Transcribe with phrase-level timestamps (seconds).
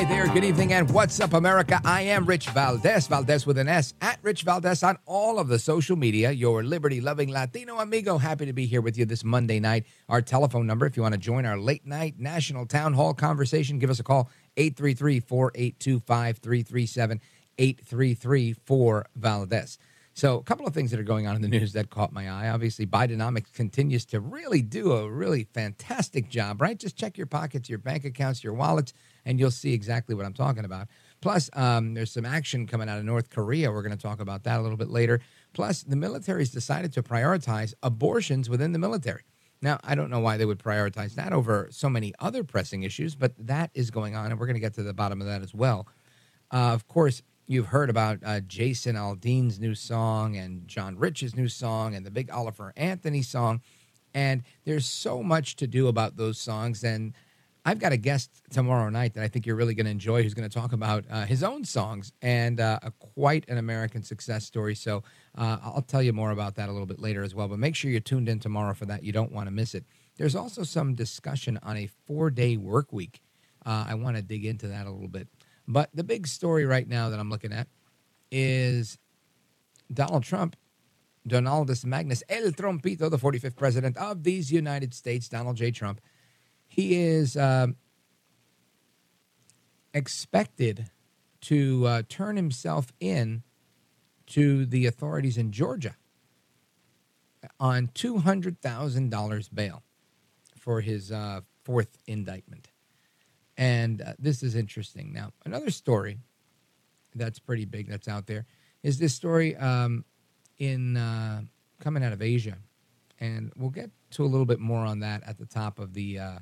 [0.00, 1.78] Hi there, good evening, and what's up, America?
[1.84, 5.58] I am Rich Valdez, Valdez with an S, at Rich Valdez on all of the
[5.58, 6.30] social media.
[6.30, 8.16] Your liberty loving Latino amigo.
[8.16, 9.84] Happy to be here with you this Monday night.
[10.08, 13.78] Our telephone number, if you want to join our late night national town hall conversation,
[13.78, 17.20] give us a call 833 482 5337
[17.58, 19.76] 833 4 Valdez.
[20.14, 22.30] So, a couple of things that are going on in the news that caught my
[22.30, 22.48] eye.
[22.48, 26.78] Obviously, Bidenomics continues to really do a really fantastic job, right?
[26.78, 30.32] Just check your pockets, your bank accounts, your wallets, and you'll see exactly what I'm
[30.32, 30.88] talking about.
[31.20, 33.70] Plus, um, there's some action coming out of North Korea.
[33.70, 35.20] We're going to talk about that a little bit later.
[35.52, 39.24] Plus, the military's decided to prioritize abortions within the military.
[39.62, 43.14] Now, I don't know why they would prioritize that over so many other pressing issues,
[43.14, 45.42] but that is going on, and we're going to get to the bottom of that
[45.42, 45.86] as well.
[46.50, 51.48] Uh, of course, you've heard about uh, Jason Aldean's new song and John Rich's new
[51.48, 53.60] song and the big Oliver Anthony song.
[54.14, 56.82] And there's so much to do about those songs.
[56.82, 57.12] And
[57.64, 60.34] I've got a guest tomorrow night that I think you're really going to enjoy who's
[60.34, 64.46] going to talk about uh, his own songs and uh, a, quite an American success
[64.46, 64.74] story.
[64.74, 65.02] So
[65.36, 67.48] uh, I'll tell you more about that a little bit later as well.
[67.48, 69.02] But make sure you're tuned in tomorrow for that.
[69.02, 69.84] You don't want to miss it.
[70.16, 73.20] There's also some discussion on a four day work week.
[73.64, 75.28] Uh, I want to dig into that a little bit.
[75.68, 77.68] But the big story right now that I'm looking at
[78.30, 78.98] is
[79.92, 80.56] Donald Trump,
[81.26, 85.70] Donaldus Magnus, El Trompito, the 45th president of these United States, Donald J.
[85.70, 86.00] Trump.
[86.80, 87.76] He is um,
[89.92, 90.88] expected
[91.42, 93.42] to uh, turn himself in
[94.28, 95.96] to the authorities in Georgia
[97.58, 99.82] on $200,000 bail
[100.56, 102.70] for his uh, fourth indictment.
[103.58, 105.12] And uh, this is interesting.
[105.12, 106.16] Now, another story
[107.14, 108.46] that's pretty big that's out there
[108.82, 110.06] is this story um,
[110.56, 111.42] in uh,
[111.78, 112.56] coming out of Asia,
[113.18, 116.18] and we'll get to a little bit more on that at the top of the
[116.18, 116.38] uh,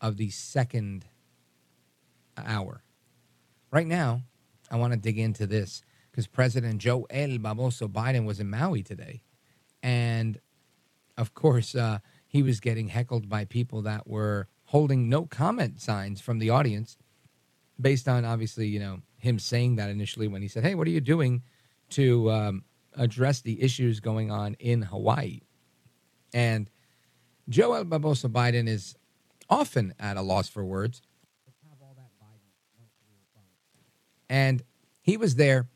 [0.00, 1.06] of the second
[2.36, 2.82] hour.
[3.70, 4.22] Right now,
[4.70, 8.82] I want to dig into this because President Joe El Baboso Biden was in Maui
[8.82, 9.22] today,
[9.82, 10.40] and
[11.16, 16.20] of course, uh, he was getting heckled by people that were holding no comment signs
[16.20, 16.96] from the audience
[17.80, 20.92] based on obviously, you know, him saying that initially when he said, Hey, what are
[20.92, 21.42] you doing
[21.90, 25.40] to um, address the issues going on in Hawaii?
[26.32, 26.70] And
[27.48, 28.96] Joe Barbosa Biden is
[29.50, 31.02] often at a loss for words.
[34.28, 34.62] And
[35.02, 35.68] he was there.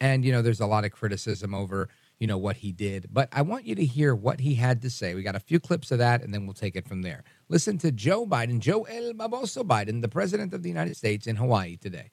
[0.00, 1.88] And, you know, there's a lot of criticism over
[2.22, 3.08] you know what he did.
[3.10, 5.16] But I want you to hear what he had to say.
[5.16, 7.24] We got a few clips of that, and then we'll take it from there.
[7.48, 11.34] Listen to Joe Biden, Joe El Baboso Biden, the president of the United States in
[11.34, 12.12] Hawaii today.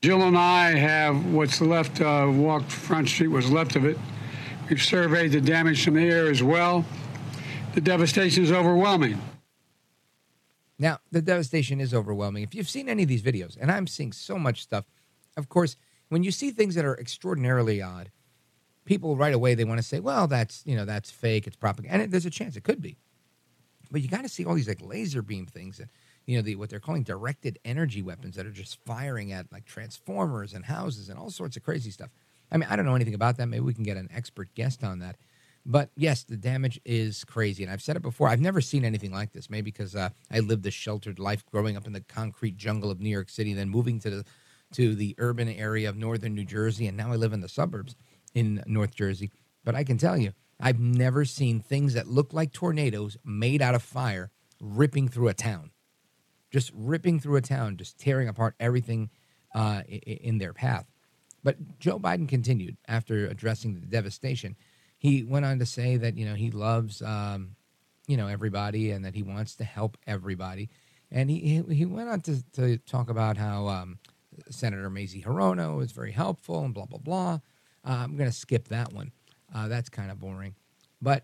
[0.00, 3.98] Jill and I have what's left, uh, walked Front Street, was left of it.
[4.70, 6.82] We've surveyed the damage from the air as well.
[7.74, 9.20] The devastation is overwhelming.
[10.78, 12.42] Now, the devastation is overwhelming.
[12.42, 14.84] If you've seen any of these videos, and I'm seeing so much stuff,
[15.36, 15.76] of course,
[16.08, 18.10] when you see things that are extraordinarily odd,
[18.84, 22.04] people right away they want to say, well, that's you know that's fake, it's propaganda,
[22.04, 22.96] and there's a chance it could be,
[23.90, 25.88] but you got to see all these like laser beam things and
[26.26, 29.64] you know the what they're calling directed energy weapons that are just firing at like
[29.64, 32.10] transformers and houses and all sorts of crazy stuff.
[32.50, 33.46] I mean, I don't know anything about that.
[33.46, 35.16] Maybe we can get an expert guest on that.
[35.66, 38.28] But yes, the damage is crazy, and I've said it before.
[38.30, 39.50] I've never seen anything like this.
[39.50, 43.00] Maybe because uh, I lived a sheltered life growing up in the concrete jungle of
[43.00, 44.24] New York City, then moving to the
[44.74, 47.96] to the urban area of northern New Jersey, and now I live in the suburbs
[48.34, 49.32] in North Jersey.
[49.64, 53.74] But I can tell you, I've never seen things that look like tornadoes made out
[53.76, 54.30] of fire
[54.62, 55.70] ripping through a town.
[56.50, 59.10] just ripping through a town, just tearing apart everything
[59.54, 60.86] uh, in their path.
[61.44, 64.56] But Joe Biden continued after addressing the devastation.
[65.06, 67.54] He went on to say that you know he loves um,
[68.08, 70.68] you know everybody and that he wants to help everybody.
[71.12, 74.00] And he he went on to, to talk about how um,
[74.50, 77.34] Senator Mazie Hirono is very helpful and blah blah blah.
[77.86, 79.12] Uh, I'm going to skip that one.
[79.54, 80.56] Uh, that's kind of boring.
[81.00, 81.22] But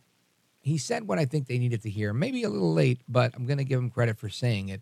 [0.61, 2.13] he said what I think they needed to hear.
[2.13, 4.81] Maybe a little late, but I'm going to give him credit for saying it.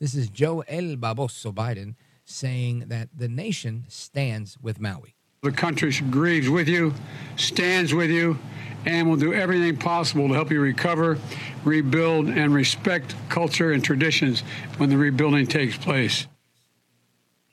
[0.00, 1.94] This is Joe El Baboso Biden
[2.24, 5.14] saying that the nation stands with Maui.
[5.42, 6.92] The country grieves with you,
[7.36, 8.38] stands with you,
[8.84, 11.16] and will do everything possible to help you recover,
[11.64, 14.40] rebuild, and respect culture and traditions
[14.76, 16.26] when the rebuilding takes place.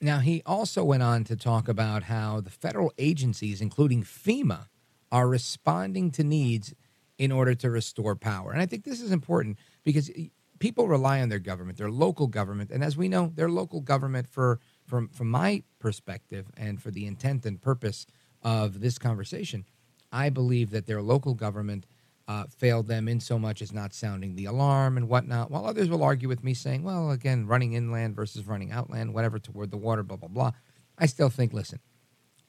[0.02, 4.68] Now, he also went on to talk about how the federal agencies, including FEMA,
[5.10, 6.74] are responding to needs
[7.18, 8.52] in order to restore power.
[8.52, 10.12] And I think this is important because
[10.60, 14.28] people rely on their government, their local government, and as we know, their local government
[14.28, 18.06] for from from my perspective and for the intent and purpose
[18.42, 19.66] of this conversation,
[20.12, 21.86] I believe that their local government
[22.28, 25.50] uh, failed them in so much as not sounding the alarm and whatnot.
[25.52, 29.40] While others will argue with me, saying, "Well, again, running inland versus running outland, whatever
[29.40, 30.52] toward the water, blah blah blah,"
[30.98, 31.80] I still think, listen,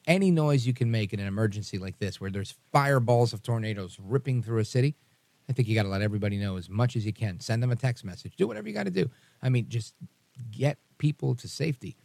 [0.07, 3.99] any noise you can make in an emergency like this, where there's fireballs of tornadoes
[4.01, 4.97] ripping through a city,
[5.49, 7.41] I think you got to let everybody know as much as you can.
[7.41, 8.37] Send them a text message.
[8.37, 9.11] Do whatever you got to do.
[9.43, 9.95] I mean, just
[10.51, 11.97] get people to safety.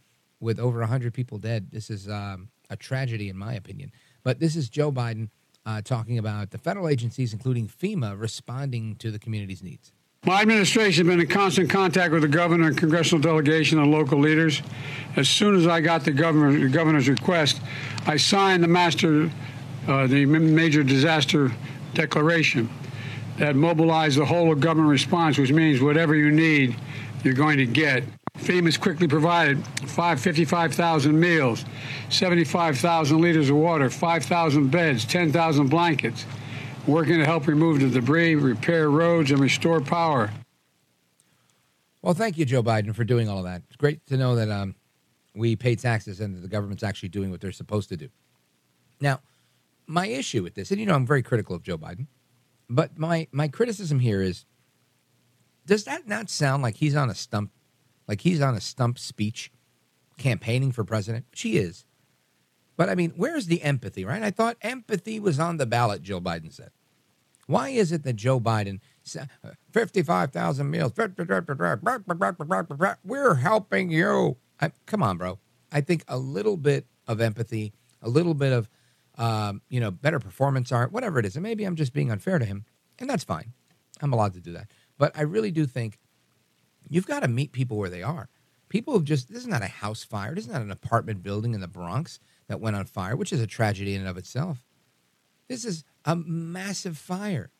[0.44, 3.90] With over 100 people dead, this is um, a tragedy, in my opinion.
[4.22, 5.30] But this is Joe Biden
[5.64, 9.90] uh, talking about the federal agencies, including FEMA, responding to the community's needs.
[10.26, 14.18] My administration has been in constant contact with the governor and congressional delegation and local
[14.18, 14.60] leaders.
[15.16, 17.62] As soon as I got the, governor, the governor's request,
[18.06, 19.30] I signed the master,
[19.88, 21.52] uh, the major disaster
[21.94, 22.68] declaration
[23.38, 26.76] that mobilized the whole of government response, which means whatever you need,
[27.22, 28.04] you're going to get.
[28.38, 31.64] FEMA's quickly provided 55,000 meals,
[32.10, 36.26] 75,000 liters of water, 5,000 beds, 10,000 blankets
[36.86, 40.30] working to help remove the debris, repair roads, and restore power.
[42.02, 43.62] Well, thank you, Joe Biden, for doing all of that.
[43.66, 44.74] It's great to know that um,
[45.34, 48.10] we pay taxes and that the government's actually doing what they're supposed to do.
[49.00, 49.20] Now,
[49.86, 52.08] my issue with this, and you know, I'm very critical of Joe Biden,
[52.68, 54.44] but my my criticism here is,
[55.66, 57.50] does that not sound like he's on a stump,
[58.08, 59.50] like he's on a stump speech,
[60.18, 61.26] campaigning for president?
[61.34, 61.84] She is.
[62.76, 64.22] But I mean, where's the empathy, right?
[64.22, 66.70] I thought empathy was on the ballot, Joe Biden said.
[67.46, 68.80] Why is it that Joe Biden,
[69.72, 70.92] 55,000 meals,
[73.04, 74.36] we're helping you?
[74.60, 75.38] I, come on, bro.
[75.70, 78.68] I think a little bit of empathy, a little bit of,
[79.18, 81.36] um, you know, better performance art, whatever it is.
[81.36, 82.64] And maybe I'm just being unfair to him,
[82.98, 83.52] and that's fine.
[84.00, 84.70] I'm allowed to do that.
[84.96, 85.98] But I really do think
[86.88, 88.28] you've got to meet people where they are.
[88.68, 90.34] People have just, this is not a house fire.
[90.34, 93.40] This is not an apartment building in the Bronx that went on fire, which is
[93.40, 94.64] a tragedy in and of itself.
[95.48, 97.50] This is a massive fire.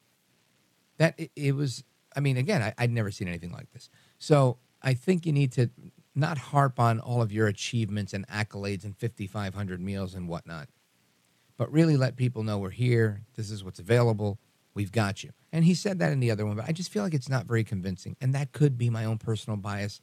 [0.99, 1.85] That it, it was,
[2.17, 3.91] I mean, again, I, I'd never seen anything like this.
[4.19, 5.71] So I think you need to
[6.15, 10.69] not harp on all of your achievements and accolades and 5,500 meals and whatnot,
[11.57, 13.23] but really let people know we're here.
[13.35, 14.39] This is what's available.
[14.75, 15.31] We've got you.
[15.53, 17.47] And he said that in the other one, but I just feel like it's not
[17.47, 18.17] very convincing.
[18.21, 20.01] And that could be my own personal bias,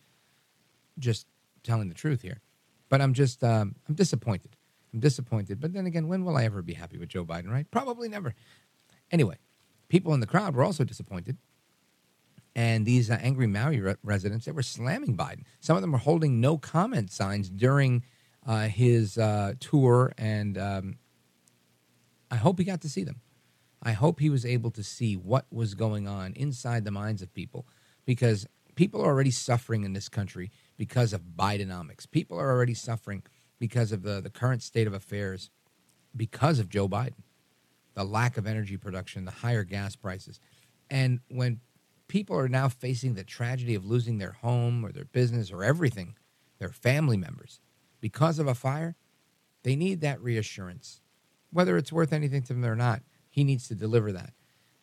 [0.98, 1.28] just
[1.64, 2.42] telling the truth here.
[2.88, 4.56] But I'm just, um, I'm disappointed.
[4.94, 5.60] I'm disappointed.
[5.60, 7.70] But then again, when will I ever be happy with Joe Biden, right?
[7.70, 8.34] Probably never.
[9.12, 9.38] Anyway,
[9.90, 11.38] people in the crowd were also disappointed.
[12.56, 15.44] And these uh, angry Maui re- residents, they were slamming Biden.
[15.60, 18.04] Some of them were holding no comment signs during
[18.46, 20.14] uh, his uh, tour.
[20.18, 20.96] And um,
[22.30, 23.22] I hope he got to see them.
[23.82, 27.34] I hope he was able to see what was going on inside the minds of
[27.34, 27.68] people
[28.06, 28.46] because
[28.76, 32.10] people are already suffering in this country because of Bidenomics.
[32.10, 33.24] People are already suffering
[33.60, 35.50] because of the, the current state of affairs,
[36.16, 37.24] because of Joe Biden,
[37.94, 40.40] the lack of energy production, the higher gas prices.
[40.90, 41.60] And when
[42.08, 46.16] people are now facing the tragedy of losing their home or their business or everything,
[46.60, 47.62] their family members,
[48.00, 48.96] because of a fire,
[49.64, 51.02] they need that reassurance.
[51.52, 54.34] Whether it's worth anything to them or not, he needs to deliver that.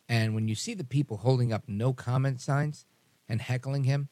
[0.09, 2.85] And when you see the people holding up no comment signs
[3.29, 4.09] and heckling him,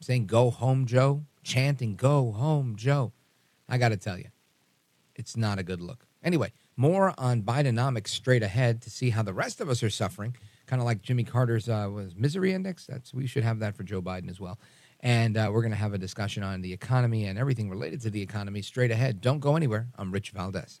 [0.00, 3.12] saying, Go home, Joe, chanting, Go home, Joe,
[3.68, 4.28] I got to tell you,
[5.16, 6.06] it's not a good look.
[6.22, 10.36] Anyway, more on Bidenomics straight ahead to see how the rest of us are suffering,
[10.66, 12.86] kind of like Jimmy Carter's uh, was misery index.
[12.86, 14.58] That's we should have that for Joe Biden as well.
[15.00, 18.10] And uh, we're going to have a discussion on the economy and everything related to
[18.10, 19.20] the economy straight ahead.
[19.20, 19.88] Don't go anywhere.
[19.98, 20.80] I'm Rich Valdez.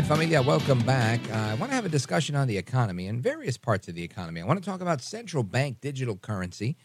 [0.00, 1.20] right, familia, welcome back.
[1.30, 4.02] Uh, I want to have a discussion on the economy and various parts of the
[4.02, 4.40] economy.
[4.40, 6.78] I want to talk about central bank digital currency.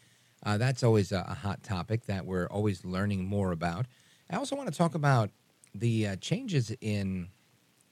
[0.45, 3.85] Uh, that's always a, a hot topic that we're always learning more about.
[4.29, 5.29] I also want to talk about
[5.73, 7.29] the uh, changes in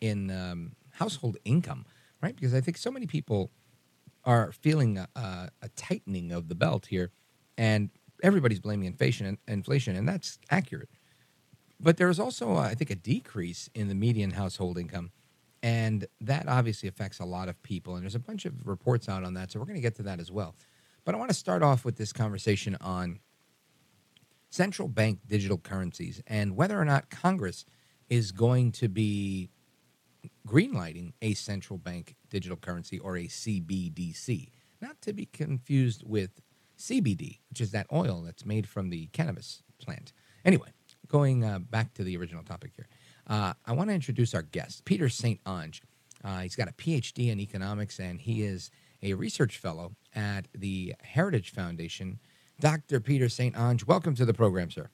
[0.01, 1.85] in um, household income,
[2.21, 2.35] right?
[2.35, 3.49] Because I think so many people
[4.25, 7.11] are feeling a, a, a tightening of the belt here,
[7.57, 10.89] and everybody's blaming inflation inflation, and that's accurate.
[11.83, 15.11] But there is also, uh, I think, a decrease in the median household income,
[15.61, 17.95] and that obviously affects a lot of people.
[17.95, 20.03] And there's a bunch of reports out on that, so we're going to get to
[20.03, 20.55] that as well.
[21.03, 23.19] But I want to start off with this conversation on
[24.49, 27.65] central bank digital currencies and whether or not Congress
[28.07, 29.49] is going to be
[30.47, 34.49] greenlighting a central bank digital currency or a CBDC,
[34.79, 36.39] not to be confused with
[36.77, 40.13] CBD, which is that oil that's made from the cannabis plant.
[40.45, 40.69] Anyway,
[41.13, 42.87] going uh, back to the original topic here,
[43.27, 45.41] uh, I want to introduce our guest, Peter St.
[45.43, 45.81] Onge.
[46.23, 48.71] Uh, he's got a PhD in economics and he is
[49.03, 52.19] a research fellow at the Heritage Foundation.
[52.59, 52.99] Dr.
[52.99, 53.55] Peter St.
[53.55, 54.89] Onge, welcome to the program, sir.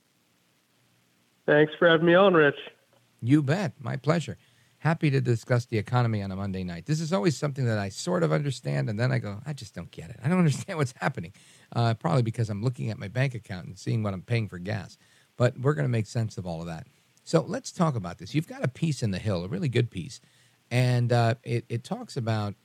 [1.46, 2.60] Thanks for having me on, Rich.
[3.22, 3.74] You bet.
[3.80, 4.38] My pleasure.
[4.80, 6.86] Happy to discuss the economy on a Monday night.
[6.86, 9.74] This is always something that I sort of understand, and then I go, I just
[9.74, 10.18] don't get it.
[10.24, 11.32] I don't understand what's happening.
[11.74, 14.58] Uh, probably because I'm looking at my bank account and seeing what I'm paying for
[14.58, 14.98] gas.
[15.40, 16.86] But we're going to make sense of all of that.
[17.24, 18.36] So let's talk about this.
[18.36, 20.20] You've got a piece in the Hill, a really good piece,
[20.70, 22.56] and uh, it, it talks about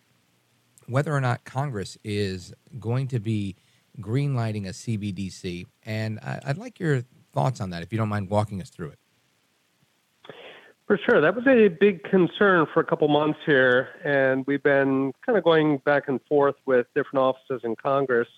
[0.88, 3.54] whether or not Congress is going to be
[4.00, 5.66] greenlighting a CBDC.
[5.84, 8.88] And I, I'd like your thoughts on that, if you don't mind walking us through
[8.88, 8.98] it.
[10.88, 11.20] For sure.
[11.20, 15.44] That was a big concern for a couple months here, and we've been kind of
[15.44, 18.28] going back and forth with different offices in Congress.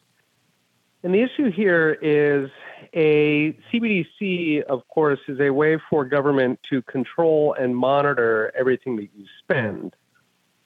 [1.06, 2.50] And the issue here is
[2.92, 9.10] a CBDC, of course, is a way for government to control and monitor everything that
[9.14, 9.94] you spend,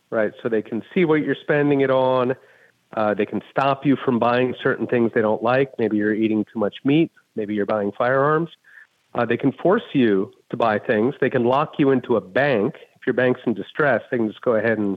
[0.09, 0.33] right?
[0.43, 2.37] So they can see what you're spending it on.
[2.95, 5.79] Uh, they can stop you from buying certain things they don't like.
[5.79, 7.13] Maybe you're eating too much meat.
[7.37, 8.49] Maybe you're buying firearms.
[9.15, 11.17] Uh, they can force you to buy things.
[11.21, 12.77] They can lock you into a bank.
[12.95, 14.97] If your bank's in distress, they can just go ahead and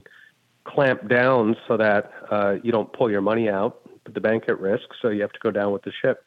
[0.64, 4.60] clamp down so that uh, you don't pull your money out, put the bank at
[4.60, 6.24] risk, so you have to go down with the ship.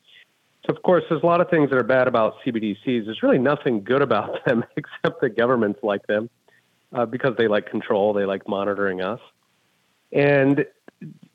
[0.66, 3.06] So, of course, there's a lot of things that are bad about CBDCs.
[3.06, 6.30] There's really nothing good about them except that governments like them
[6.94, 9.20] uh, because they like control, they like monitoring us.
[10.12, 10.66] And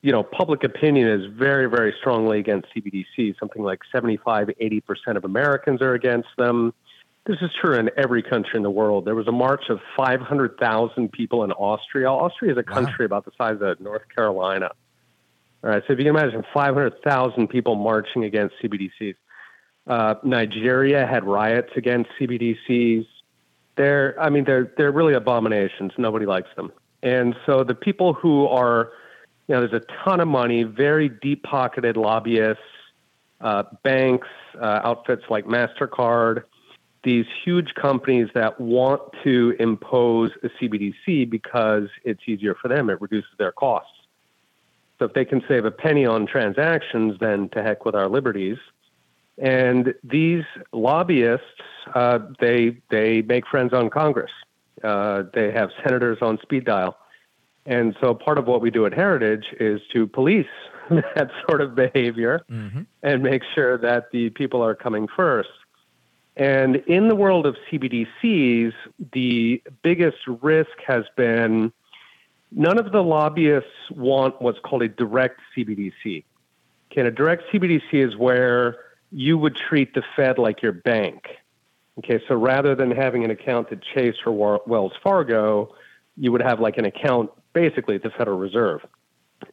[0.02, 3.38] you know, public opinion is very, very strongly against CBDC.
[3.38, 4.82] Something like 75, 80%
[5.16, 6.74] of Americans are against them.
[7.24, 9.04] This is true in every country in the world.
[9.04, 12.08] There was a march of 500,000 people in Austria.
[12.08, 13.18] Austria is a country wow.
[13.18, 14.72] about the size of North Carolina.
[15.64, 19.14] All right, so if you can imagine 500,000 people marching against CBDCs.
[19.86, 23.06] Uh, Nigeria had riots against CBDCs.
[23.76, 25.92] They're, I mean, they're they're really abominations.
[25.98, 26.72] Nobody likes them.
[27.02, 28.92] And so the people who are
[29.48, 32.62] you know, there's a ton of money, very deep pocketed lobbyists,
[33.40, 34.28] uh, banks,
[34.60, 36.44] uh, outfits like MasterCard,
[37.02, 43.00] these huge companies that want to impose a CBDC because it's easier for them, it
[43.00, 43.91] reduces their costs.
[45.02, 48.56] So if they can save a penny on transactions, then to heck with our liberties.
[49.36, 51.44] And these lobbyists,
[51.92, 54.30] uh, they they make friends on Congress.
[54.84, 56.96] Uh, they have senators on speed dial.
[57.66, 60.46] And so part of what we do at Heritage is to police
[60.90, 62.82] that sort of behavior mm-hmm.
[63.02, 65.50] and make sure that the people are coming first.
[66.36, 68.72] And in the world of CBDCs,
[69.12, 71.72] the biggest risk has been
[72.54, 76.24] none of the lobbyists want what's called a direct CBDC.
[76.90, 78.76] Okay, and a direct CBDC is where
[79.10, 81.24] you would treat the Fed like your bank.
[81.98, 85.74] Okay, so rather than having an account at Chase or Wells Fargo,
[86.16, 88.80] you would have like an account basically at the Federal Reserve.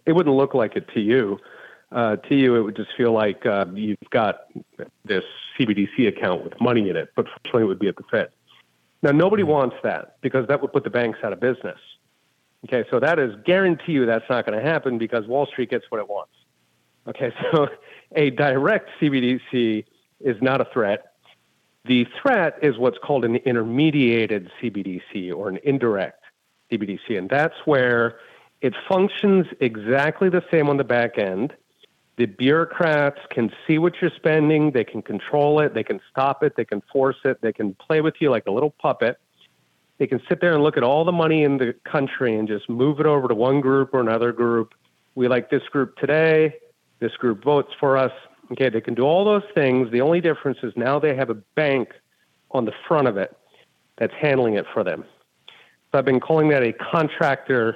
[0.05, 1.39] It wouldn't look like it to you.
[1.91, 4.41] Uh, to you, it would just feel like uh, you've got
[5.03, 5.23] this
[5.57, 8.29] CBDC account with money in it, but fortunately, it would be at the Fed.
[9.01, 11.79] Now, nobody wants that because that would put the banks out of business.
[12.65, 15.85] Okay, so that is guarantee you that's not going to happen because Wall Street gets
[15.89, 16.33] what it wants.
[17.07, 17.67] Okay, so
[18.15, 19.85] a direct CBDC
[20.19, 21.13] is not a threat.
[21.85, 26.23] The threat is what's called an intermediated CBDC or an indirect
[26.71, 28.19] CBDC, and that's where
[28.61, 31.53] it functions exactly the same on the back end.
[32.17, 36.57] The bureaucrats can see what you're spending, they can control it, they can stop it,
[36.57, 39.17] they can force it, they can play with you like a little puppet.
[39.99, 42.69] They can sit there and look at all the money in the country and just
[42.69, 44.73] move it over to one group or another group.
[45.15, 46.55] We like this group today,
[46.99, 48.13] this group votes for us.
[48.51, 49.91] Okay, they can do all those things.
[49.91, 51.89] The only difference is now they have a bank
[52.51, 53.35] on the front of it
[53.97, 55.03] that's handling it for them.
[55.91, 57.75] So I've been calling that a contractor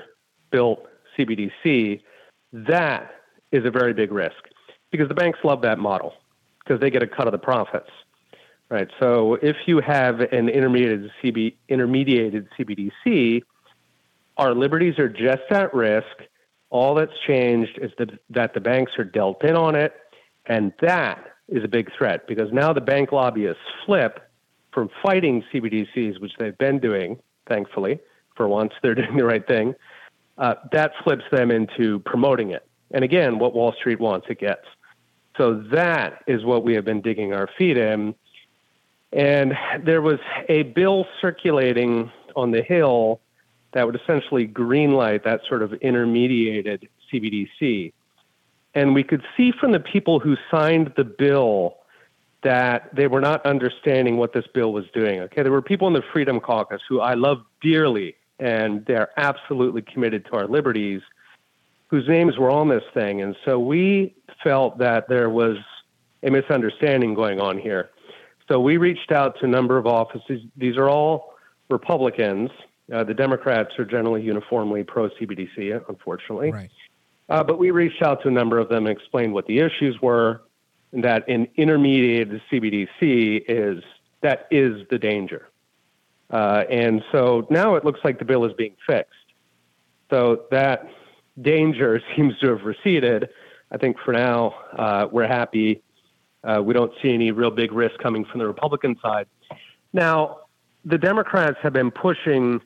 [0.50, 0.86] built
[1.18, 2.02] CBDC.
[2.54, 3.12] That
[3.52, 4.50] is a very big risk
[4.92, 6.14] because the banks love that model
[6.64, 7.90] because they get a cut of the profits.
[8.70, 8.88] Right.
[9.00, 13.44] So if you have an intermediated CB intermediated CBDC,
[14.38, 16.08] our liberties are just at risk
[16.74, 19.94] all that's changed is that, that the banks are dealt in on it,
[20.48, 24.20] and that is a big threat because now the bank lobbyists flip
[24.74, 28.00] from fighting CBDCs, which they've been doing, thankfully,
[28.36, 29.76] for once they're doing the right thing.
[30.40, 32.66] Uh, that flips them into promoting it.
[32.90, 34.66] And again, what Wall Street wants, it gets.
[35.38, 38.16] So that is what we have been digging our feet in.
[39.16, 39.54] And
[39.84, 43.20] there was a bill circulating on the Hill
[43.74, 47.94] that would essentially greenlight that sort of intermediated CBDC.
[48.76, 51.78] And we could see from the people who signed the bill
[52.42, 55.20] that they were not understanding what this bill was doing.
[55.22, 59.82] Okay, there were people in the Freedom Caucus who I love dearly, and they're absolutely
[59.82, 61.02] committed to our liberties,
[61.88, 63.22] whose names were on this thing.
[63.22, 65.58] And so we felt that there was
[66.24, 67.90] a misunderstanding going on here.
[68.54, 70.42] So we reached out to a number of offices.
[70.56, 71.34] These are all
[71.70, 72.52] Republicans
[72.92, 76.52] uh, the Democrats are generally uniformly pro CBDC, unfortunately.
[76.52, 76.70] Right.
[77.30, 80.02] Uh, but we reached out to a number of them and explained what the issues
[80.02, 80.42] were,
[80.92, 83.84] and that an intermediated CBDC is
[84.22, 85.50] that is the danger.
[86.30, 89.14] Uh, and so now it looks like the bill is being fixed.
[90.10, 90.90] So that
[91.42, 93.30] danger seems to have receded.
[93.72, 95.83] I think for now uh, we're happy.
[96.44, 99.28] Uh, we don't see any real big risk coming from the Republican side.
[99.94, 100.40] Now,
[100.86, 102.62] the Democrats have been pushing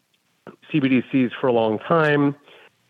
[0.72, 2.36] CBDCs for a long time.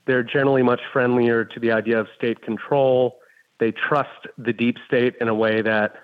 [0.06, 3.20] They're generally much friendlier to the idea of state control.
[3.60, 5.96] They trust the deep state in a way that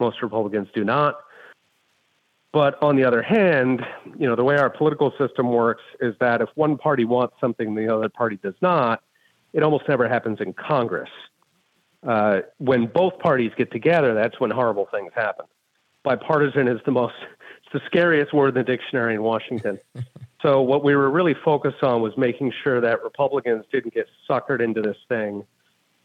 [0.00, 1.20] most Republicans do not.
[2.52, 3.82] But on the other hand,
[4.18, 7.74] you know, the way our political system works is that if one party wants something
[7.74, 9.02] the other party does not,
[9.52, 11.08] it almost never happens in Congress.
[12.06, 15.46] Uh, when both parties get together, that's when horrible things happen.
[16.02, 17.14] Bipartisan is the most,
[17.64, 19.78] it's the scariest word in the dictionary in Washington.
[20.42, 24.60] So what we were really focused on was making sure that Republicans didn't get suckered
[24.60, 25.44] into this thing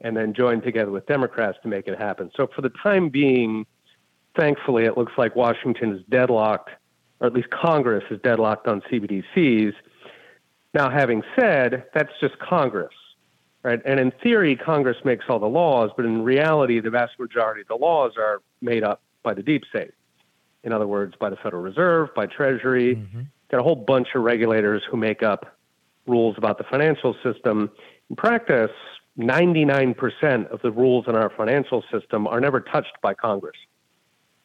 [0.02, 2.30] and then join together with Democrats to make it happen.
[2.38, 3.66] So for the time being,
[4.38, 6.70] thankfully, it looks like Washington is deadlocked,
[7.20, 9.74] or at least Congress is deadlocked on CBDCs.
[10.76, 12.94] Now, having said, that's just Congress,
[13.68, 13.82] right?
[13.86, 17.68] And in theory, Congress makes all the laws, but in reality, the vast majority of
[17.68, 19.92] the laws are made up by the deep state.
[20.64, 24.24] In other words, by the Federal Reserve, by Treasury, mm-hmm got a whole bunch of
[24.24, 25.58] regulators who make up
[26.06, 27.70] rules about the financial system.
[28.10, 28.72] In practice,
[29.18, 33.58] 99% of the rules in our financial system are never touched by Congress.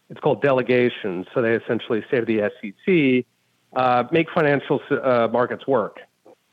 [0.09, 1.27] It's called delegation.
[1.35, 3.27] So they essentially say to the SEC,
[3.75, 6.01] uh, make financial uh, markets work.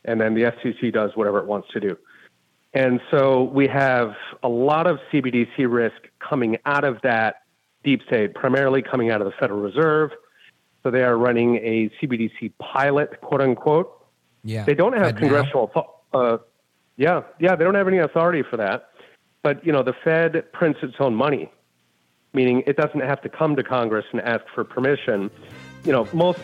[0.06, 1.98] And then the SEC does whatever it wants to do.
[2.74, 7.42] And so we have a lot of CBDC risk coming out of that
[7.84, 10.12] deep state, primarily coming out of the Federal Reserve
[10.84, 13.92] so they are running a CBDC pilot, quote unquote.
[14.44, 14.64] Yeah.
[14.64, 15.72] They don't have congressional.
[16.14, 16.38] Uh,
[16.96, 18.90] yeah, yeah, they don't have any authority for that.
[19.44, 21.52] But you know, the Fed prints its own money,
[22.34, 25.30] meaning it doesn't have to come to Congress and ask for permission.
[25.84, 26.40] You know, most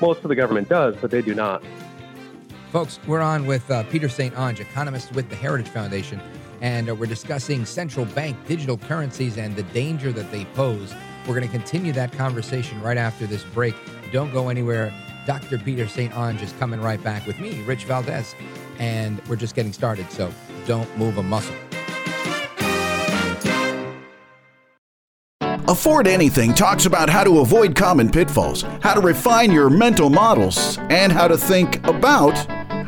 [0.00, 1.62] most of the government does, but they do not.
[2.70, 4.34] Folks, we're on with uh, Peter St.
[4.34, 6.20] Onge, economist with the Heritage Foundation,
[6.60, 10.94] and uh, we're discussing central bank digital currencies and the danger that they pose
[11.26, 13.74] we're going to continue that conversation right after this break.
[14.12, 14.92] Don't go anywhere.
[15.26, 15.58] Dr.
[15.58, 16.12] Peter St.
[16.14, 18.34] Onge is coming right back with me, Rich Valdez,
[18.78, 20.32] and we're just getting started, so
[20.66, 21.54] don't move a muscle.
[25.68, 30.78] Afford Anything talks about how to avoid common pitfalls, how to refine your mental models,
[30.90, 32.34] and how to think about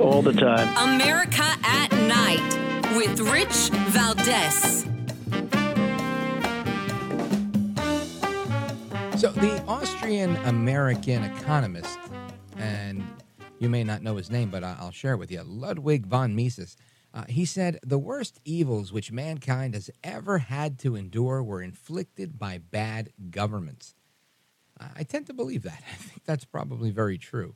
[0.00, 0.68] All the time.
[0.94, 4.84] America at Night with Rich Valdez.
[9.20, 11.98] So, the Austrian American economist,
[12.56, 13.04] and
[13.58, 16.76] you may not know his name, but I- I'll share with you, Ludwig von Mises,
[17.12, 22.38] uh, he said, The worst evils which mankind has ever had to endure were inflicted
[22.38, 23.94] by bad governments.
[24.78, 25.82] I tend to believe that.
[25.92, 27.54] I think that's probably very true.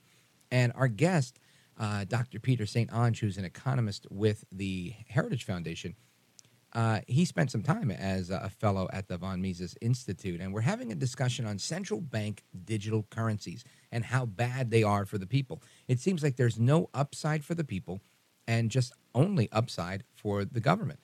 [0.50, 1.38] And our guest,
[1.78, 2.38] uh, Dr.
[2.38, 2.90] Peter St.
[2.90, 5.96] Onge, who's an economist with the Heritage Foundation,
[6.74, 10.60] uh, he spent some time as a fellow at the Von Mises Institute, and we're
[10.60, 15.26] having a discussion on central bank digital currencies and how bad they are for the
[15.26, 15.62] people.
[15.86, 18.00] It seems like there's no upside for the people,
[18.48, 20.98] and just only upside for the government.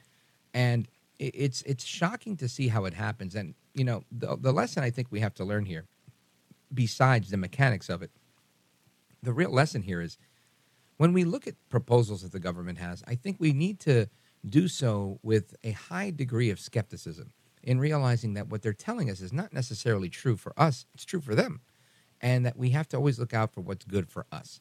[0.53, 0.89] And
[1.21, 3.37] it's it's shocking to see how it happens.
[3.37, 5.87] And you know, the the lesson I think we have to learn here,
[6.75, 8.11] besides the mechanics of it,
[9.23, 10.19] the real lesson here is
[11.01, 14.11] when we look at proposals that the government has, I think we need to
[14.47, 17.33] do so with a high degree of skepticism
[17.63, 21.23] in realizing that what they're telling us is not necessarily true for us, it's true
[21.23, 21.63] for them,
[22.21, 24.61] and that we have to always look out for what's good for us.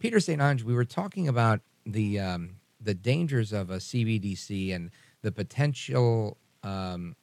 [0.00, 0.40] Peter St.
[0.40, 4.90] Onge, we were talking about the um, the dangers of a CBDC and
[5.22, 7.14] the potential um,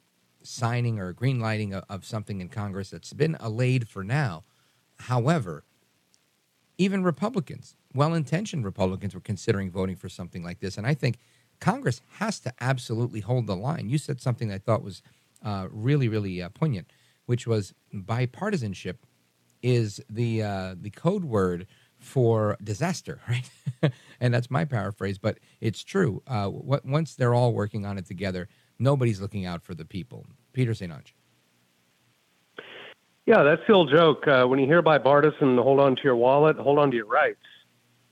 [0.42, 4.44] signing or green lighting of, of something in Congress that's been allayed for now.
[5.00, 5.64] However,
[6.78, 10.76] even Republicans, well intentioned Republicans, were considering voting for something like this.
[10.76, 11.18] And I think
[11.60, 13.88] Congress has to absolutely hold the line.
[13.88, 15.02] You said something I thought was
[15.44, 16.90] uh, really, really uh, poignant,
[17.26, 18.96] which was bipartisanship
[19.62, 21.66] is the uh, the code word
[21.98, 23.92] for disaster, right?
[24.20, 26.22] and that's my paraphrase, but it's true.
[26.26, 28.48] Uh, what, once they're all working on it together,
[28.78, 30.26] nobody's looking out for the people.
[30.52, 30.92] Peter St.
[30.92, 31.12] Onge.
[33.26, 34.26] Yeah, that's the old joke.
[34.26, 37.44] Uh, when you hear bipartisan, hold on to your wallet, hold on to your rights.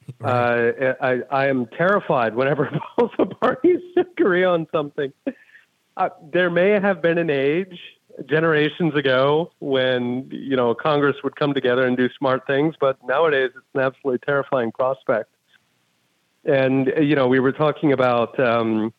[0.25, 5.13] Uh, I, I am terrified whenever both the parties agree on something.
[5.97, 7.79] Uh, there may have been an age
[8.25, 13.51] generations ago when you know Congress would come together and do smart things, but nowadays
[13.55, 15.31] it's an absolutely terrifying prospect.
[16.45, 18.95] And you know, we were talking about um,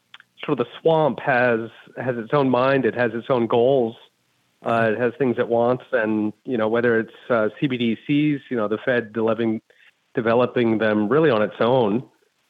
[0.46, 3.96] sort of the swamp has has its own mind, it has its own goals,
[4.64, 8.68] uh, it has things it wants, and you know whether it's uh, CBDCs, you know,
[8.68, 9.62] the Fed developing
[10.18, 12.04] developing them really on its own,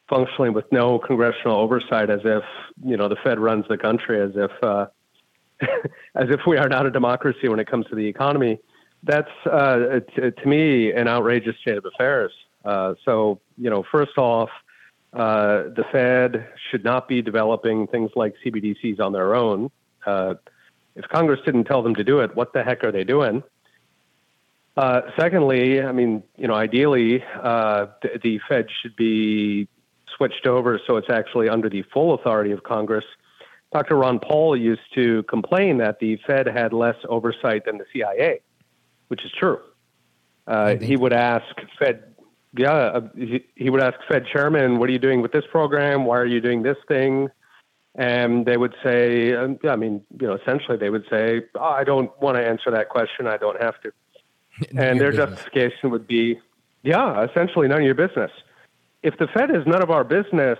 [0.08, 2.42] functionally with no congressional oversight, as if
[2.82, 4.86] you know the Fed runs the country, as if uh,
[6.16, 8.58] as if we are not a democracy when it comes to the economy.
[9.02, 12.32] That's uh, t- to me an outrageous state of affairs.
[12.64, 14.48] Uh, so you know, first off,
[15.12, 19.70] uh, the Fed should not be developing things like CBDCs on their own.
[20.06, 20.34] Uh,
[20.96, 23.42] if Congress didn't tell them to do it, what the heck are they doing?
[24.78, 29.66] Uh, secondly, I mean, you know, ideally, uh, the, the Fed should be
[30.16, 33.04] switched over so it's actually under the full authority of Congress.
[33.72, 33.96] Dr.
[33.96, 38.40] Ron Paul used to complain that the Fed had less oversight than the CIA,
[39.08, 39.58] which is true.
[40.46, 41.44] Uh, he would ask
[41.76, 42.14] Fed,
[42.56, 46.04] yeah, uh, he, he would ask Fed chairman, "What are you doing with this program?
[46.04, 47.30] Why are you doing this thing?"
[47.96, 51.82] And they would say, um, I mean, you know, essentially they would say, oh, "I
[51.82, 53.26] don't want to answer that question.
[53.26, 53.92] I don't have to."
[54.76, 55.30] And their business.
[55.30, 56.38] justification would be,
[56.82, 58.30] yeah, essentially none of your business.
[59.02, 60.58] If the Fed is none of our business,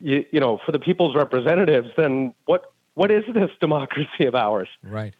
[0.00, 4.68] you, you know, for the people's representatives, then what what is this democracy of ours?
[4.82, 5.14] Right.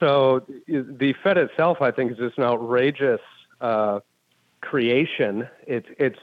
[0.00, 3.20] So the Fed itself, I think, is just an outrageous
[3.60, 4.00] uh,
[4.60, 5.48] creation.
[5.66, 6.18] It's it's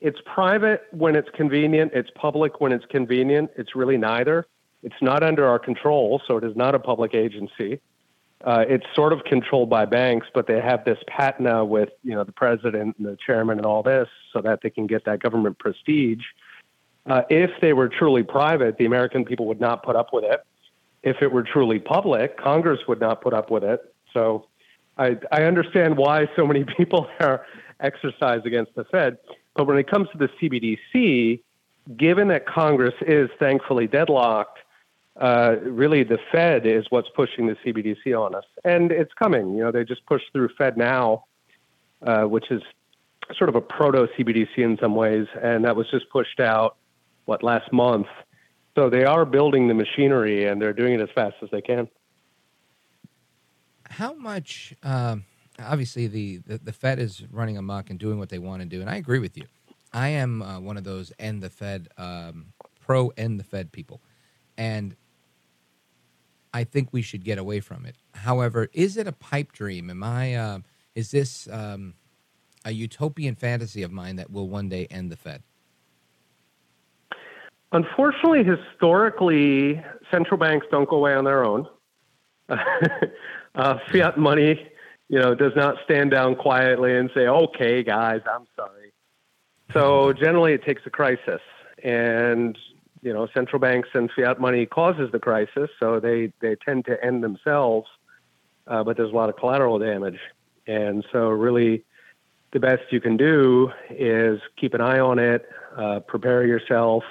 [0.00, 1.92] it's private when it's convenient.
[1.94, 3.50] It's public when it's convenient.
[3.56, 4.46] It's really neither.
[4.82, 7.80] It's not under our control, so it is not a public agency.
[8.44, 12.24] Uh, it's sort of controlled by banks, but they have this patina with you know
[12.24, 15.58] the president and the chairman and all this, so that they can get that government
[15.58, 16.22] prestige.
[17.06, 20.44] Uh, if they were truly private, the American people would not put up with it.
[21.02, 23.94] If it were truly public, Congress would not put up with it.
[24.12, 24.46] So
[24.96, 27.44] I, I understand why so many people are
[27.80, 29.18] exercised against the Fed.
[29.54, 31.40] But when it comes to the CBDC,
[31.96, 34.58] given that Congress is thankfully deadlocked,
[35.20, 39.54] uh, really the Fed is what's pushing the CBDC on us, and it's coming.
[39.54, 41.22] You know, they just pushed through FedNow,
[42.02, 42.62] uh, which is
[43.38, 46.76] sort of a proto CBDC in some ways, and that was just pushed out
[47.26, 48.08] what last month.
[48.76, 51.88] So they are building the machinery, and they're doing it as fast as they can.
[53.88, 54.74] How much?
[54.82, 55.24] Um,
[55.60, 58.80] obviously, the, the the Fed is running amok and doing what they want to do,
[58.80, 59.44] and I agree with you.
[59.92, 62.46] I am uh, one of those end the Fed um,
[62.80, 64.00] pro end the Fed people,
[64.58, 64.96] and
[66.54, 67.96] I think we should get away from it.
[68.14, 69.90] However, is it a pipe dream?
[69.90, 70.34] Am I?
[70.34, 70.58] Uh,
[70.94, 71.94] is this um,
[72.64, 75.42] a utopian fantasy of mine that will one day end the Fed?
[77.72, 81.66] Unfortunately, historically, central banks don't go away on their own.
[82.48, 84.70] uh, fiat money,
[85.08, 88.92] you know, does not stand down quietly and say, "Okay, guys, I'm sorry."
[89.72, 91.40] So generally, it takes a crisis,
[91.82, 92.56] and
[93.04, 97.04] you know, central banks and fiat money causes the crisis, so they they tend to
[97.04, 97.86] end themselves.
[98.66, 100.18] Uh, but there's a lot of collateral damage,
[100.66, 101.84] and so really,
[102.52, 107.04] the best you can do is keep an eye on it, uh, prepare yourself,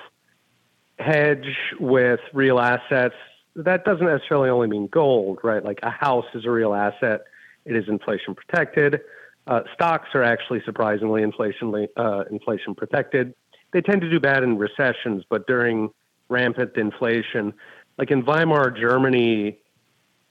[0.98, 3.16] hedge with real assets.
[3.56, 5.64] That doesn't necessarily only mean gold, right?
[5.64, 7.22] Like a house is a real asset;
[7.66, 9.02] it is inflation protected.
[9.46, 13.36] Uh, stocks are actually surprisingly inflation uh, inflation protected.
[13.74, 15.90] They tend to do bad in recessions, but during
[16.30, 17.54] rampant inflation,
[17.98, 19.58] like in Weimar Germany,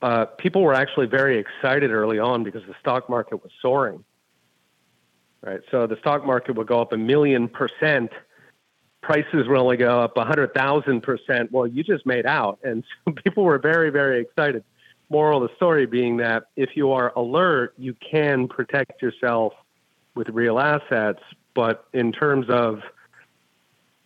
[0.01, 4.03] uh, people were actually very excited early on because the stock market was soaring.
[5.41, 8.11] Right, so the stock market would go up a million percent.
[9.01, 11.51] Prices will only go up a hundred thousand percent.
[11.51, 14.63] Well, you just made out, and so people were very, very excited
[15.09, 19.53] moral of the story being that if you are alert, you can protect yourself
[20.15, 21.21] with real assets.
[21.53, 22.79] But in terms of,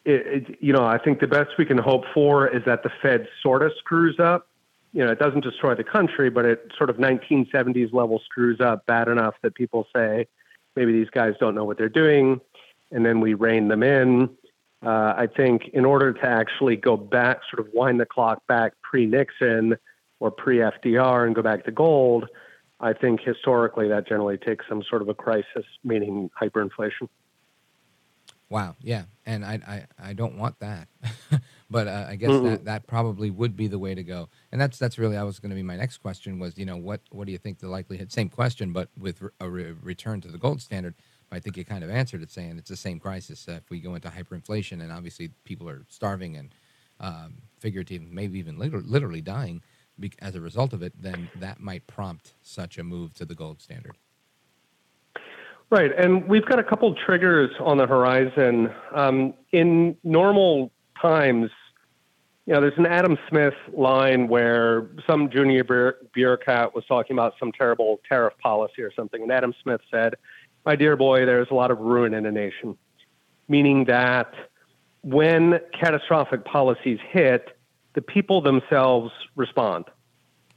[0.08, 2.90] it, it, you know, I think the best we can hope for is that the
[3.02, 4.48] Fed sort of screws up.
[4.94, 8.86] You know, it doesn't destroy the country, but it sort of 1970s level screws up
[8.86, 10.28] bad enough that people say
[10.78, 12.40] maybe these guys don't know what they're doing,
[12.92, 14.30] and then we rein them in.
[14.86, 18.74] Uh, I think in order to actually go back, sort of wind the clock back
[18.82, 19.76] pre Nixon,
[20.20, 22.30] or pre FDR and go back to gold,
[22.80, 27.10] I think historically that generally takes some sort of a crisis, meaning hyperinflation.
[28.50, 30.88] Wow, yeah, and I I, I don't want that,
[31.70, 32.46] but uh, I guess mm-hmm.
[32.46, 34.30] that that probably would be the way to go.
[34.52, 36.78] And that's that's really I was going to be my next question was you know
[36.78, 38.12] what what do you think the likelihood?
[38.12, 40.96] Same question, but with a re- return to the gold standard.
[41.30, 43.50] I think you kind of answered it saying it's the same crisis.
[43.50, 46.56] Uh, if we go into hyperinflation and obviously people are starving and
[47.02, 49.62] um, figurative, maybe even literally dying,
[50.20, 53.62] as a result of it, then that might prompt such a move to the gold
[53.62, 53.98] standard.
[55.70, 58.74] Right, and we've got a couple triggers on the horizon.
[58.94, 61.52] Um, in normal times,
[62.46, 65.66] you know, there's an Adam Smith line where some junior
[66.14, 70.16] bureaucrat was talking about some terrible tariff policy or something, and Adam Smith said,
[70.66, 72.78] "My dear boy, there's a lot of ruin in a nation,"
[73.50, 74.34] meaning that
[75.02, 77.58] when catastrophic policies hit,
[77.94, 79.84] the people themselves respond.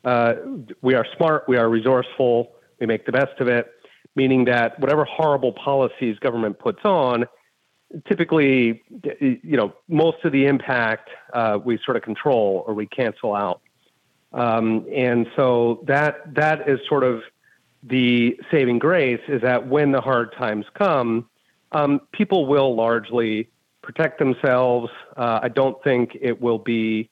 [0.04, 0.34] Uh,
[0.82, 3.72] we are smart, we are resourceful, we make the best of it,
[4.20, 7.24] meaning that whatever horrible policies government puts on,
[8.06, 8.83] typically,
[9.20, 13.62] you know, most of the impact uh, we sort of control or we cancel out.
[14.35, 17.22] Um, and so that that is sort of
[17.83, 21.30] the saving grace is that when the hard times come,
[21.72, 23.48] um, people will largely
[23.83, 24.90] protect themselves.
[25.16, 27.09] Uh, I don't think it will be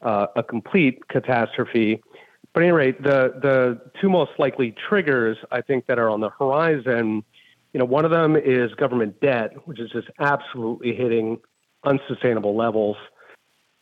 [0.00, 2.00] uh, a complete catastrophe.
[2.54, 6.20] But at any rate, the, the two most likely triggers I think that are on
[6.20, 7.24] the horizon,
[7.72, 11.38] you know, one of them is government debt, which is just absolutely hitting
[11.84, 12.96] unsustainable levels.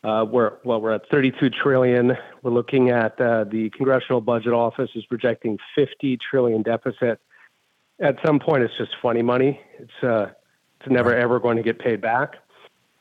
[0.03, 2.13] Uh, we're well, we're at 32 trillion.
[2.41, 7.19] We're looking at uh, the Congressional Budget Office is projecting 50 trillion deficit.
[7.99, 9.59] At some point, it's just funny money.
[9.77, 10.31] It's uh,
[10.79, 12.35] it's never ever going to get paid back.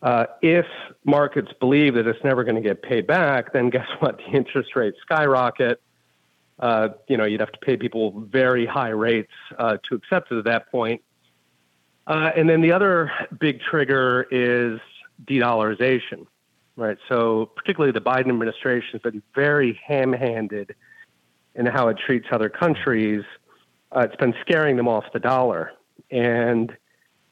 [0.03, 0.67] Uh, if
[1.05, 4.19] markets believe that it's never going to get paid back, then guess what?
[4.31, 5.81] The interest rates skyrocket.
[6.59, 10.39] Uh, you know, you'd have to pay people very high rates uh, to accept it
[10.39, 11.03] at that point.
[12.07, 14.81] Uh, and then the other big trigger is
[15.27, 16.27] de-dollarization,
[16.77, 16.99] right?
[17.09, 20.75] So particularly the Biden administration has been very ham-handed
[21.55, 23.23] in how it treats other countries.
[23.95, 25.73] Uh, it's been scaring them off the dollar,
[26.11, 26.77] and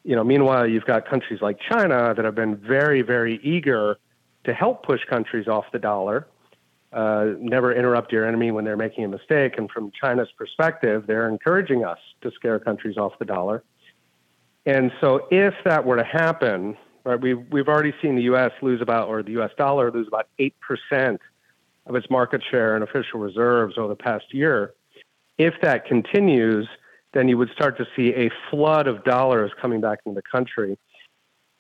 [0.08, 3.98] you know, meanwhile, you've got countries like China that have been very, very eager
[4.44, 6.26] to help push countries off the dollar.
[6.94, 9.58] Uh, never interrupt your enemy when they're making a mistake.
[9.58, 13.62] And from China's perspective, they're encouraging us to scare countries off the dollar.
[14.64, 18.52] And so if that were to happen, right, we've, we've already seen the U.S.
[18.62, 19.50] lose about, or the U.S.
[19.58, 21.18] dollar lose about 8%
[21.84, 24.72] of its market share in official reserves over the past year.
[25.36, 26.66] If that continues,
[27.12, 30.78] then you would start to see a flood of dollars coming back into the country.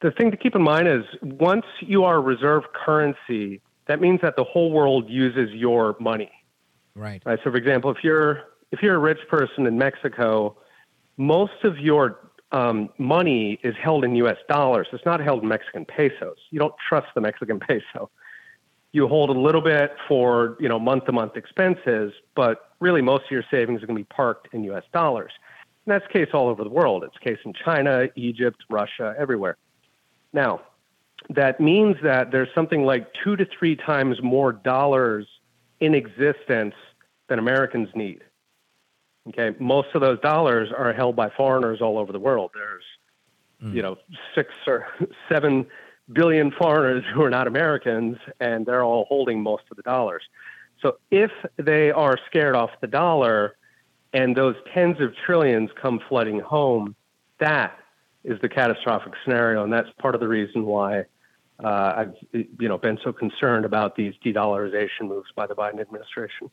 [0.00, 4.20] The thing to keep in mind is once you are a reserve currency, that means
[4.22, 6.30] that the whole world uses your money.
[6.94, 7.22] Right.
[7.24, 7.38] Right.
[7.42, 10.56] So, for example, if you're if you're a rich person in Mexico,
[11.16, 14.36] most of your um, money is held in U.S.
[14.48, 14.88] dollars.
[14.92, 16.36] It's not held in Mexican pesos.
[16.50, 18.10] You don't trust the Mexican peso.
[18.92, 23.24] You hold a little bit for you know month to month expenses, but really most
[23.24, 24.84] of your savings are going to be parked in U.S.
[24.92, 25.32] dollars.
[25.84, 27.04] And that's the case all over the world.
[27.04, 29.56] It's the case in China, Egypt, Russia, everywhere.
[30.32, 30.60] Now,
[31.30, 35.26] that means that there's something like two to three times more dollars
[35.80, 36.74] in existence
[37.28, 38.22] than Americans need.
[39.28, 42.50] Okay, most of those dollars are held by foreigners all over the world.
[42.54, 42.84] There's,
[43.62, 43.74] mm.
[43.74, 43.96] you know,
[44.34, 44.86] six or
[45.28, 45.66] seven
[46.12, 50.22] billion foreigners who are not Americans, and they're all holding most of the dollars.
[50.80, 53.56] So if they are scared off the dollar,
[54.12, 56.94] and those tens of trillions come flooding home,
[57.40, 57.78] that
[58.24, 61.04] is the catastrophic scenario, and that's part of the reason why
[61.62, 66.50] uh, I've you know been so concerned about these de-dollarization moves by the Biden administration.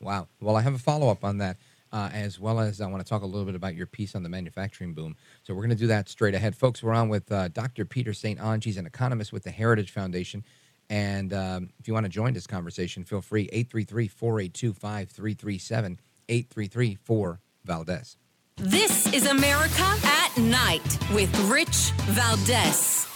[0.00, 0.28] Wow.
[0.40, 1.56] Well, I have a follow up on that.
[1.92, 4.24] Uh, as well as I want to talk a little bit about your piece on
[4.24, 5.14] the manufacturing boom.
[5.44, 6.56] So we're going to do that straight ahead.
[6.56, 7.84] Folks, we're on with uh, Dr.
[7.84, 8.40] Peter St.
[8.40, 8.64] Onge.
[8.64, 10.44] He's an economist with the Heritage Foundation.
[10.88, 16.94] And um, if you want to join this conversation, feel free, 833 482 5337, 833
[17.02, 18.16] 4 Valdez.
[18.56, 23.15] This is America at Night with Rich Valdez.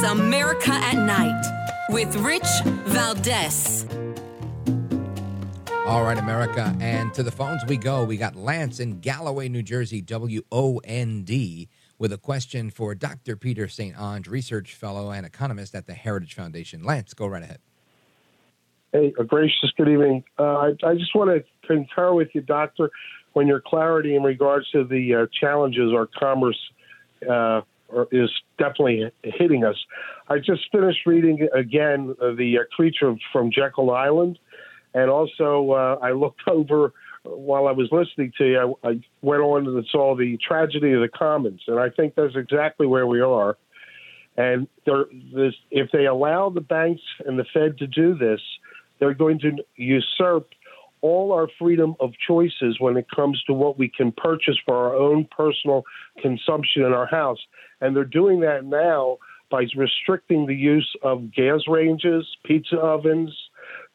[0.00, 1.42] Is America at Night
[1.90, 2.48] with Rich
[2.86, 3.86] Valdez.
[5.86, 6.74] All right, America.
[6.80, 8.04] And to the phones we go.
[8.04, 12.94] We got Lance in Galloway, New Jersey, W O N D, with a question for
[12.94, 13.36] Dr.
[13.36, 13.94] Peter St.
[13.96, 16.82] Onge, research fellow and economist at the Heritage Foundation.
[16.82, 17.58] Lance, go right ahead.
[18.92, 20.24] Hey, a gracious good evening.
[20.38, 22.90] Uh, I, I, just want to concur with you, Doctor,
[23.34, 26.58] when your clarity in regards to the uh, challenges our commerce
[27.30, 27.60] uh,
[28.10, 28.30] is
[28.60, 29.76] definitely hitting us.
[30.28, 34.38] I just finished reading again uh, the uh, creature from Jekyll Island,
[34.94, 36.92] and also uh, I looked over
[37.24, 38.76] while I was listening to you.
[38.84, 42.36] I, I went on and saw the tragedy of the commons, and I think that's
[42.36, 43.56] exactly where we are.
[44.36, 48.40] And this, if they allow the banks and the Fed to do this,
[48.98, 50.48] they're going to usurp
[51.02, 54.94] all our freedom of choices when it comes to what we can purchase for our
[54.94, 55.84] own personal
[56.20, 57.38] consumption in our house.
[57.80, 59.18] And they're doing that now
[59.50, 63.30] by restricting the use of gas ranges, pizza ovens,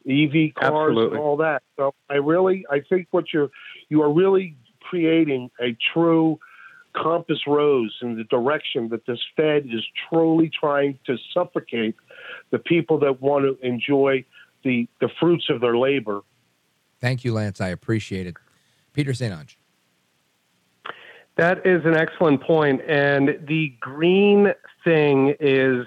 [0.08, 1.16] EV cars, Absolutely.
[1.16, 1.62] and all that.
[1.76, 3.50] So I really, I think what you're,
[3.88, 6.38] you are really creating a true
[6.94, 11.94] compass rose in the direction that this Fed is truly trying to suffocate
[12.50, 14.24] the people that want to enjoy
[14.64, 16.22] the, the fruits of their labor
[17.00, 17.60] Thank you, Lance.
[17.60, 18.36] I appreciate it.
[18.92, 19.32] Peter St.
[19.32, 19.56] Onge.
[21.36, 22.80] That is an excellent point.
[22.88, 24.52] And the green
[24.84, 25.86] thing is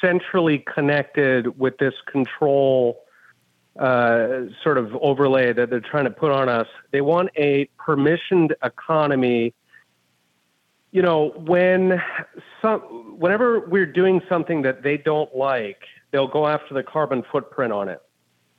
[0.00, 3.04] centrally connected with this control
[3.78, 6.66] uh, sort of overlay that they're trying to put on us.
[6.90, 9.54] They want a permissioned economy.
[10.90, 12.02] You know, when
[12.62, 12.80] some,
[13.18, 17.88] whenever we're doing something that they don't like, they'll go after the carbon footprint on
[17.88, 18.00] it.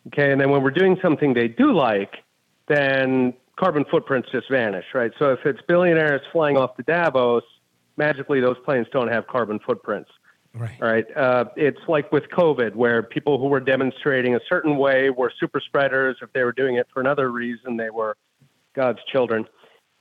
[0.07, 2.15] Okay, and then when we're doing something they do like,
[2.67, 5.12] then carbon footprints just vanish, right?
[5.19, 7.43] So if it's billionaires flying off to Davos,
[7.97, 10.09] magically those planes don't have carbon footprints.
[10.53, 10.81] Right.
[10.81, 11.05] Right.
[11.15, 15.59] Uh, it's like with COVID, where people who were demonstrating a certain way were super
[15.59, 16.17] spreaders.
[16.23, 18.17] If they were doing it for another reason, they were
[18.73, 19.45] God's children.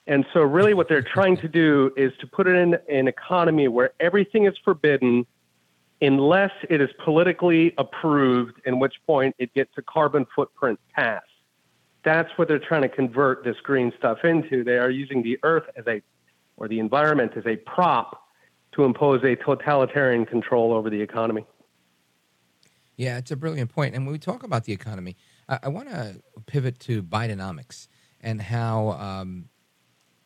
[0.06, 3.68] And so, really, what they're trying to do is to put it in an economy
[3.68, 5.26] where everything is forbidden
[6.00, 11.22] unless it is politically approved, in which point it gets a carbon footprint pass.
[12.04, 14.64] That's what they're trying to convert this green stuff into.
[14.64, 16.00] They are using the earth as a,
[16.56, 18.22] or the environment as a prop
[18.72, 21.44] to impose a totalitarian control over the economy.
[22.96, 23.94] Yeah, it's a brilliant point.
[23.94, 25.16] And when we talk about the economy,
[25.48, 27.88] I, I want to pivot to Bidenomics
[28.20, 29.48] and how um,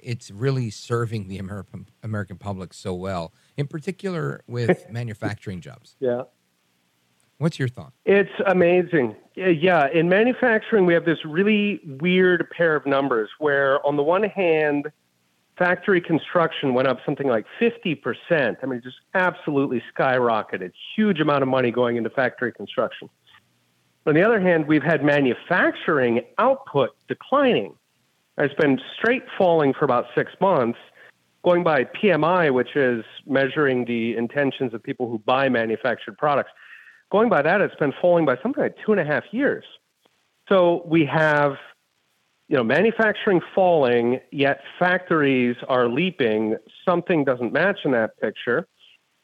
[0.02, 5.96] it's really serving the American American public so well, in particular with manufacturing jobs.
[6.00, 6.22] Yeah.
[7.38, 7.92] What's your thought?
[8.04, 9.16] It's amazing.
[9.34, 14.22] Yeah, in manufacturing, we have this really weird pair of numbers where, on the one
[14.22, 14.92] hand,
[15.58, 18.56] factory construction went up something like 50%.
[18.62, 20.72] I mean, just absolutely skyrocketed.
[20.94, 23.08] Huge amount of money going into factory construction.
[24.06, 27.74] On the other hand, we've had manufacturing output declining.
[28.38, 30.78] It's been straight falling for about six months.
[31.44, 36.50] Going by PMI, which is measuring the intentions of people who buy manufactured products,
[37.10, 39.64] going by that, it's been falling by something like two and a half years.
[40.48, 41.56] So we have,
[42.48, 46.56] you know, manufacturing falling, yet factories are leaping.
[46.88, 48.68] Something doesn't match in that picture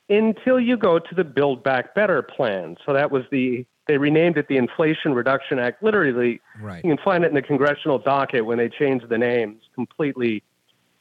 [0.08, 2.76] until you go to the Build Back Better plan.
[2.84, 5.82] So that was the they renamed it the Inflation Reduction Act.
[5.82, 6.84] Literally, right.
[6.84, 9.62] you can find it in the congressional docket when they changed the names.
[9.74, 10.44] Completely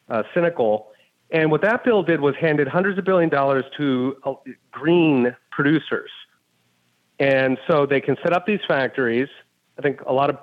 [0.10, 0.88] uh, cynical.
[1.30, 4.34] And what that bill did was handed hundreds of billion dollars to uh,
[4.72, 6.10] green producers,
[7.20, 9.28] and so they can set up these factories.
[9.78, 10.38] I think a lot of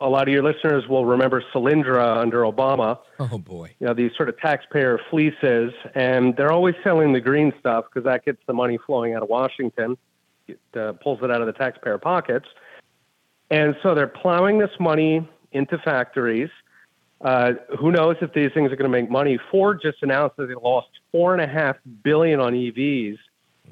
[0.00, 2.98] a lot of your listeners will remember Solyndra under Obama.
[3.18, 3.74] Oh boy!
[3.78, 8.06] You know these sort of taxpayer fleeces, and they're always selling the green stuff because
[8.06, 9.98] that gets the money flowing out of Washington
[10.76, 12.46] uh, pulls it out of the taxpayer pockets.
[13.50, 16.50] And so they're plowing this money into factories.
[17.20, 19.38] Uh, who knows if these things are going to make money?
[19.50, 23.18] Ford just announced that they lost four and a half billion on EVs.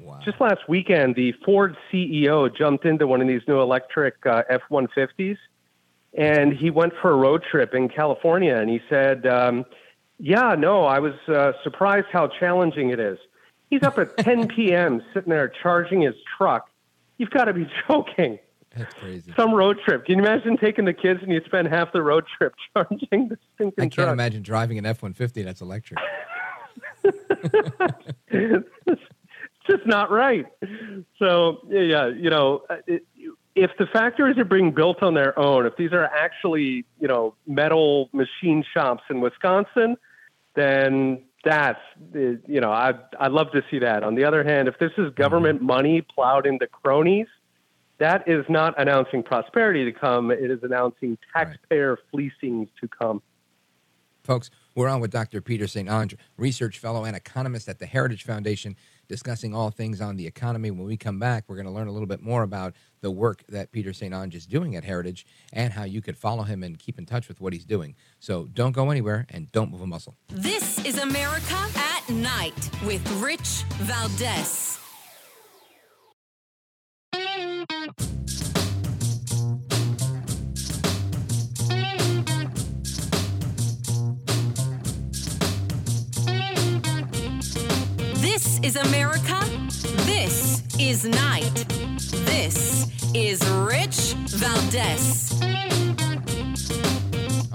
[0.01, 0.19] Wow.
[0.23, 5.37] Just last weekend, the Ford CEO jumped into one of these new electric uh, F-150s,
[6.13, 8.55] and he went for a road trip in California.
[8.55, 9.65] And he said, um,
[10.19, 13.17] "Yeah, no, I was uh, surprised how challenging it is."
[13.69, 15.01] He's up at 10 p.m.
[15.13, 16.69] sitting there charging his truck.
[17.17, 18.39] You've got to be joking.
[18.75, 19.33] That's crazy.
[19.35, 20.05] Some road trip.
[20.05, 23.37] Can you imagine taking the kids and you spend half the road trip charging the
[23.55, 23.73] stinking truck?
[23.77, 24.13] I can't truck?
[24.13, 25.99] imagine driving an F one fifty that's electric.
[27.03, 28.67] it's
[29.69, 30.45] just not right.
[31.17, 33.03] So yeah, you know, it,
[33.55, 37.35] if the factories are being built on their own, if these are actually you know
[37.47, 39.97] metal machine shops in Wisconsin,
[40.55, 41.79] then that's
[42.13, 44.03] you know I I'd love to see that.
[44.03, 45.67] On the other hand, if this is government mm-hmm.
[45.67, 47.27] money plowed into cronies,
[47.99, 50.31] that is not announcing prosperity to come.
[50.31, 51.99] It is announcing taxpayer right.
[52.11, 53.21] fleecing to come.
[54.23, 55.41] Folks, we're on with Dr.
[55.41, 55.87] Peter St.
[55.89, 58.75] Onge, research fellow and economist at the Heritage Foundation,
[59.09, 60.71] discussing all things on the economy.
[60.71, 63.43] When we come back, we're going to learn a little bit more about the work
[63.49, 64.13] that Peter St.
[64.13, 67.27] Onge is doing at Heritage and how you could follow him and keep in touch
[67.27, 67.95] with what he's doing.
[68.19, 70.15] So don't go anywhere and don't move a muscle.
[70.29, 74.77] This is America at Night with Rich Valdez.
[88.61, 89.39] This is America.
[90.05, 91.65] This is Night.
[92.25, 95.31] This is Rich Valdez.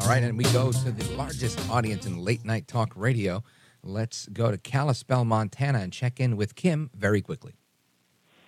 [0.01, 3.45] All right, and we go to the largest audience in late night talk radio.
[3.83, 7.53] Let's go to Kalispell, Montana, and check in with Kim very quickly.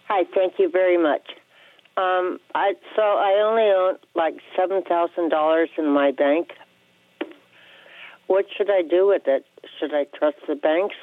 [0.09, 1.29] Hi, thank you very much.
[1.99, 6.53] Um, I so I only own like seven thousand dollars in my bank.
[8.29, 9.45] What should I do with it?
[9.79, 10.97] Should I trust the banks?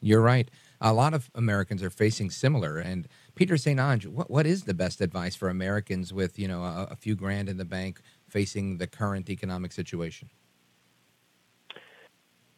[0.00, 0.50] You're right.
[0.80, 2.78] A lot of Americans are facing similar.
[2.78, 3.78] And Peter St.
[3.78, 7.14] Onge, what, what is the best advice for Americans with, you know, a, a few
[7.14, 10.30] grand in the bank facing the current economic situation?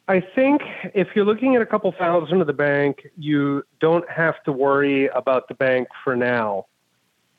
[0.09, 0.62] I think
[0.95, 5.09] if you're looking at a couple thousand of the bank, you don't have to worry
[5.09, 6.66] about the bank for now,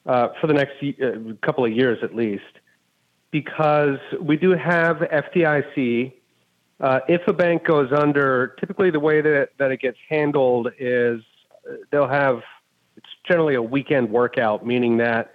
[0.06, 2.60] uh, for the next uh, couple of years at least,
[3.32, 6.14] because we do have FDIC
[6.84, 11.22] uh, if a bank goes under, typically the way that, that it gets handled is
[11.66, 12.42] uh, they'll have,
[12.98, 15.34] it's generally a weekend workout, meaning that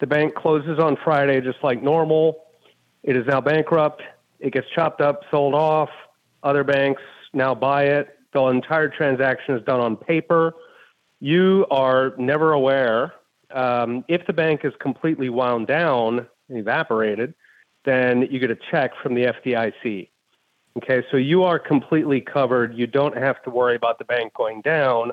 [0.00, 2.44] the bank closes on Friday just like normal.
[3.02, 4.02] It is now bankrupt.
[4.40, 5.88] It gets chopped up, sold off.
[6.42, 7.00] Other banks
[7.32, 8.18] now buy it.
[8.34, 10.52] The entire transaction is done on paper.
[11.18, 13.14] You are never aware.
[13.54, 17.32] Um, if the bank is completely wound down and evaporated,
[17.86, 20.08] then you get a check from the FDIC.
[20.76, 22.74] Okay, so you are completely covered.
[22.74, 25.12] You don't have to worry about the bank going down.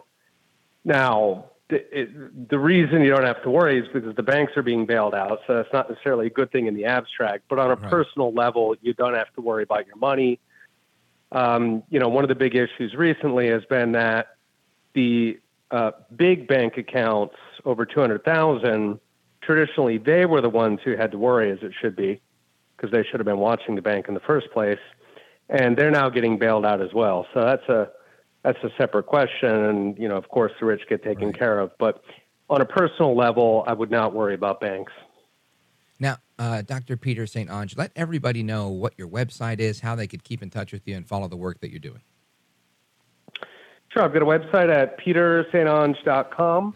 [0.84, 4.86] Now, it, the reason you don't have to worry is because the banks are being
[4.88, 5.39] bailed out.
[5.45, 7.43] So that's not necessarily a good thing in the abstract.
[7.47, 7.89] But on a right.
[7.91, 10.39] personal level, you don't have to worry about your money.
[11.32, 14.36] Um, you know, one of the big issues recently has been that
[14.93, 15.39] the
[15.70, 18.99] uh, big bank accounts over 200,000,
[19.41, 22.20] traditionally they were the ones who had to worry, as it should be,
[22.76, 24.80] because they should have been watching the bank in the first place
[25.52, 27.28] and they're now getting bailed out as well.
[27.34, 27.89] So that's a
[28.43, 31.38] that's a separate question, and you know, of course, the rich get taken right.
[31.38, 31.72] care of.
[31.78, 32.02] But
[32.49, 34.93] on a personal level, I would not worry about banks.
[35.99, 36.97] Now, uh, Dr.
[36.97, 37.47] Peter St.
[37.49, 40.88] Onge, let everybody know what your website is, how they could keep in touch with
[40.88, 42.02] you and follow the work that you're doing.
[43.89, 44.04] Sure.
[44.04, 46.74] I've got a website at petersaintonge.com,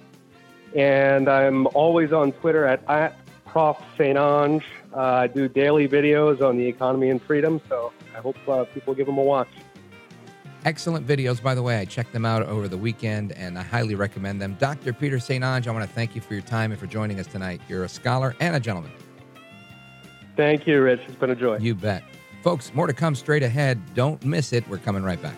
[0.76, 3.25] and I'm always on Twitter at, at
[3.56, 3.78] Prof.
[3.98, 4.18] St.
[4.18, 4.64] Onge.
[4.94, 8.94] Uh, I do daily videos on the economy and freedom, so I hope uh, people
[8.94, 9.48] give them a watch.
[10.66, 11.78] Excellent videos, by the way.
[11.78, 14.58] I checked them out over the weekend and I highly recommend them.
[14.60, 14.92] Dr.
[14.92, 15.42] Peter St.
[15.42, 17.62] Onge, I want to thank you for your time and for joining us tonight.
[17.70, 18.92] You're a scholar and a gentleman.
[20.36, 21.04] Thank you, Rich.
[21.08, 21.58] It's been a joy.
[21.60, 22.04] You bet.
[22.44, 23.80] Folks, more to come straight ahead.
[23.94, 24.68] Don't miss it.
[24.68, 25.38] We're coming right back.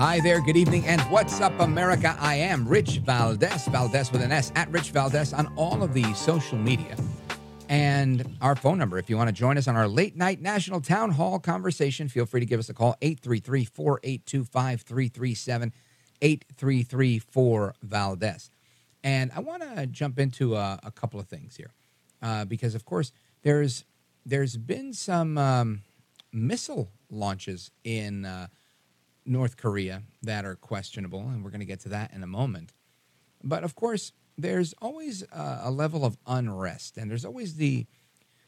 [0.00, 2.16] Hi there, good evening, and what's up, America?
[2.18, 6.14] I am Rich Valdez, Valdez with an S, at Rich Valdez on all of the
[6.14, 6.96] social media.
[7.68, 10.80] And our phone number, if you want to join us on our late night national
[10.80, 15.72] town hall conversation, feel free to give us a call 833 482 5337
[16.22, 18.50] 8334 Valdez.
[19.04, 21.74] And I want to jump into a, a, couple of things here
[22.22, 23.84] uh, because, of course, there's
[24.24, 25.82] there's been some um,
[26.32, 28.24] missile launches in.
[28.24, 28.46] Uh,
[29.24, 32.72] North Korea that are questionable, and we're going to get to that in a moment.
[33.42, 37.86] But of course, there's always a, a level of unrest, and there's always the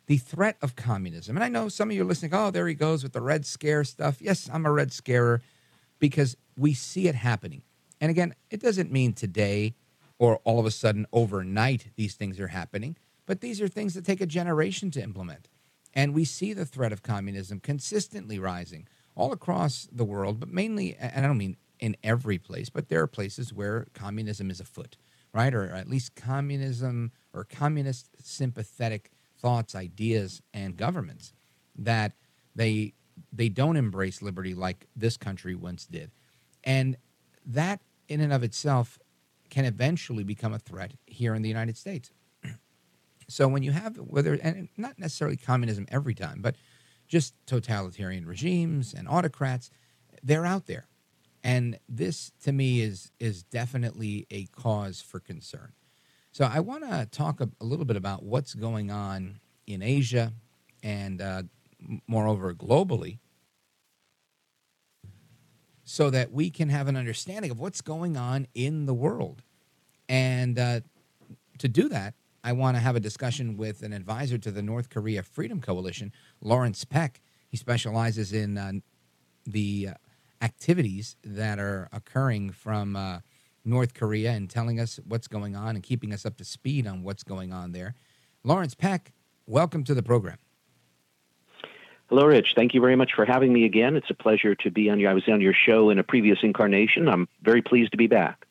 [0.06, 1.36] the threat of communism.
[1.36, 3.46] And I know some of you are listening, oh, there he goes with the Red
[3.46, 4.20] Scare stuff.
[4.20, 5.42] Yes, I'm a Red Scarer
[6.00, 7.62] because we see it happening.
[8.00, 9.74] And again, it doesn't mean today
[10.18, 12.96] or all of a sudden overnight these things are happening,
[13.26, 15.48] but these are things that take a generation to implement.
[15.94, 20.96] And we see the threat of communism consistently rising all across the world, but mainly,
[20.98, 24.96] and I don't mean in every place, but there are places where communism is afoot,
[25.34, 25.52] right?
[25.52, 31.32] Or at least communism or communist sympathetic thoughts, ideas, and governments
[31.76, 32.12] that
[32.54, 32.94] they
[33.32, 36.10] they don't embrace liberty like this country once did.
[36.64, 36.96] And
[37.44, 38.98] that in and of itself
[39.50, 42.10] can eventually become a threat here in the United States.
[43.28, 46.56] so when you have whether and not necessarily communism every time, but
[47.12, 49.70] just totalitarian regimes and autocrats.
[50.22, 50.86] They're out there.
[51.44, 55.72] And this, to me, is, is definitely a cause for concern.
[56.30, 60.32] So I want to talk a, a, little bit about what's going on in Asia
[60.82, 61.42] and, uh,
[62.06, 63.18] moreover, globally,
[65.84, 69.42] so that we can have an understanding of what's going on in the world.
[70.08, 70.80] And uh,
[71.58, 72.14] to do that,
[72.44, 76.12] I want to have a discussion with an advisor to the North Korea Freedom Coalition,
[76.40, 77.20] Lawrence Peck.
[77.48, 78.72] He specializes in uh,
[79.46, 79.94] the uh,
[80.44, 83.20] activities that are occurring from uh,
[83.64, 87.04] North Korea and telling us what's going on and keeping us up to speed on
[87.04, 87.94] what's going on there.
[88.42, 89.12] Lawrence Peck,
[89.46, 90.38] welcome to the program.
[92.08, 92.54] Hello, Rich.
[92.56, 93.94] Thank you very much for having me again.
[93.94, 95.10] It's a pleasure to be on your.
[95.10, 97.08] I was on your show in a previous incarnation.
[97.08, 98.46] I'm very pleased to be back.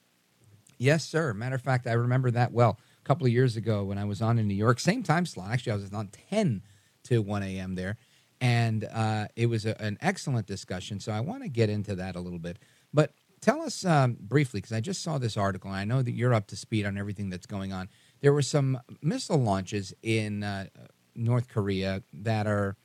[0.78, 1.34] Yes, sir.
[1.34, 2.80] Matter of fact, I remember that well
[3.12, 5.52] couple of years ago when I was on in New York, same time slot.
[5.52, 6.62] Actually, I was on 10
[7.04, 7.76] to 1 a.m.
[7.76, 7.98] there.
[8.40, 11.02] And uh, it was a, an excellent discussion.
[11.02, 12.58] So I want to get into that a little bit.
[12.94, 16.14] But tell us um, briefly, because I just saw this article, and I know that
[16.14, 17.90] you're up to speed on everything that's going on.
[18.22, 20.68] There were some missile launches in uh,
[21.14, 22.78] North Korea that are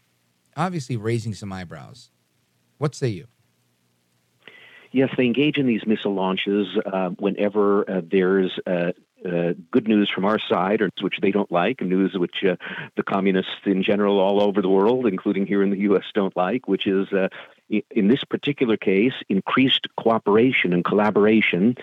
[0.57, 2.11] obviously raising some eyebrows.
[2.79, 3.29] What say you?
[4.91, 8.91] Yes, they engage in these missile launches uh, whenever uh, there's uh,
[9.25, 12.57] uh, good news from our side, or which they don't like, news which uh,
[12.97, 16.69] the communists in general all over the world, including here in the U.S., don't like,
[16.69, 17.29] which is, uh,
[17.69, 21.77] in this particular case, increased cooperation and collaboration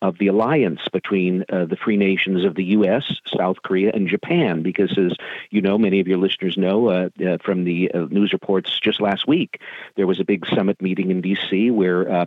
[0.00, 4.62] of the alliance between uh, the free nations of the U.S., South Korea, and Japan.
[4.62, 5.12] Because, as
[5.50, 9.00] you know, many of your listeners know uh, uh, from the uh, news reports just
[9.00, 9.60] last week,
[9.96, 11.70] there was a big summit meeting in D.C.
[11.70, 12.26] where uh,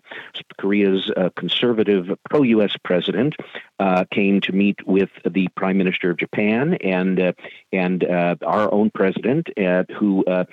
[0.58, 2.76] Korea's uh, conservative pro U.S.
[2.84, 3.36] president
[4.12, 7.34] came to meet with the Prime Minister of Japan and
[7.74, 9.50] and our own president,
[9.98, 10.48] who have,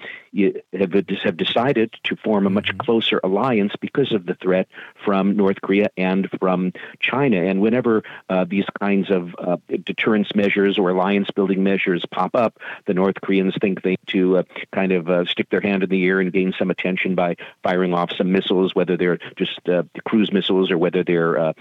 [0.73, 2.79] have decided to form a much mm-hmm.
[2.79, 4.69] closer alliance because of the threat
[5.05, 7.08] from North Korea and from China.
[7.13, 12.59] And whenever uh, these kinds of uh, deterrence measures or alliance building measures pop up,
[12.87, 14.43] the North Koreans think they to uh,
[14.73, 17.95] kind of uh, stick their hand in the air and gain some attention by firing
[17.95, 21.55] off some missiles, whether they're just uh, cruise missiles or whether they're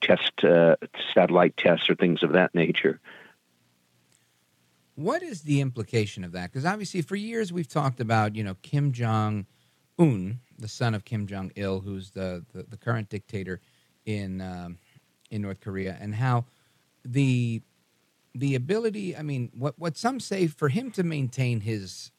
[0.00, 0.32] test
[1.14, 3.00] satellite tests or things of that nature.
[4.94, 6.52] What is the implication of that?
[6.52, 9.46] Because obviously, for years we've talked about you know Kim Jong
[9.98, 13.60] Un, the son of Kim Jong Il, who's the, the, the current dictator
[14.06, 14.78] in um,
[15.30, 16.44] in North Korea, and how
[17.04, 17.62] the
[18.34, 19.16] the ability.
[19.16, 22.10] I mean, what what some say for him to maintain his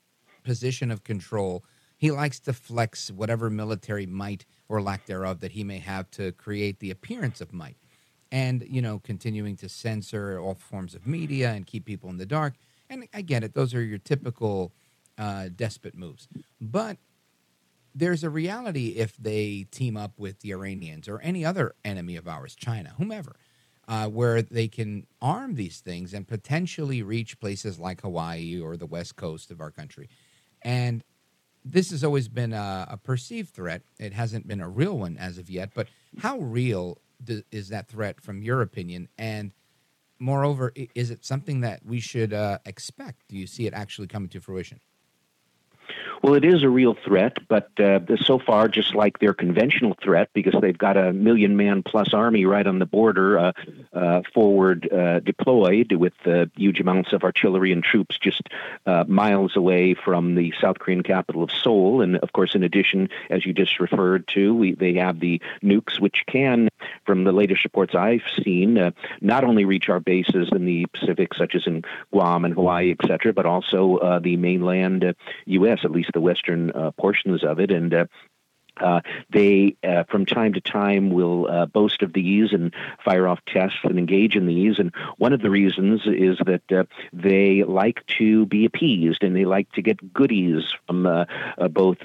[0.43, 1.63] position of control,
[1.97, 6.31] he likes to flex whatever military might or lack thereof that he may have to
[6.31, 7.77] create the appearance of might,
[8.31, 12.25] and you know, continuing to censor all forms of media and keep people in the
[12.25, 12.55] dark
[12.91, 14.73] and I get it; those are your typical
[15.17, 16.27] uh, despot moves.
[16.59, 16.97] But
[17.93, 22.27] there's a reality if they team up with the Iranians or any other enemy of
[22.27, 23.35] ours, China, whomever,
[23.87, 28.85] uh, where they can arm these things and potentially reach places like Hawaii or the
[28.85, 30.09] west coast of our country.
[30.61, 31.03] And
[31.63, 33.83] this has always been a, a perceived threat.
[33.99, 35.71] It hasn't been a real one as of yet.
[35.75, 35.87] But
[36.19, 39.09] how real do, is that threat, from your opinion?
[39.17, 39.51] And
[40.19, 43.27] moreover, is it something that we should uh, expect?
[43.27, 44.79] Do you see it actually coming to fruition?
[46.21, 50.29] Well, it is a real threat, but uh, so far, just like their conventional threat,
[50.33, 53.51] because they've got a million man plus army right on the border, uh,
[53.93, 56.13] uh, forward uh, deployed with
[56.55, 58.41] huge amounts of artillery and troops just
[58.85, 62.01] uh, miles away from the South Korean capital of Seoul.
[62.01, 65.99] And of course, in addition, as you just referred to, we, they have the nukes,
[65.99, 66.69] which can,
[67.05, 68.91] from the latest reports I've seen, uh,
[69.21, 73.33] not only reach our bases in the Pacific, such as in Guam and Hawaii, etc.,
[73.33, 78.05] but also the mainland U.S., at least the western uh, portions of it, and uh,
[78.79, 82.73] uh, they, uh, from time to time, will uh, boast of these and
[83.03, 84.79] fire off tests and engage in these.
[84.79, 89.45] And one of the reasons is that uh, they like to be appeased and they
[89.45, 91.03] like to get goodies from
[91.71, 91.97] both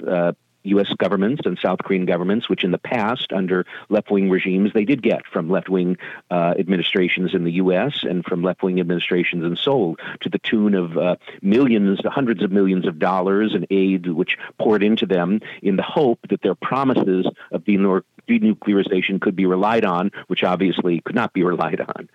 [0.63, 0.87] U.S.
[0.97, 5.01] governments and South Korean governments, which in the past, under left wing regimes, they did
[5.01, 5.97] get from left wing
[6.29, 8.03] uh, administrations in the U.S.
[8.03, 12.51] and from left wing administrations in Seoul to the tune of uh, millions, hundreds of
[12.51, 17.25] millions of dollars in aid, which poured into them in the hope that their promises
[17.51, 22.09] of denuclearization could be relied on, which obviously could not be relied on.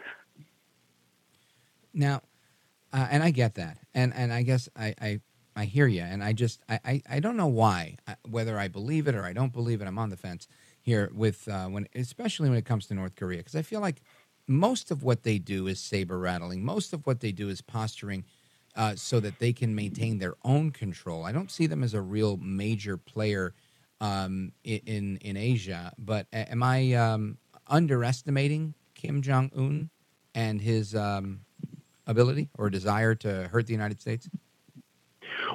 [1.95, 2.23] Now,
[2.93, 5.21] uh, and I get that, and and I guess I, I
[5.55, 7.97] I hear you, and I just I, I, I don't know why,
[8.29, 9.87] whether I believe it or I don't believe it.
[9.87, 10.49] I'm on the fence
[10.81, 14.03] here with uh, when, especially when it comes to North Korea, because I feel like
[14.47, 16.65] most of what they do is saber rattling.
[16.65, 18.25] Most of what they do is posturing
[18.77, 21.25] uh, so that they can maintain their own control.
[21.25, 23.55] I don't see them as a real major player
[24.01, 25.93] um, in in Asia.
[25.99, 29.91] But am I um, underestimating Kim Jong Un
[30.35, 31.41] and his um,
[32.07, 34.29] ability or desire to hurt the United States?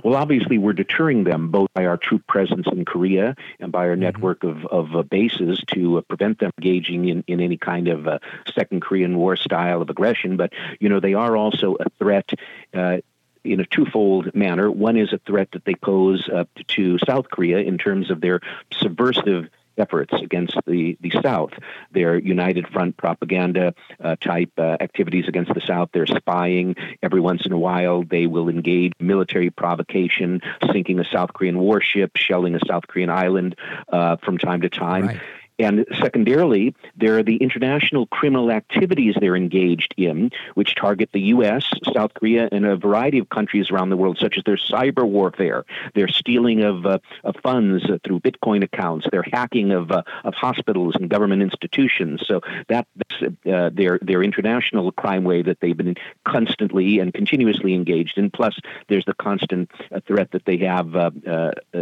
[0.04, 3.94] Well, obviously, we're deterring them both by our troop presence in Korea and by our
[3.94, 4.02] mm-hmm.
[4.02, 8.08] network of, of uh, bases to uh, prevent them engaging in, in any kind of
[8.08, 8.20] uh,
[8.54, 10.38] second Korean War style of aggression.
[10.38, 12.32] But, you know, they are also a threat.
[12.74, 12.98] Uh,
[13.44, 14.70] in a twofold manner.
[14.70, 18.42] One is a threat that they pose uh, to South Korea in terms of their
[18.74, 19.48] subversive
[19.78, 21.52] efforts against the, the South.
[21.92, 23.74] Their United Front propaganda
[24.04, 25.90] uh, type uh, activities against the South.
[25.94, 26.76] They're spying.
[27.02, 32.18] Every once in a while, they will engage military provocation, sinking a South Korean warship,
[32.18, 33.56] shelling a South Korean island
[33.92, 35.08] uh, from time to time.
[35.08, 35.20] Right.
[35.60, 41.66] And secondarily, there are the international criminal activities they're engaged in, which target the U.S.,
[41.94, 45.66] South Korea, and a variety of countries around the world, such as their cyber warfare,
[45.96, 50.36] their stealing of, uh, of funds uh, through Bitcoin accounts, their hacking of, uh, of
[50.36, 52.22] hospitals and government institutions.
[52.26, 52.88] So that,
[53.22, 58.30] uh, their, their international crime wave that they've been constantly and continuously engaged in.
[58.30, 61.10] Plus, there's the constant uh, threat that they have uh,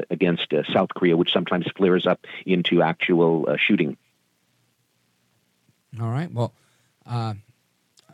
[0.10, 3.98] against South Korea, which sometimes flares up into actual shooting.
[6.02, 6.32] All right.
[6.32, 6.54] Well,
[7.06, 7.36] uh,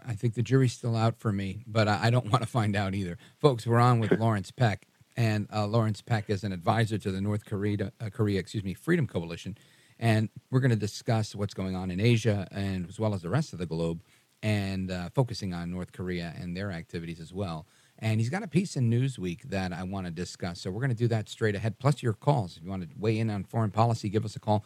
[0.05, 2.75] I think the jury's still out for me, but I, I don't want to find
[2.75, 3.17] out either.
[3.39, 7.21] Folks, we're on with Lawrence Peck, and uh, Lawrence Peck is an advisor to the
[7.21, 9.57] North Korea, uh, Korea, excuse me, Freedom Coalition,
[9.99, 13.29] and we're going to discuss what's going on in Asia and as well as the
[13.29, 14.01] rest of the globe,
[14.43, 17.67] and uh, focusing on North Korea and their activities as well.
[17.99, 20.59] And he's got a piece in Newsweek that I want to discuss.
[20.61, 21.77] So we're going to do that straight ahead.
[21.77, 22.57] Plus your calls.
[22.57, 24.65] If you want to weigh in on foreign policy, give us a call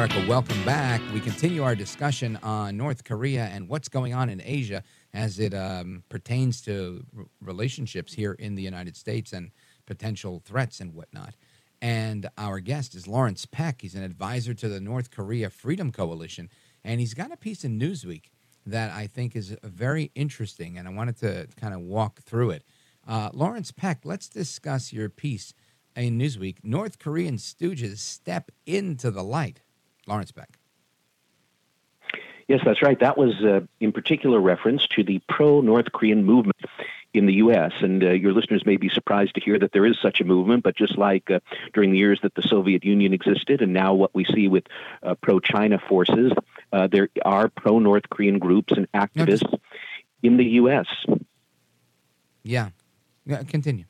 [0.00, 1.02] America, welcome back.
[1.12, 4.82] We continue our discussion on North Korea and what's going on in Asia
[5.12, 9.50] as it um, pertains to r- relationships here in the United States and
[9.84, 11.34] potential threats and whatnot.
[11.82, 13.82] And our guest is Lawrence Peck.
[13.82, 16.48] He's an advisor to the North Korea Freedom Coalition,
[16.82, 18.30] and he's got a piece in Newsweek
[18.64, 22.64] that I think is very interesting, and I wanted to kind of walk through it.
[23.06, 25.52] Uh, Lawrence Peck, let's discuss your piece
[25.94, 26.56] in Newsweek.
[26.62, 29.60] North Korean stooges step into the light.
[30.10, 30.58] Lawrence Peck.
[32.48, 32.98] Yes, that's right.
[32.98, 36.58] That was uh, in particular reference to the pro North Korean movement
[37.14, 37.72] in the U.S.
[37.80, 40.64] And uh, your listeners may be surprised to hear that there is such a movement,
[40.64, 41.38] but just like uh,
[41.74, 44.64] during the years that the Soviet Union existed, and now what we see with
[45.04, 46.32] uh, pro China forces,
[46.72, 49.60] uh, there are pro North Korean groups and activists
[50.24, 50.86] in the U.S.
[52.42, 52.70] Yeah.
[53.26, 53.84] yeah continue.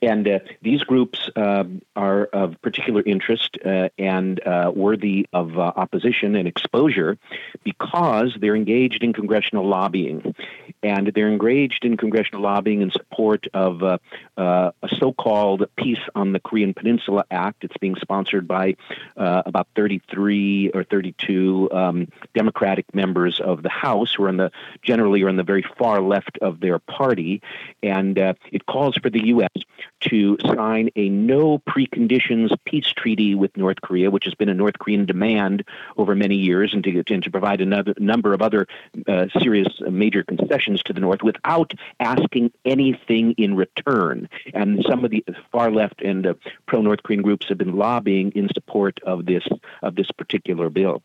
[0.00, 1.64] And uh, these groups uh,
[1.96, 7.18] are of particular interest uh, and uh, worthy of uh, opposition and exposure
[7.64, 10.34] because they're engaged in congressional lobbying.
[10.82, 13.98] And they're engaged in congressional lobbying in support of uh,
[14.36, 17.64] a so called Peace on the Korean Peninsula Act.
[17.64, 18.74] It's being sponsored by
[19.16, 24.50] about 33 or 32 um, Democratic members of the House who are in the
[24.82, 27.42] generally are in the very far left of their party.
[27.82, 29.61] And it calls for the U.S
[30.00, 34.78] to sign a no preconditions peace treaty with North Korea, which has been a North
[34.78, 35.64] Korean demand
[35.96, 38.66] over many years, and to, and to provide another number of other
[39.06, 44.28] uh, serious uh, major concessions to the North without asking anything in return.
[44.54, 46.34] And some of the far left and uh,
[46.66, 49.44] pro North Korean groups have been lobbying in support of this
[49.82, 51.02] of this particular bill.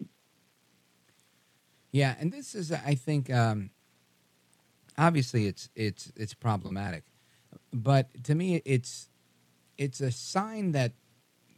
[1.91, 3.71] Yeah, and this is, I think, um,
[4.97, 7.03] obviously it's it's it's problematic
[7.83, 9.09] but to me, it's
[9.77, 10.93] it's a sign that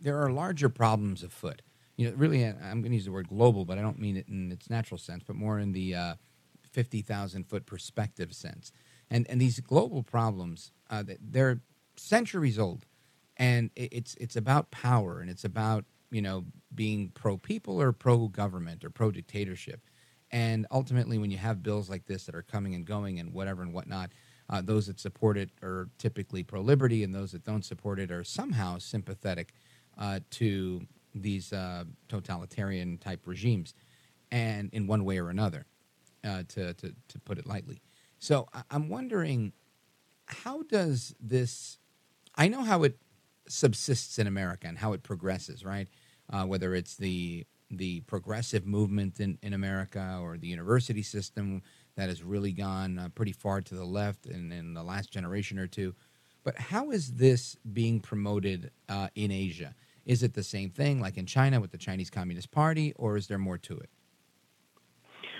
[0.01, 1.61] there are larger problems afoot.
[1.95, 4.27] You know, really, I'm going to use the word global, but I don't mean it
[4.27, 6.13] in its natural sense, but more in the uh,
[6.71, 8.71] 50,000 foot perspective sense.
[9.09, 11.61] And and these global problems, uh, they're
[11.95, 12.85] centuries old,
[13.37, 18.27] and it's it's about power and it's about you know being pro people or pro
[18.27, 19.81] government or pro dictatorship.
[20.31, 23.63] And ultimately, when you have bills like this that are coming and going and whatever
[23.63, 24.11] and whatnot,
[24.49, 28.11] uh, those that support it are typically pro liberty, and those that don't support it
[28.11, 29.53] are somehow sympathetic
[29.97, 30.81] uh, to
[31.13, 33.73] these uh, totalitarian type regimes,
[34.31, 35.65] and in one way or another,
[36.23, 37.81] uh, to, to, to put it lightly.
[38.19, 39.53] So I'm wondering
[40.25, 41.77] how does this,
[42.35, 42.97] I know how it
[43.47, 45.87] subsists in America and how it progresses, right?
[46.31, 51.61] Uh, whether it's the the progressive movement in, in America or the university system,
[51.99, 55.59] that has really gone uh, pretty far to the left in, in the last generation
[55.59, 55.93] or two.
[56.45, 59.75] But how is this being promoted uh, in Asia?
[60.05, 63.27] Is it the same thing like in China with the Chinese Communist Party, or is
[63.27, 63.89] there more to it?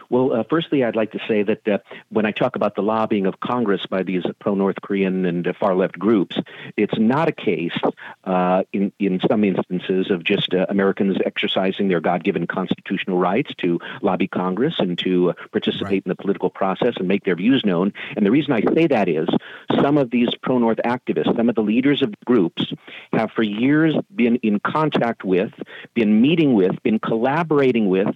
[0.10, 1.78] Well, uh, firstly, I'd like to say that uh,
[2.10, 5.54] when I talk about the lobbying of Congress by these pro North Korean and uh,
[5.60, 6.38] far left groups,
[6.76, 7.78] it's not a case
[8.24, 13.54] uh, in, in some instances of just uh, Americans exercising their God given constitutional rights
[13.60, 16.04] to lobby Congress and to uh, participate right.
[16.06, 17.94] in the political process and make their views known.
[18.18, 19.28] And the reason I say that is
[19.80, 22.74] some of these pro North activists, some of the leaders of groups,
[23.14, 25.52] have for years been in contact with,
[25.94, 28.08] been meeting with, been collaborating with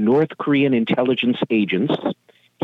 [0.00, 1.94] North Korean intelligence agents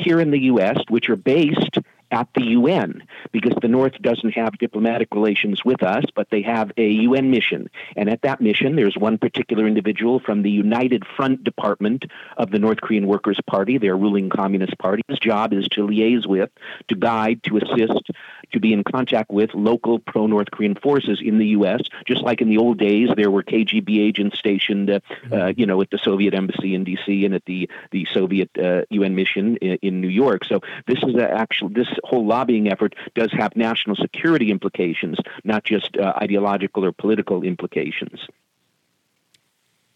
[0.00, 1.78] here in the U.S., which are based
[2.10, 6.70] at the UN because the North doesn't have diplomatic relations with us, but they have
[6.76, 7.68] a UN mission.
[7.96, 12.04] And at that mission, there's one particular individual from the United Front Department
[12.36, 15.02] of the North Korean Workers' Party, their ruling Communist Party.
[15.08, 16.50] His job is to liaise with,
[16.88, 18.10] to guide, to assist,
[18.52, 21.80] to be in contact with local pro North Korean forces in the U.S.
[22.06, 25.00] Just like in the old days, there were KGB agents stationed, uh,
[25.32, 27.24] uh, you know, at the Soviet embassy in D.C.
[27.24, 30.44] and at the the Soviet uh, UN mission in, in, New York.
[30.44, 35.96] So this is actual this whole lobbying effort does have national security implications, not just
[35.96, 38.26] uh, ideological or political implications.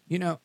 [0.07, 0.39] You know,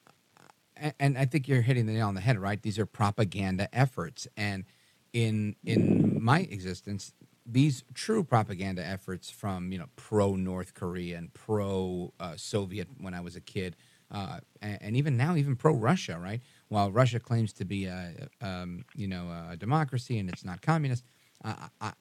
[1.01, 2.61] and I think you're hitting the nail on the head, right?
[2.61, 4.65] These are propaganda efforts, and
[5.13, 7.13] in in my existence,
[7.47, 13.15] these true propaganda efforts from you know pro North Korea and pro uh, Soviet when
[13.15, 13.77] I was a kid,
[14.11, 16.41] uh, and, and, even now even pro Russia, right?
[16.69, 21.05] While Russia claims to be a um, you know a democracy and it's not communist,
[21.45, 21.93] I,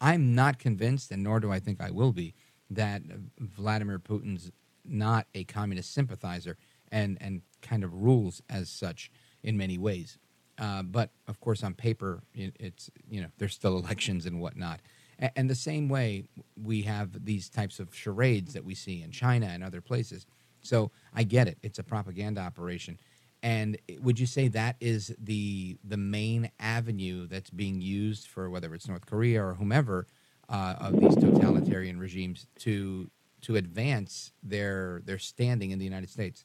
[0.00, 2.34] I'm not convinced, and nor do I think I will be,
[2.70, 3.02] that
[3.38, 4.50] Vladimir Putin's
[4.84, 6.56] not a communist sympathizer
[6.90, 9.10] and and kind of rules as such
[9.42, 10.18] in many ways.
[10.60, 14.80] Uh, but of course, on paper, it's you know there's still elections and whatnot.
[15.18, 16.24] And, and the same way,
[16.62, 20.26] we have these types of charades that we see in China and other places.
[20.62, 22.98] So I get it; it's a propaganda operation.
[23.42, 28.74] And would you say that is the the main avenue that's being used for whether
[28.74, 30.06] it's North Korea or whomever
[30.50, 33.10] uh, of these totalitarian regimes to
[33.42, 36.44] to advance their their standing in the United States?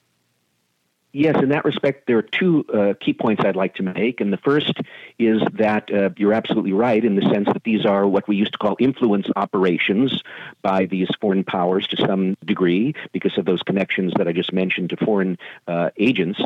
[1.17, 4.19] Yes, in that respect, there are two uh, key points I'd like to make.
[4.19, 4.73] And the first
[5.17, 8.51] is that uh, you're absolutely right in the sense that these are what we used
[8.51, 10.21] to call influence operations
[10.61, 14.89] by these foreign powers to some degree because of those connections that I just mentioned
[14.89, 15.37] to foreign
[15.69, 16.41] uh, agents.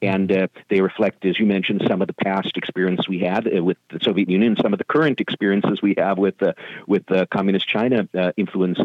[0.00, 3.62] And uh, they reflect, as you mentioned, some of the past experience we had uh,
[3.62, 6.54] with the Soviet Union, some of the current experiences we have with, uh,
[6.86, 8.08] with Communist China
[8.38, 8.78] influence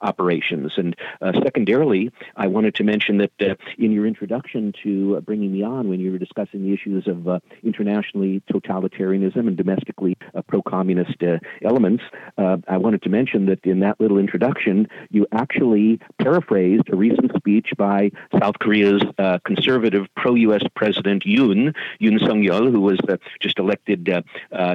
[0.00, 0.74] operations.
[0.76, 5.88] And secondarily, I wanted to mention that in your introduction, to uh, bringing me on
[5.88, 11.22] when you were discussing the issues of uh, internationally totalitarianism and domestically uh, pro communist
[11.22, 12.02] uh, elements.
[12.38, 17.34] Uh, I wanted to mention that in that little introduction, you actually paraphrased a recent
[17.36, 22.98] speech by South Korea's uh, conservative pro US President Yoon, Yoon Suk Yeol, who was
[23.40, 24.08] just elected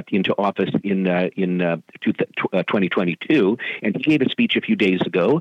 [0.08, 3.58] into office in, in 2022.
[3.82, 5.40] And he gave a speech a few days ago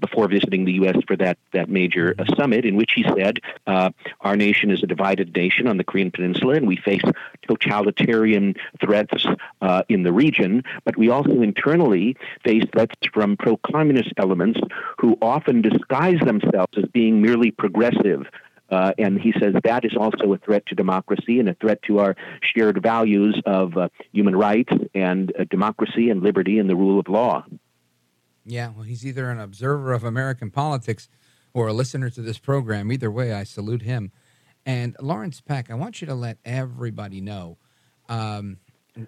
[0.00, 0.96] before visiting the U.S.
[1.06, 3.90] for that, that major summit, in which he said, uh,
[4.20, 7.02] our nation is a divided nation on the Korean Peninsula, and we face
[7.46, 9.26] totalitarian threats
[9.60, 14.60] uh, in the region, but we also internally face threats from pro communist elements
[14.98, 18.26] who often disguise themselves as being merely progressive.
[18.70, 21.98] Uh, and he says that is also a threat to democracy and a threat to
[21.98, 26.98] our shared values of uh, human rights and uh, democracy and liberty and the rule
[26.98, 27.44] of law.
[28.46, 31.08] Yeah, well, he's either an observer of American politics
[31.54, 32.90] or a listener to this program.
[32.92, 34.12] Either way, I salute him.
[34.64, 37.58] And Lawrence Peck, I want you to let everybody know.
[38.08, 38.58] Um,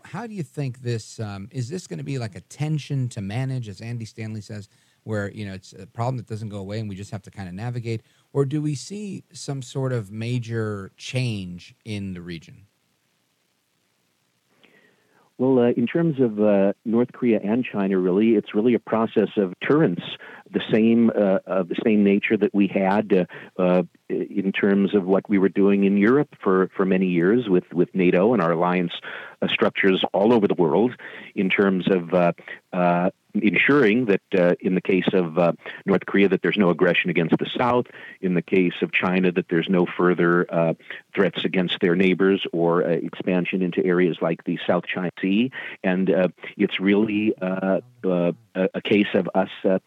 [0.02, 1.68] how do you think this um, is?
[1.68, 4.68] This going to be like a tension to manage, as Andy Stanley says,
[5.04, 7.30] where you know it's a problem that doesn't go away, and we just have to
[7.30, 12.66] kind of navigate, or do we see some sort of major change in the region?
[15.44, 19.28] Well, uh, in terms of uh, North Korea and China, really, it's really a process
[19.36, 20.00] of deterrence
[20.50, 23.12] the same uh, of the same nature that we had
[23.58, 27.46] uh, uh, in terms of what we were doing in Europe for, for many years
[27.48, 28.92] with, with NATO and our alliance
[29.42, 30.92] uh, structures all over the world
[31.34, 32.34] in terms of
[33.34, 35.52] ensuring that uh, in the case of uh,
[35.86, 37.86] North Korea that there's no aggression against the South,
[38.20, 40.74] in the case of China that there's no further uh,
[41.14, 45.50] threats against their neighbors or expansion into areas like the South China Sea,
[45.82, 46.10] and
[46.56, 47.82] it's really a,
[48.54, 49.78] a, case of us uh,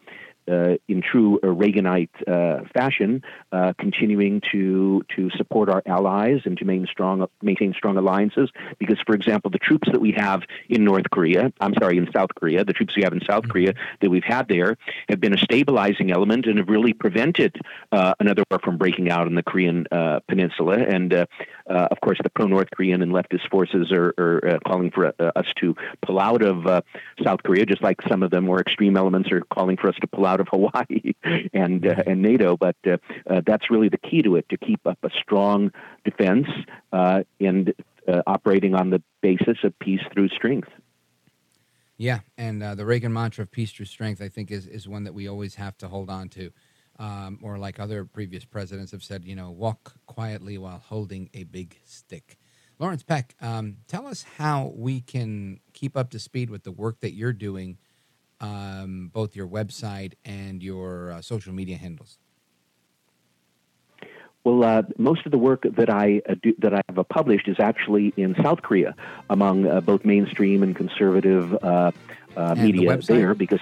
[0.88, 3.22] in true Reaganite uh, fashion,
[3.52, 8.50] uh, continuing to to support our allies and to maintain strong maintain strong alliances.
[8.78, 12.30] Because, for example, the troops that we have in North Korea, I'm sorry, in South
[12.34, 13.52] Korea, the troops we have in South mm-hmm.
[13.52, 14.76] Korea that we've had there
[15.08, 17.56] have been a stabilizing element and have really prevented
[17.92, 20.78] uh, another war from breaking out in the Korean uh, Peninsula.
[20.78, 21.26] And
[21.68, 25.74] uh, of course, the pro-North Korean and leftist forces are, are calling for us to
[26.02, 26.84] pull out of
[27.22, 30.06] South Korea, just like some of the more extreme elements are calling for us to
[30.06, 31.12] pull out of Hawaii
[31.52, 32.56] and uh, and NATO.
[32.56, 32.98] But uh,
[33.28, 35.72] uh, that's really the key to it to keep up a strong
[36.04, 36.46] defense
[36.92, 37.74] uh, and
[38.06, 40.68] uh, operating on the basis of peace through strength.
[41.96, 45.04] Yeah, and uh, the Reagan mantra of peace through strength, I think, is is one
[45.04, 46.52] that we always have to hold on to.
[47.00, 51.44] Um, or like other previous presidents have said, you know, walk quietly while holding a
[51.44, 52.38] big stick.
[52.80, 56.98] Lawrence Peck, um, tell us how we can keep up to speed with the work
[57.00, 57.78] that you're doing
[58.40, 62.18] um, both your website and your uh, social media handles?
[64.44, 67.56] Well, uh, most of the work that I uh, do, that I have published is
[67.58, 68.94] actually in South Korea,
[69.28, 71.90] among uh, both mainstream and conservative uh,
[72.36, 73.60] uh, media the there, because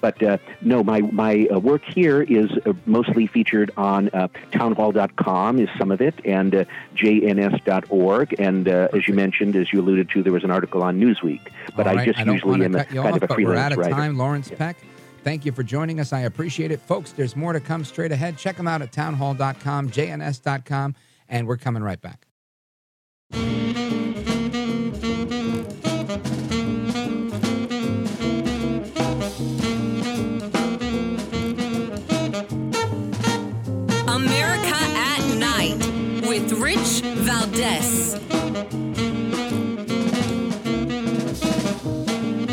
[0.00, 5.58] but uh, no, my my uh, work here is uh, mostly featured on uh, townhall.com
[5.58, 6.64] is some of it, and uh,
[6.96, 8.34] jns.org.
[8.38, 11.48] And uh, as you mentioned, as you alluded to, there was an article on Newsweek.
[11.76, 13.78] But I just I usually am a, kind off, of a freelance We're out of
[13.78, 13.94] writer.
[13.94, 14.56] time, Lawrence yeah.
[14.56, 14.76] Peck.
[15.22, 16.12] Thank you for joining us.
[16.12, 16.80] I appreciate it.
[16.80, 18.36] Folks, there's more to come straight ahead.
[18.36, 20.94] Check them out at townhall.com, jns.com,
[21.28, 22.26] and we're coming right back.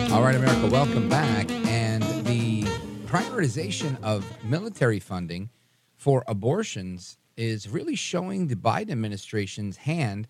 [0.10, 1.52] All right, America, welcome back.
[1.68, 2.64] And the
[3.08, 5.50] prioritization of military funding
[5.98, 10.30] for abortions is really showing the Biden administration's hand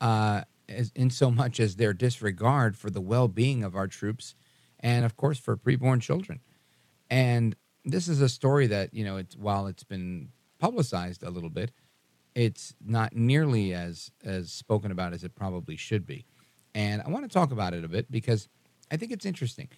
[0.00, 4.34] uh, as, in so much as their disregard for the well being of our troops
[4.80, 6.40] and, of course, for preborn children.
[7.10, 7.54] And
[7.84, 11.70] this is a story that, you know, it's, while it's been publicized a little bit,
[12.36, 16.26] it's not nearly as, as spoken about as it probably should be.
[16.74, 18.48] And I want to talk about it a bit because
[18.92, 19.68] I think it's interesting.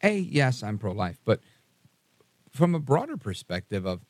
[0.00, 1.40] A, yes, I'm pro life, but
[2.52, 4.00] from a broader perspective of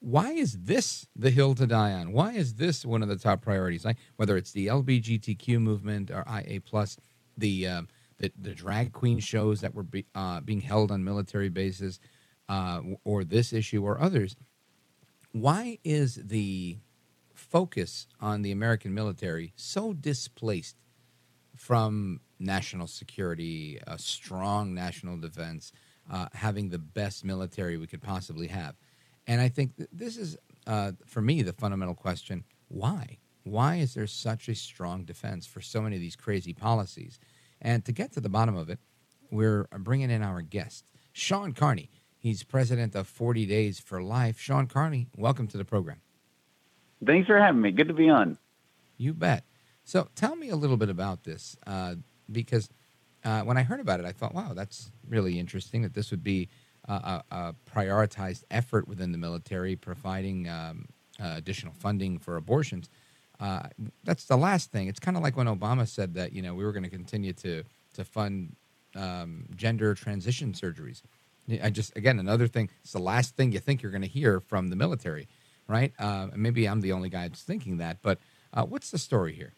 [0.00, 2.12] why is this the hill to die on?
[2.12, 3.84] Why is this one of the top priorities?
[3.84, 6.96] Like whether it's the LGBTQ movement or IA plus,
[7.36, 7.82] the uh,
[8.16, 12.00] the, the drag queen shows that were be, uh, being held on military bases,
[12.48, 14.36] uh, or this issue or others.
[15.32, 16.78] Why is the
[17.54, 20.74] focus on the American military so displaced
[21.54, 25.70] from national security, a strong national defense,
[26.10, 28.74] uh, having the best military we could possibly have?
[29.28, 30.36] And I think this is,
[30.66, 33.18] uh, for me, the fundamental question why?
[33.44, 37.20] Why is there such a strong defense for so many of these crazy policies?
[37.62, 38.80] And to get to the bottom of it,
[39.30, 41.88] we're bringing in our guest, Shawn Carney.
[42.18, 44.40] He's president of 40 Days for Life.
[44.40, 46.00] Shawn Carney, welcome to the program.
[47.04, 47.70] Thanks for having me.
[47.70, 48.38] Good to be on.
[48.96, 49.44] You bet.
[49.84, 51.96] So tell me a little bit about this, uh,
[52.30, 52.68] because
[53.24, 56.22] uh, when I heard about it, I thought, wow, that's really interesting that this would
[56.22, 56.48] be
[56.88, 60.86] a, a prioritized effort within the military, providing um,
[61.22, 62.88] uh, additional funding for abortions.
[63.40, 63.62] Uh,
[64.04, 64.88] that's the last thing.
[64.88, 67.32] It's kind of like when Obama said that you know we were going to continue
[67.34, 67.64] to
[67.94, 68.54] to fund
[68.94, 71.02] um, gender transition surgeries.
[71.62, 72.70] I just again another thing.
[72.82, 75.28] It's the last thing you think you're going to hear from the military,
[75.68, 75.92] right?
[75.98, 77.98] Uh, maybe I'm the only guy that's thinking that.
[78.02, 78.18] But
[78.52, 79.54] uh, what's the story here?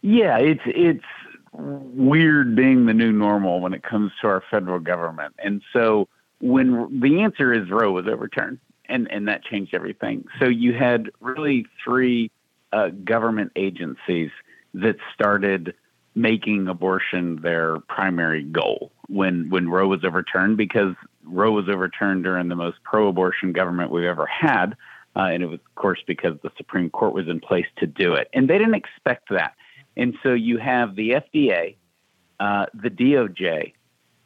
[0.00, 1.04] Yeah, it's it's
[1.52, 5.34] weird being the new normal when it comes to our federal government.
[5.38, 6.08] And so
[6.40, 10.24] when the answer is Roe was overturned, and, and that changed everything.
[10.40, 12.30] So you had really three
[12.72, 14.30] uh, government agencies
[14.74, 15.74] that started
[16.14, 20.94] making abortion their primary goal when when Roe was overturned because
[21.24, 24.76] Roe was overturned during the most pro-abortion government we've ever had,
[25.16, 28.14] uh, and it was of course because the Supreme Court was in place to do
[28.14, 29.54] it, and they didn't expect that.
[29.96, 31.76] And so you have the FDA,
[32.40, 33.74] uh, the DOJ,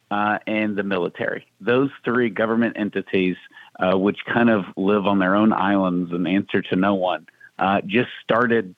[0.09, 1.47] uh, and the military.
[1.59, 3.35] Those three government entities,
[3.79, 7.27] uh, which kind of live on their own islands and answer to no one,
[7.59, 8.75] uh, just started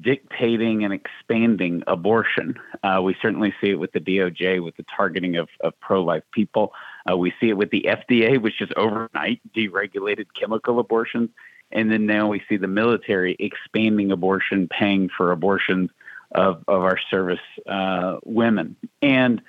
[0.00, 2.58] dictating and expanding abortion.
[2.82, 6.22] Uh, we certainly see it with the DOJ with the targeting of, of pro life
[6.32, 6.72] people.
[7.10, 11.30] Uh, we see it with the FDA, which just overnight deregulated chemical abortions.
[11.72, 15.90] And then now we see the military expanding abortion, paying for abortions
[16.32, 18.76] of, of our service uh, women.
[19.02, 19.42] And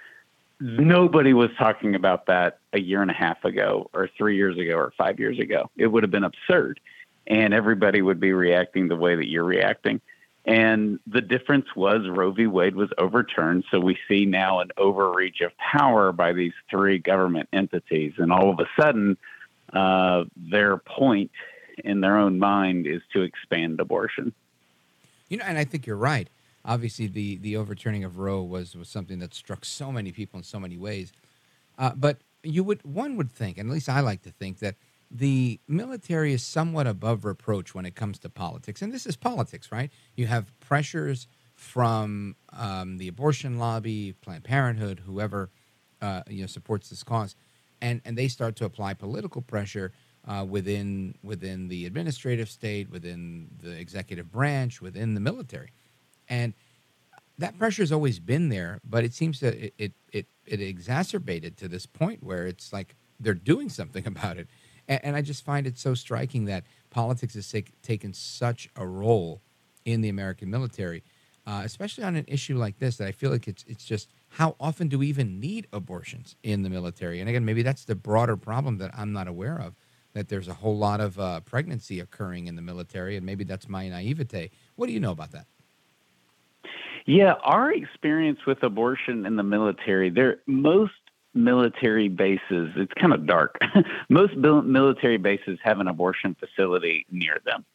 [0.60, 4.74] nobody was talking about that a year and a half ago, or three years ago,
[4.74, 5.70] or five years ago.
[5.78, 6.80] It would have been absurd.
[7.28, 10.00] And everybody would be reacting the way that you're reacting.
[10.46, 12.46] And the difference was Roe v.
[12.46, 13.64] Wade was overturned.
[13.72, 18.14] So we see now an overreach of power by these three government entities.
[18.18, 19.18] And all of a sudden,
[19.74, 21.32] uh, their point
[21.84, 24.34] in their own mind is to expand abortion.
[25.30, 26.30] You know, and I think you're right
[26.66, 30.44] obviously the the overturning of Roe was was something that struck so many people in
[30.44, 31.14] so many ways.
[31.78, 34.76] Uh, but you would one would think, and at least I like to think that
[35.12, 39.72] the military is somewhat above reproach when it comes to politics, and this is politics,
[39.72, 39.92] right?
[40.16, 45.50] You have pressures from um, the abortion lobby, Planned Parenthood, whoever
[46.02, 47.36] uh, you know supports this cause,
[47.82, 49.92] and and they start to apply political pressure
[50.28, 55.72] uh, within within the administrative state, within the executive branch, within the military
[56.28, 56.54] and
[57.38, 61.58] that pressure has always been there, but it seems that it, it, it, it exacerbated
[61.58, 64.48] to this point where it's like they're doing something about it.
[64.88, 68.86] And, and I just find it so striking that politics has take, taken such a
[68.86, 69.42] role
[69.84, 71.04] in the American military,
[71.46, 72.98] uh, especially on an issue like this.
[72.98, 76.64] That I feel like it's it's just how often do we even need abortions in
[76.64, 77.20] the military?
[77.20, 79.76] And again, maybe that's the broader problem that I'm not aware of.
[80.14, 83.68] That there's a whole lot of uh, pregnancy occurring in the military, and maybe that's
[83.68, 84.50] my naivete.
[84.76, 85.46] What do you know about that?
[87.06, 90.94] Yeah, our experience with abortion in the military, there most
[91.36, 93.60] military bases, it's kind of dark.
[94.10, 97.66] most military bases have an abortion facility near them.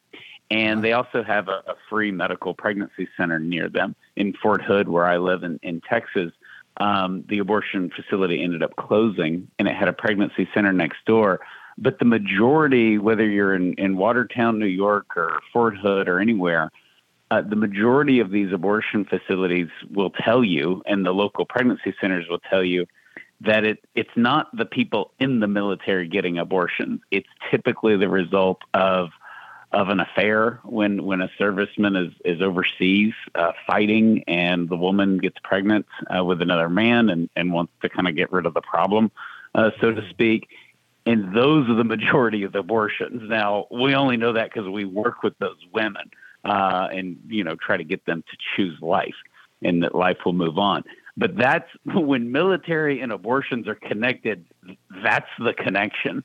[0.49, 3.95] And they also have a, a, free medical pregnancy center near them.
[4.17, 6.33] In Fort Hood, where I live in, in Texas,
[6.77, 11.39] um, the abortion facility ended up closing and it had a pregnancy center next door.
[11.77, 16.69] But the majority, whether you're in, in Watertown, New York, or Fort Hood, or anywhere,
[17.31, 22.27] uh, the majority of these abortion facilities will tell you, and the local pregnancy centers
[22.29, 22.85] will tell you,
[23.45, 27.01] that it it's not the people in the military getting abortions.
[27.11, 29.09] It's typically the result of
[29.71, 35.17] of an affair when when a serviceman is is overseas uh, fighting and the woman
[35.17, 35.85] gets pregnant
[36.15, 39.11] uh, with another man and and wants to kind of get rid of the problem,
[39.55, 40.47] uh, so to speak.
[41.05, 43.23] And those are the majority of abortions.
[43.27, 46.11] Now we only know that because we work with those women
[46.43, 49.15] uh, and you know try to get them to choose life,
[49.63, 50.83] and that life will move on.
[51.21, 54.43] But that's when military and abortions are connected.
[55.03, 56.23] That's the connection.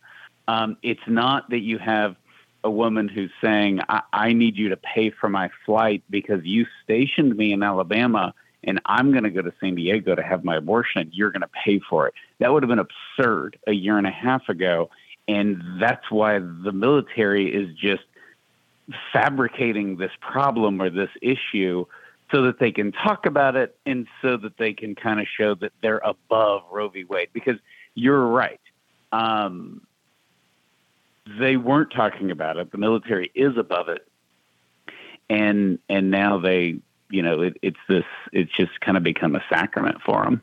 [0.48, 2.16] Um, it's not that you have
[2.64, 6.66] a woman who's saying, I-, I need you to pay for my flight because you
[6.82, 8.34] stationed me in Alabama
[8.64, 11.02] and I'm going to go to San Diego to have my abortion.
[11.02, 12.14] And you're going to pay for it.
[12.40, 14.90] That would have been absurd a year and a half ago.
[15.28, 18.02] And that's why the military is just
[19.12, 21.84] fabricating this problem or this issue
[22.30, 25.54] so that they can talk about it and so that they can kind of show
[25.54, 27.04] that they're above Roe v.
[27.04, 27.28] Wade.
[27.32, 27.56] Because
[27.94, 28.60] you're right.
[29.12, 29.86] Um,
[31.40, 32.70] they weren't talking about it.
[32.70, 34.06] The military is above it.
[35.28, 36.78] And and now they,
[37.10, 38.04] you know, it, it's this.
[38.32, 40.42] It's just kind of become a sacrament for them.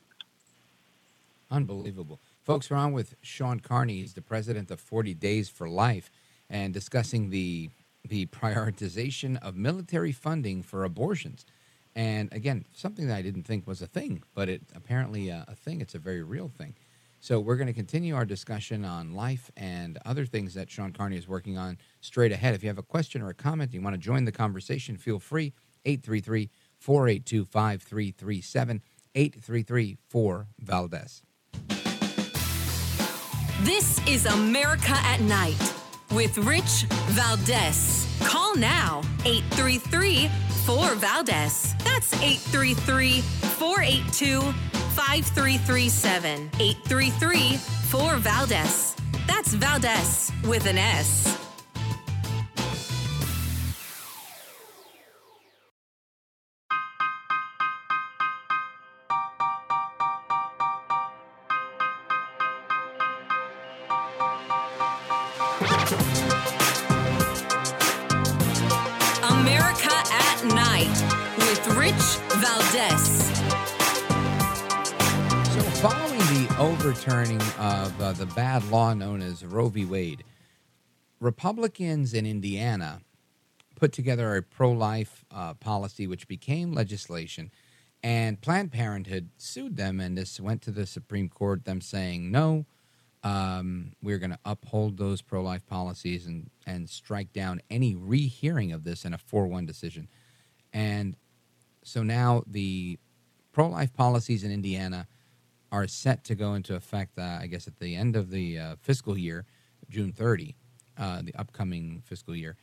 [1.49, 2.69] Unbelievable, folks.
[2.69, 4.01] We're on with Shawn Carney.
[4.01, 6.09] He's the president of Forty Days for Life,
[6.49, 7.69] and discussing the
[8.05, 11.45] the prioritization of military funding for abortions.
[11.95, 15.55] And again, something that I didn't think was a thing, but it apparently a, a
[15.55, 15.81] thing.
[15.81, 16.75] It's a very real thing.
[17.19, 21.15] So we're going to continue our discussion on life and other things that Shawn Carney
[21.15, 22.53] is working on straight ahead.
[22.53, 25.19] If you have a question or a comment, you want to join the conversation, feel
[25.19, 25.53] free.
[25.85, 28.81] 833 482 5337
[29.15, 31.21] 833 4 Valdez.
[33.61, 35.73] This is America at Night
[36.11, 38.05] with Rich Valdez.
[38.21, 40.29] Call now 833
[40.66, 41.76] 4 Valdez.
[41.84, 44.41] That's 833 482
[44.95, 46.49] 5337.
[46.59, 48.95] 833 4 Valdez.
[49.28, 51.42] That's Valdez with an S.
[76.84, 79.86] overturning of uh, the bad law known as Roe v.
[79.86, 80.25] Wade,
[81.21, 82.99] Republicans in Indiana
[83.77, 87.51] put together a pro life uh, policy which became legislation.
[88.03, 92.65] And Planned Parenthood sued them, and this went to the Supreme Court, them saying, no,
[93.23, 98.73] um, we're going to uphold those pro life policies and, and strike down any rehearing
[98.73, 100.09] of this in a 4 1 decision.
[100.73, 101.15] And
[101.81, 102.99] so now the
[103.53, 105.07] pro life policies in Indiana
[105.74, 108.76] are set to go into effect, uh, I guess, at the end of the uh,
[108.80, 109.45] fiscal year,
[109.89, 110.55] June 30,
[110.99, 112.55] uh, the upcoming fiscal year.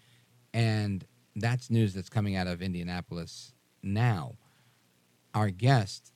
[0.54, 1.04] And
[1.34, 3.52] that's news that's coming out of Indianapolis
[3.82, 4.36] now.
[5.34, 6.12] Our guest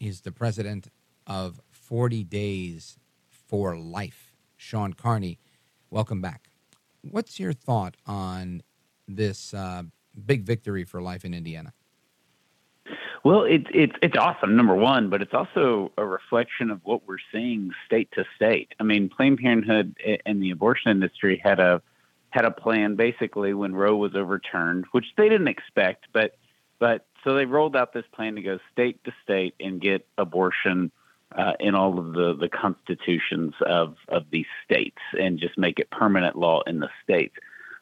[0.00, 0.88] is the president
[1.26, 2.98] of 40 Days
[3.28, 5.38] for Life, Shawn Carney.
[5.90, 6.48] Welcome back.
[7.02, 8.62] What's your thought on
[9.06, 9.82] this uh,
[10.24, 11.74] big victory for life in Indiana?
[13.26, 17.18] Well, it's it's it's awesome, number one, but it's also a reflection of what we're
[17.32, 18.72] seeing state to state.
[18.78, 21.82] I mean, Planned Parenthood and the abortion industry had a
[22.30, 26.36] had a plan basically when Roe was overturned, which they didn't expect, but
[26.78, 30.92] but so they rolled out this plan to go state to state and get abortion
[31.36, 35.90] uh, in all of the the constitutions of of these states and just make it
[35.90, 37.34] permanent law in the states.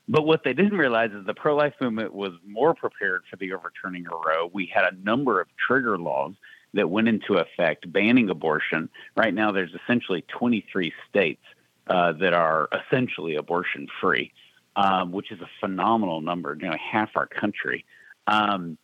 [0.09, 3.53] But what they didn't realize is the pro life movement was more prepared for the
[3.53, 4.51] overturning of Roe.
[4.53, 6.35] We had a number of trigger laws
[6.75, 8.91] that went into effect banning abortion.
[9.17, 11.43] Right now, there's essentially 23 states
[11.87, 14.33] uh, that are essentially abortion free,
[14.77, 17.85] um, which is a phenomenal number, you know, half our country.
[18.27, 18.77] Um,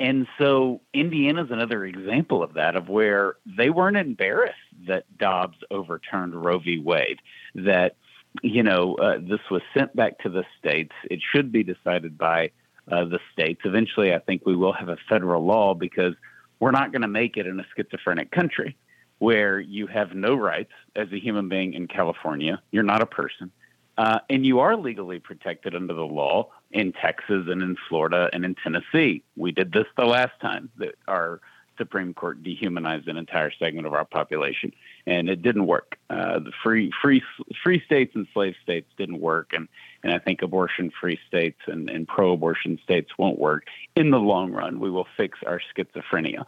[0.00, 4.54] and so Indiana's another example of that, of where they weren't embarrassed
[4.86, 6.78] that Dobbs overturned Roe v.
[6.78, 7.18] Wade,
[7.56, 7.96] that
[8.42, 10.92] you know, uh, this was sent back to the states.
[11.10, 12.50] It should be decided by
[12.90, 13.62] uh, the states.
[13.64, 16.14] Eventually, I think we will have a federal law because
[16.60, 18.76] we're not going to make it in a schizophrenic country
[19.18, 22.60] where you have no rights as a human being in California.
[22.70, 23.50] You're not a person.
[23.96, 28.44] Uh, and you are legally protected under the law in Texas and in Florida and
[28.44, 29.24] in Tennessee.
[29.36, 31.40] We did this the last time that our
[31.78, 34.72] Supreme Court dehumanized an entire segment of our population,
[35.06, 35.96] and it didn't work.
[36.10, 37.22] Uh, the free free
[37.62, 39.68] free states and slave states didn't work, and
[40.02, 43.64] and I think abortion-free states and, and pro-abortion states won't work
[43.96, 44.80] in the long run.
[44.80, 46.44] We will fix our schizophrenia.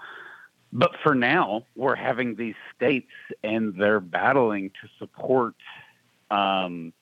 [0.73, 3.11] But for now, we're having these states,
[3.43, 5.55] and they're battling to support
[6.31, 6.93] um,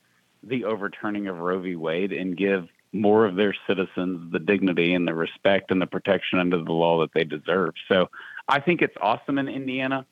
[0.43, 1.77] the overturning of Roe v.
[1.77, 2.69] Wade and give
[2.99, 7.01] more of their citizens the dignity and the respect and the protection under the law
[7.01, 7.75] that they deserve.
[7.89, 8.11] So
[8.49, 10.07] I think it's awesome in Indiana.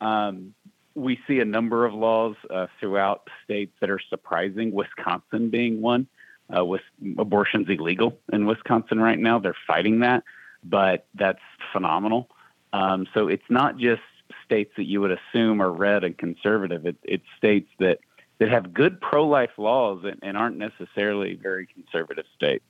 [0.00, 0.54] Um,
[0.94, 6.06] we see a number of laws uh, throughout states that are surprising, Wisconsin being one.
[6.52, 6.80] Uh, with
[7.16, 9.38] abortion's illegal in Wisconsin right now.
[9.38, 10.24] They're fighting that,
[10.64, 11.38] but that's
[11.72, 12.28] phenomenal.
[12.72, 14.02] Um, so it's not just
[14.46, 16.86] states that you would assume are red and conservative.
[16.86, 18.00] It, it's states that
[18.40, 22.64] that have good pro-life laws and, and aren't necessarily very conservative states.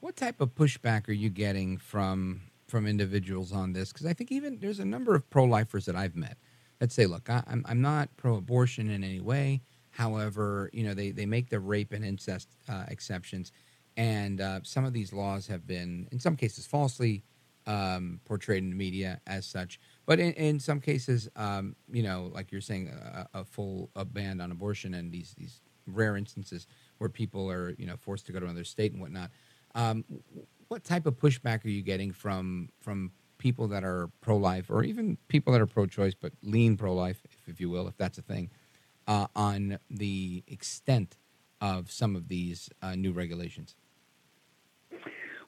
[0.00, 3.92] What type of pushback are you getting from from individuals on this?
[3.92, 6.38] Because I think even there's a number of pro-lifers that I've met
[6.80, 9.62] that say, "Look, I, am I'm not pro-abortion in any way.
[9.90, 13.52] However, you know, they they make the rape and incest uh, exceptions,
[13.96, 17.24] and uh, some of these laws have been, in some cases, falsely
[17.66, 19.80] um, portrayed in the media as such.
[20.06, 24.04] But in, in some cases, um, you know, like you're saying, a, a full a
[24.04, 26.66] ban on abortion and these these rare instances
[26.98, 29.30] where people are you know forced to go to another state and whatnot.
[29.74, 30.04] Um,
[30.68, 34.82] what type of pushback are you getting from from people that are pro life or
[34.82, 37.96] even people that are pro choice but lean pro life, if, if, you will, if
[37.98, 38.50] that's a thing,
[39.06, 41.16] uh, on the extent
[41.60, 43.74] of some of these uh, new regulations?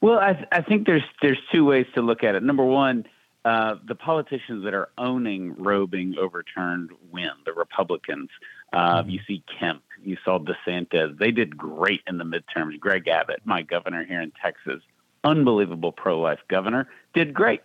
[0.01, 2.43] Well, I, th- I think there's there's two ways to look at it.
[2.43, 3.05] Number one,
[3.49, 7.31] uh, the politicians that are owning Roe being overturned win.
[7.47, 8.29] The Republicans.
[8.75, 9.09] Uh, mm-hmm.
[9.09, 9.83] You see Kemp.
[10.05, 11.19] You saw DeSantis.
[11.19, 12.79] They did great in the midterms.
[12.79, 14.83] Greg Abbott, my governor here in Texas,
[15.25, 17.63] unbelievable pro-life governor, did great.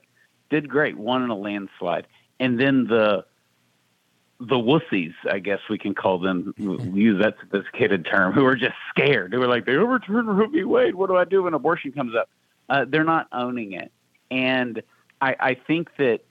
[0.50, 0.98] Did great.
[0.98, 2.08] Won in a landslide.
[2.40, 3.26] And then the
[4.40, 8.76] the wussies, I guess we can call them, use that sophisticated term, who are just
[8.90, 9.32] scared.
[9.32, 10.64] They were like, they overturned Roe v.
[10.64, 10.96] Wade.
[10.96, 12.30] What do I do when abortion comes up?
[12.70, 13.92] Uh, they're not owning it.
[14.32, 14.82] And
[15.24, 16.22] I, I think that,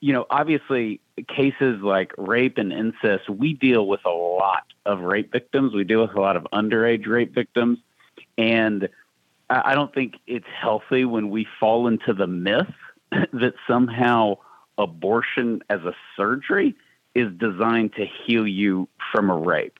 [0.00, 5.32] you know, obviously cases like rape and incest, we deal with a lot of rape
[5.32, 5.74] victims.
[5.74, 7.78] We deal with a lot of underage rape victims.
[8.36, 8.88] And
[9.48, 12.72] I, I don't think it's healthy when we fall into the myth
[13.10, 14.38] that somehow
[14.78, 16.74] abortion as a surgery–
[17.14, 19.78] is designed to heal you from a rape.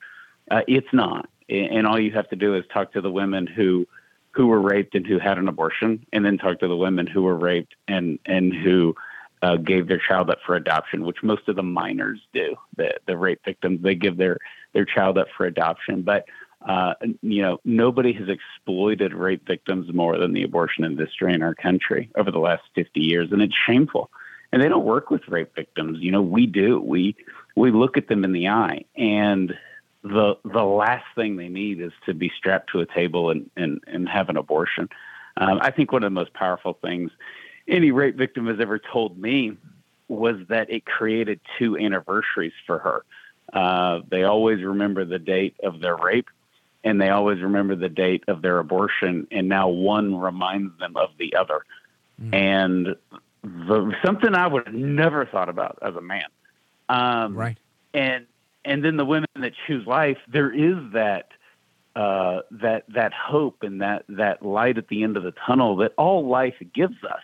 [0.50, 3.86] Uh, it's not, and all you have to do is talk to the women who
[4.32, 7.22] who were raped and who had an abortion, and then talk to the women who
[7.22, 8.94] were raped and and who
[9.42, 12.54] uh, gave their child up for adoption, which most of the minors do.
[12.76, 14.38] The the rape victims they give their
[14.72, 16.24] their child up for adoption, but
[16.66, 21.54] uh, you know nobody has exploited rape victims more than the abortion industry in our
[21.54, 24.10] country over the last 50 years, and it's shameful
[24.52, 25.98] and they don't work with rape victims.
[26.00, 26.80] You know, we do.
[26.80, 27.16] We
[27.56, 29.54] we look at them in the eye, and
[30.02, 33.80] the the last thing they need is to be strapped to a table and and,
[33.86, 34.88] and have an abortion.
[35.36, 37.10] Um, I think one of the most powerful things
[37.68, 39.56] any rape victim has ever told me
[40.08, 43.04] was that it created two anniversaries for her.
[43.52, 46.28] Uh, they always remember the date of their rape,
[46.84, 51.10] and they always remember the date of their abortion, and now one reminds them of
[51.18, 51.64] the other.
[52.20, 52.34] Mm.
[52.34, 52.86] And
[53.42, 56.26] the, something I would have never thought about as a man.
[56.88, 57.58] Um, right.
[57.94, 58.26] And
[58.64, 61.28] and then the women that choose life, there is that
[61.94, 65.92] uh, that that hope and that that light at the end of the tunnel that
[65.98, 67.20] all life gives us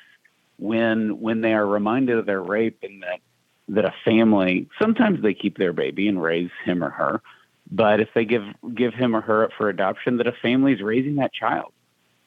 [0.58, 3.20] when when they are reminded of their rape and that
[3.68, 7.22] that a family sometimes they keep their baby and raise him or her,
[7.70, 8.44] but if they give
[8.74, 11.72] give him or her up for adoption, that a family is raising that child.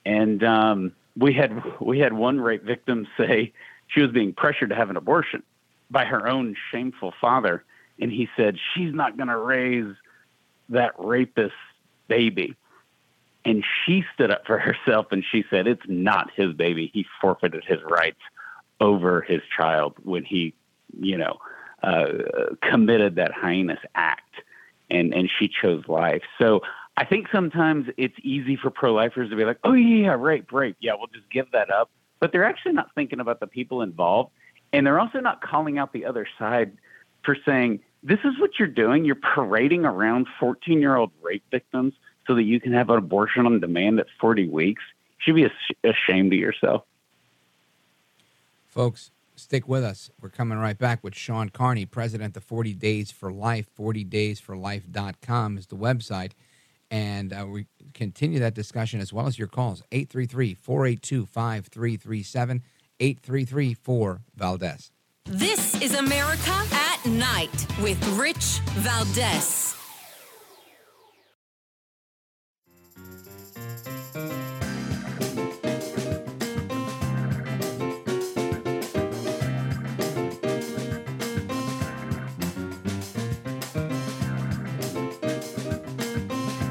[0.06, 3.54] And um, we had we had one rape victim say
[3.88, 5.44] she was being pressured to have an abortion
[5.90, 7.64] by her own shameful father.
[8.02, 9.94] And he said, She's not going to raise
[10.70, 11.54] that rapist
[12.08, 12.56] baby.
[13.46, 16.92] And she stood up for herself and she said, It's not his baby.
[16.94, 18.22] He forfeited his rights
[18.80, 20.54] over his child when he,
[21.00, 21.38] you know,
[21.84, 22.08] uh,
[22.62, 24.36] committed that heinous act.
[24.90, 26.24] And, and she chose life.
[26.38, 26.64] So
[26.98, 30.76] I think sometimes it's easy for pro lifers to be like, oh, yeah, rape, rape.
[30.82, 31.90] Yeah, we'll just give that up
[32.22, 34.32] but they're actually not thinking about the people involved.
[34.72, 36.72] And they're also not calling out the other side
[37.26, 39.06] for saying, this is what you're doing.
[39.06, 41.94] You're parading around 14 year old rape victims
[42.28, 44.84] so that you can have an abortion on demand at 40 weeks.
[45.26, 45.36] You should
[45.84, 46.84] be ashamed of yourself.
[48.68, 50.10] Folks, stick with us.
[50.22, 53.68] We're coming right back with Shawn Carney, president of 40 Days for Life.
[53.78, 56.32] 40daysforlife.com is the website.
[56.90, 62.64] And uh, we continue that discussion as well as your calls 833 482 5337.
[63.00, 64.92] 833 4 Valdez.
[65.26, 69.76] This is America at Night with Rich Valdez.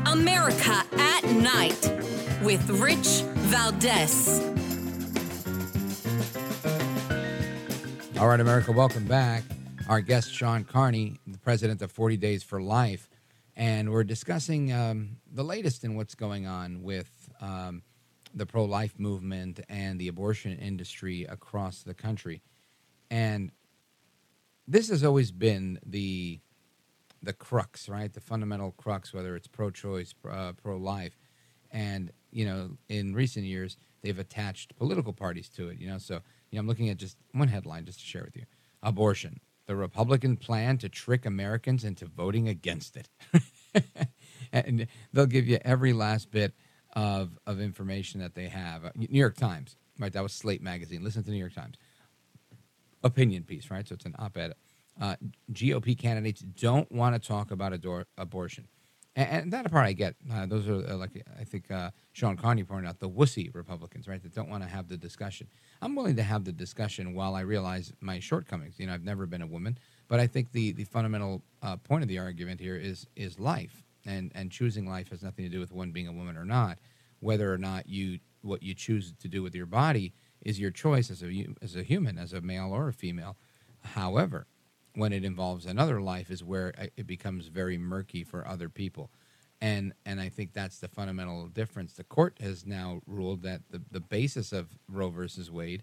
[0.06, 1.92] America at Night
[2.42, 4.59] with Rich Valdez.
[8.20, 9.44] All right, America, welcome back.
[9.88, 13.08] Our guest, Shawn Carney, the president of 40 Days for Life.
[13.56, 17.80] And we're discussing um, the latest in what's going on with um,
[18.34, 22.42] the pro life movement and the abortion industry across the country.
[23.10, 23.52] And
[24.68, 26.40] this has always been the
[27.22, 28.12] the crux, right?
[28.12, 31.16] The fundamental crux, whether it's pro-choice, uh, pro-life,
[31.70, 35.78] and you know, in recent years, they've attached political parties to it.
[35.78, 36.20] You know, so
[36.50, 38.44] you know, I'm looking at just one headline just to share with you:
[38.82, 39.40] abortion.
[39.66, 43.08] The Republican plan to trick Americans into voting against it.
[44.52, 46.54] and they'll give you every last bit
[46.94, 48.84] of, of information that they have.
[48.84, 50.12] Uh, New York Times, right?
[50.12, 51.04] That was Slate magazine.
[51.04, 51.76] Listen to New York Times.
[53.04, 53.86] Opinion piece, right?
[53.86, 54.54] So it's an op ed.
[55.00, 55.14] Uh,
[55.52, 58.68] GOP candidates don't want to talk about ador- abortion.
[59.16, 60.14] And, that part I get.
[60.32, 64.06] Uh, those are, uh, like I think uh, Shawn Carney pointed out, the wussy Republicans,
[64.06, 65.48] right, that don't want to have the discussion.
[65.82, 68.78] I'm willing to have the discussion while I realize my shortcomings.
[68.78, 69.78] You know, I've never been a woman,
[70.08, 73.84] but I think the, the fundamental uh, point of the argument here is is life,
[74.06, 76.78] and and choosing life has nothing to do with one being a woman or not.
[77.18, 80.12] Whether or not you what you choose to do with your body
[80.42, 83.36] is your choice as a as a human, as a male or a female.
[83.82, 84.46] However,
[85.00, 89.10] when it involves another life is where it becomes very murky for other people.
[89.62, 91.94] And, and I think that's the fundamental difference.
[91.94, 95.82] The court has now ruled that the, the basis of Roe versus Wade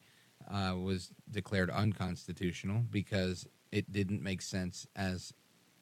[0.50, 5.34] uh, was declared unconstitutional because it didn't make sense as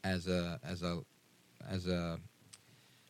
[0.04, 1.02] as a as a
[1.68, 2.20] as a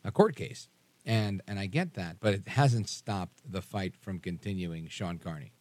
[0.03, 0.68] a court case.
[1.06, 5.52] And and I get that, but it hasn't stopped the fight from continuing, Shawn Carney.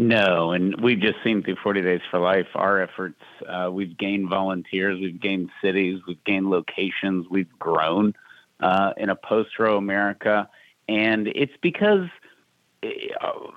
[0.00, 3.20] No, and we've just seen through 40 Days for Life our efforts.
[3.46, 8.14] Uh, we've gained volunteers, we've gained cities, we've gained locations, we've grown
[8.60, 10.48] uh, in a post Roe America.
[10.88, 12.08] And it's because
[12.82, 12.88] uh,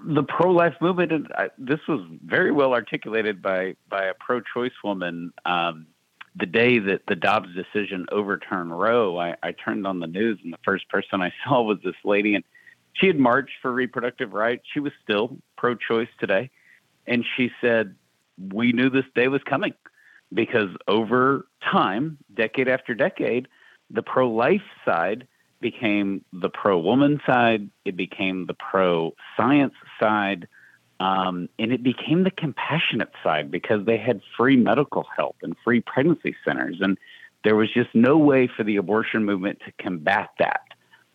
[0.06, 4.42] the pro life movement, and uh, this was very well articulated by, by a pro
[4.42, 5.32] choice woman.
[5.46, 5.88] Um,
[6.36, 10.52] the day that the Dobbs decision overturned Roe, I, I turned on the news, and
[10.52, 12.36] the first person I saw was this lady.
[12.36, 12.44] And
[12.94, 14.64] she had marched for reproductive rights.
[14.74, 16.50] She was still pro choice today.
[17.08, 17.96] And she said,
[18.38, 19.74] We knew this day was coming
[20.34, 23.48] because over time, decade after decade,
[23.90, 25.28] the pro life side
[25.60, 30.48] became the pro woman side, it became the pro science side,
[31.00, 35.82] um, and it became the compassionate side because they had free medical help and free
[35.82, 36.78] pregnancy centers.
[36.82, 36.98] And
[37.44, 40.62] there was just no way for the abortion movement to combat that.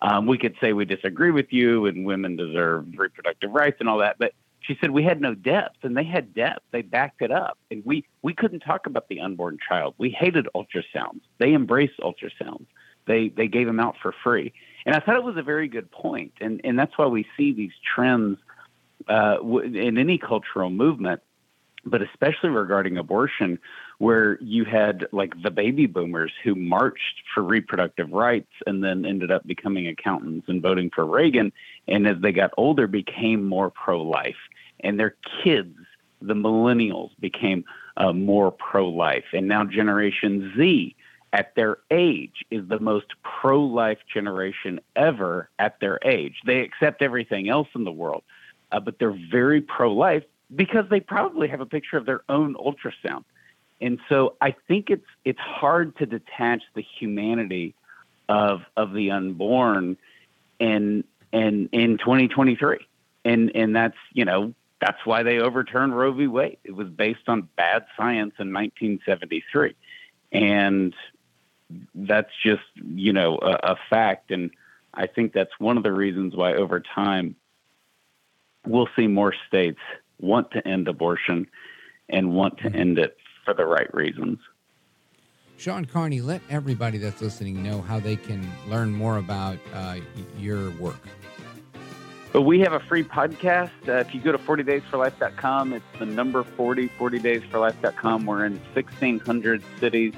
[0.01, 3.99] Um, we could say we disagree with you and women deserve reproductive rights and all
[3.99, 6.63] that, but she said we had no depth, and they had depth.
[6.73, 9.95] They backed it up, and we we couldn't talk about the unborn child.
[9.99, 11.21] We hated ultrasounds.
[11.39, 12.67] They embraced ultrasounds.
[13.07, 14.53] They they gave them out for free,
[14.85, 17.53] and I thought it was a very good point, and and that's why we see
[17.53, 18.39] these trends
[19.09, 21.23] uh, in any cultural movement,
[21.85, 23.59] but especially regarding abortion,
[23.99, 29.31] where you had like the baby boomers who marched for reproductive rights and then ended
[29.31, 31.53] up becoming accountants and voting for Reagan.
[31.89, 34.37] And as they got older, became more pro life.
[34.81, 35.77] And their kids,
[36.23, 37.65] the millennials, became
[37.97, 39.25] uh, more pro life.
[39.33, 40.95] And now Generation Z,
[41.33, 46.37] at their age, is the most pro life generation ever at their age.
[46.47, 48.23] They accept everything else in the world,
[48.71, 50.23] uh, but they're very pro life
[50.55, 53.25] because they probably have a picture of their own ultrasound
[53.81, 57.75] and so I think it's it's hard to detach the humanity
[58.29, 59.97] of of the unborn
[60.59, 62.79] in in in 2023.
[63.25, 66.27] And and that's, you know, that's why they overturned Roe v.
[66.27, 66.59] Wade.
[66.65, 69.75] It was based on bad science in 1973.
[70.33, 70.95] And
[71.95, 74.51] that's just, you know, a, a fact and
[74.95, 77.37] I think that's one of the reasons why over time
[78.67, 79.79] we'll see more states
[80.19, 81.47] want to end abortion
[82.09, 83.17] and want to end it
[83.49, 84.39] for the right reasons.
[85.57, 89.97] Shawn Carney, let everybody that's listening know how they can learn more about uh,
[90.39, 91.01] your work.
[92.31, 93.71] But we have a free podcast.
[93.89, 98.27] Uh, if you go to 40daysforlife.com, it's the number 40, 40daysforlife.com.
[98.27, 100.13] We're in 1,600 cities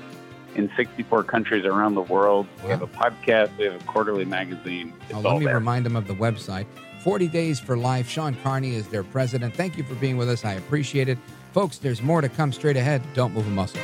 [0.57, 2.48] in 64 countries around the world.
[2.59, 2.65] Wow.
[2.65, 4.93] We have a podcast, we have a quarterly magazine.
[5.12, 5.55] let me there.
[5.55, 6.66] remind them of the website
[7.05, 8.09] 40 Days for Life.
[8.09, 9.55] Shawn Carney is their president.
[9.55, 10.44] Thank you for being with us.
[10.44, 11.16] I appreciate it.
[11.52, 13.02] Folks, there's more to come straight ahead.
[13.12, 13.81] Don't move a muscle.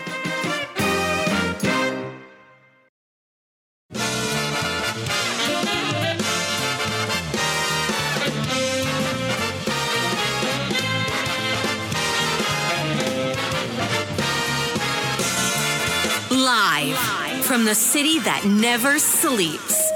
[16.30, 19.95] Live from the city that never sleeps.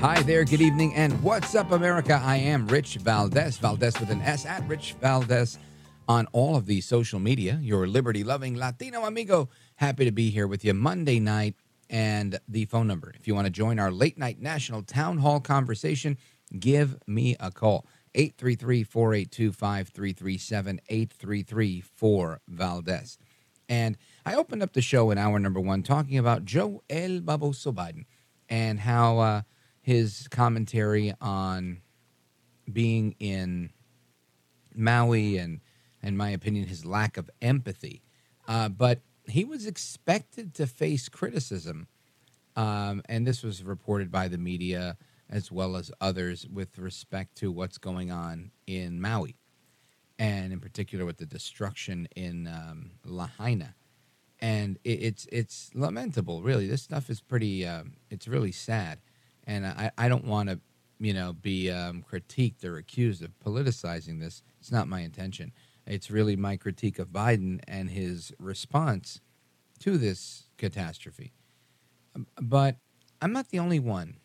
[0.00, 2.18] Hi there, good evening, and what's up, America?
[2.24, 5.58] I am Rich Valdez, Valdez with an S at Rich Valdez
[6.08, 7.58] on all of the social media.
[7.60, 9.50] Your liberty loving Latino amigo.
[9.76, 11.54] Happy to be here with you Monday night.
[11.90, 15.38] And the phone number, if you want to join our late night national town hall
[15.38, 16.16] conversation,
[16.58, 23.18] give me a call 833 482 5337 833 4 Valdez.
[23.68, 27.74] And I opened up the show in hour number one talking about Joe El Baboso
[27.74, 28.06] Biden
[28.48, 29.18] and how.
[29.18, 29.42] Uh,
[29.80, 31.80] his commentary on
[32.70, 33.70] being in
[34.74, 35.60] Maui and,
[36.02, 38.02] in my opinion, his lack of empathy.
[38.46, 41.88] Uh, but he was expected to face criticism,
[42.56, 44.96] um, and this was reported by the media
[45.28, 49.36] as well as others with respect to what's going on in Maui,
[50.18, 53.76] and in particular with the destruction in um, Lahaina.
[54.40, 56.66] And it, it's it's lamentable, really.
[56.66, 57.66] This stuff is pretty.
[57.66, 58.98] Um, it's really sad
[59.50, 60.60] and I, I don't want to,
[61.00, 64.42] you know, be um, critiqued or accused of politicizing this.
[64.60, 65.52] It's not my intention.
[65.86, 69.20] It's really my critique of Biden and his response
[69.80, 71.32] to this catastrophe.
[72.14, 72.76] Um, but
[73.20, 74.18] I'm not the only one.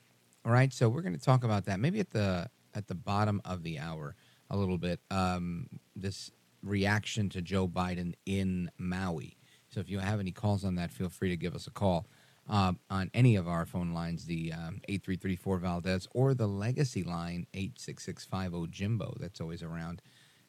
[0.45, 3.41] All right, so we're going to talk about that maybe at the at the bottom
[3.45, 4.15] of the hour
[4.51, 4.99] a little bit.
[5.09, 6.29] Um, this
[6.61, 9.37] reaction to Joe Biden in Maui.
[9.69, 12.05] So if you have any calls on that, feel free to give us a call
[12.49, 17.47] uh, on any of our phone lines, the um, 8334 Valdez or the legacy line
[17.53, 20.01] 86650 Jimbo that's always around.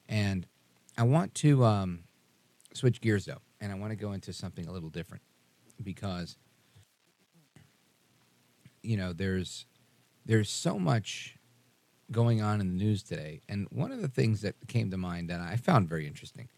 [0.08, 0.46] And
[0.98, 2.04] I want to um,
[2.74, 5.22] switch gears though, and I want to go into something a little different
[5.82, 6.36] because
[8.82, 9.66] you know there's
[10.24, 11.36] there's so much
[12.10, 15.30] going on in the news today, and one of the things that came to mind
[15.30, 16.48] that I found very interesting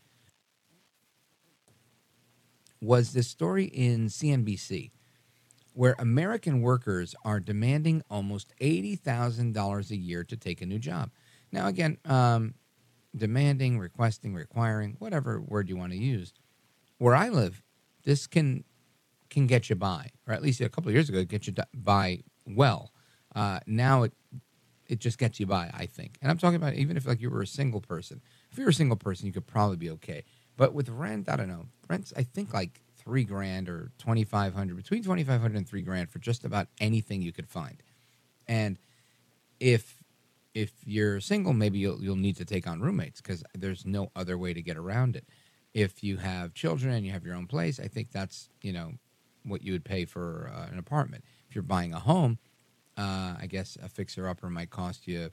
[2.81, 4.91] was this story in CNBC
[5.79, 11.13] where American workers are demanding almost $80,000 a year to take a new job.
[11.53, 12.55] Now, again, um,
[13.15, 16.35] demanding, requesting, requiring, whatever word you want to use.
[16.99, 17.63] Where I live,
[18.03, 18.65] this can
[19.31, 22.25] can get you by, or at least a couple of years ago, get you by
[22.45, 22.91] well.
[23.37, 24.13] Uh, now it
[24.89, 26.19] it just gets you by, I think.
[26.21, 28.21] And I'm talking about even if like you were a single person.
[28.51, 30.25] If you're a single person, you could probably be okay.
[30.57, 31.67] But with rent, I don't know.
[31.89, 36.45] Rent's I think like three grand or 2500 between 2500 and three grand for just
[36.45, 37.83] about anything you could find.
[38.47, 38.79] And
[39.59, 40.03] if
[40.55, 44.37] if you're single maybe you'll, you'll need to take on roommates because there's no other
[44.37, 45.25] way to get around it.
[45.73, 48.93] If you have children and you have your own place i think that's you know
[49.43, 51.25] what you would pay for uh, an apartment.
[51.49, 52.39] If you're buying a home
[52.99, 55.31] uh, i guess a fixer upper might cost you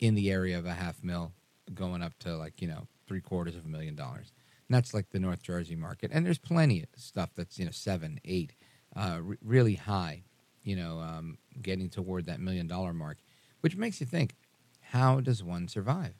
[0.00, 1.32] in the area of a half mil
[1.74, 4.32] going up to like you know three quarters of a million dollars
[4.68, 6.10] and that's like the North Jersey market.
[6.12, 8.54] And there's plenty of stuff that's you know seven, eight,
[8.96, 10.24] uh, re- really high,
[10.62, 13.18] you know, um, getting toward that million dollar mark,
[13.60, 14.34] which makes you think,
[14.80, 16.14] how does one survive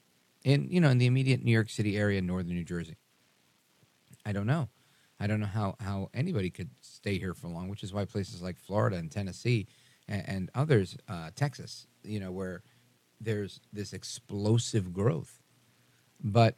[0.44, 2.96] in you know in the immediate New York City area, northern New Jersey?
[4.26, 4.68] I don't know.
[5.20, 8.42] I don't know how, how anybody could stay here for long, which is why places
[8.42, 9.66] like Florida and Tennessee
[10.08, 12.62] and, and others, uh, Texas, you know, where
[13.20, 15.40] there's this explosive growth.
[16.22, 16.56] But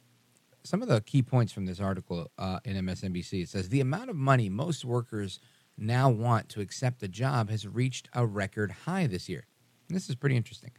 [0.63, 3.43] some of the key points from this article uh, in MSNBC.
[3.43, 5.39] It says the amount of money most workers
[5.77, 9.45] now want to accept a job has reached a record high this year.
[9.87, 10.71] And this is pretty interesting.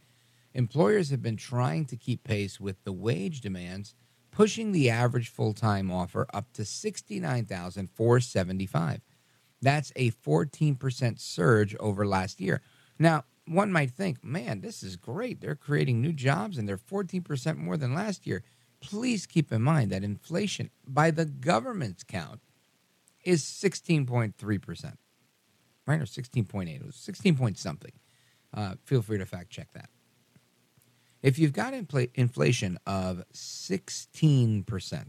[0.53, 3.95] Employers have been trying to keep pace with the wage demands,
[4.31, 9.01] pushing the average full-time offer up to 69,475.
[9.61, 12.61] That's a 14% surge over last year.
[12.97, 15.41] Now, one might think, man, this is great.
[15.41, 18.43] They're creating new jobs and they're 14% more than last year
[18.79, 22.41] please keep in mind that inflation, by the government's count,
[23.23, 24.93] is 16.3%,
[25.85, 26.01] right?
[26.01, 26.75] Or 16.8.
[26.75, 27.91] It was 16 point something.
[28.53, 29.89] Uh, feel free to fact check that.
[31.21, 35.05] If you've got infl- inflation of 16%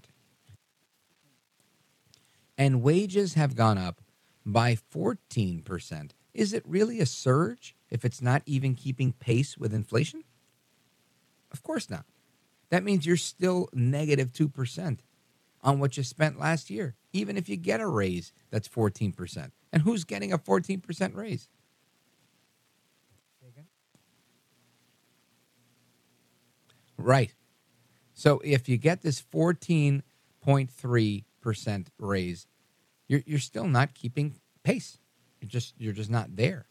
[2.58, 4.00] and wages have gone up
[4.44, 10.24] by 14%, is it really a surge if it's not even keeping pace with inflation?
[11.52, 12.04] Of course not.
[12.70, 15.00] That means you're still negative 2%
[15.62, 19.50] on what you spent last year, even if you get a raise that's 14%.
[19.72, 21.48] And who's getting a 14% raise?
[26.96, 27.34] Right.
[28.14, 32.46] So if you get this 14.3% raise,
[33.08, 34.98] you're, you're still not keeping pace.
[35.40, 36.66] You're just you're just not there.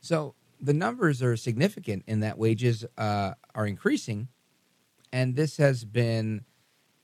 [0.00, 4.28] So the numbers are significant in that wages uh, are increasing,
[5.12, 6.44] and this has been,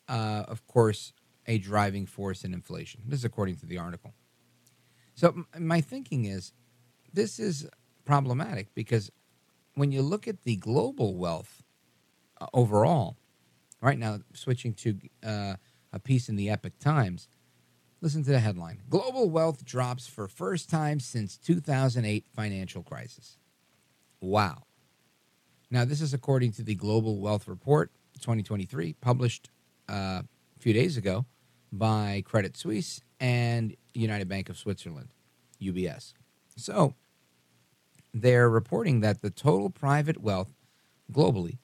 [0.08, 1.12] uh, of course,
[1.46, 3.02] a driving force in inflation.
[3.06, 4.14] This is according to the article.
[5.14, 6.52] So m- my thinking is,
[7.12, 7.68] this is
[8.04, 9.10] problematic because
[9.74, 11.62] when you look at the global wealth
[12.40, 13.16] uh, overall,
[13.82, 15.54] right now switching to uh,
[15.92, 17.28] a piece in the Epoch Times.
[18.00, 23.36] Listen to the headline: Global wealth drops for first time since 2008 financial crisis.
[24.20, 24.62] Wow.
[25.72, 27.90] Now, this is according to the Global Wealth Report
[28.20, 29.48] 2023, published
[29.88, 30.24] uh, a
[30.58, 31.24] few days ago
[31.72, 35.14] by Credit Suisse and United Bank of Switzerland,
[35.62, 36.12] UBS.
[36.56, 36.94] So,
[38.12, 40.52] they're reporting that the total private wealth
[41.10, 41.56] globally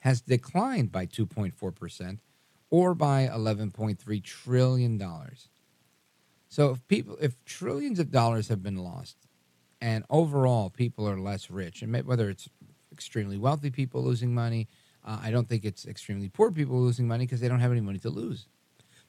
[0.00, 2.18] has declined by 2.4%
[2.68, 5.48] or by 11.3 trillion dollars.
[6.50, 9.16] So if people if trillions of dollars have been lost
[9.80, 12.50] and overall people are less rich and whether it's
[12.94, 14.68] extremely wealthy people losing money,
[15.04, 17.82] uh, I don't think it's extremely poor people losing money because they don't have any
[17.82, 18.46] money to lose.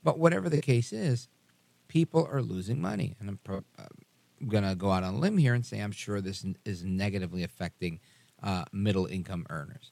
[0.04, 1.30] But whatever the case is,
[1.88, 3.86] people are losing money and I'm pro- uh,
[4.48, 7.44] going to go out on a limb here and say I'm sure this is negatively
[7.44, 8.00] affecting
[8.44, 9.92] uh, middle income earners.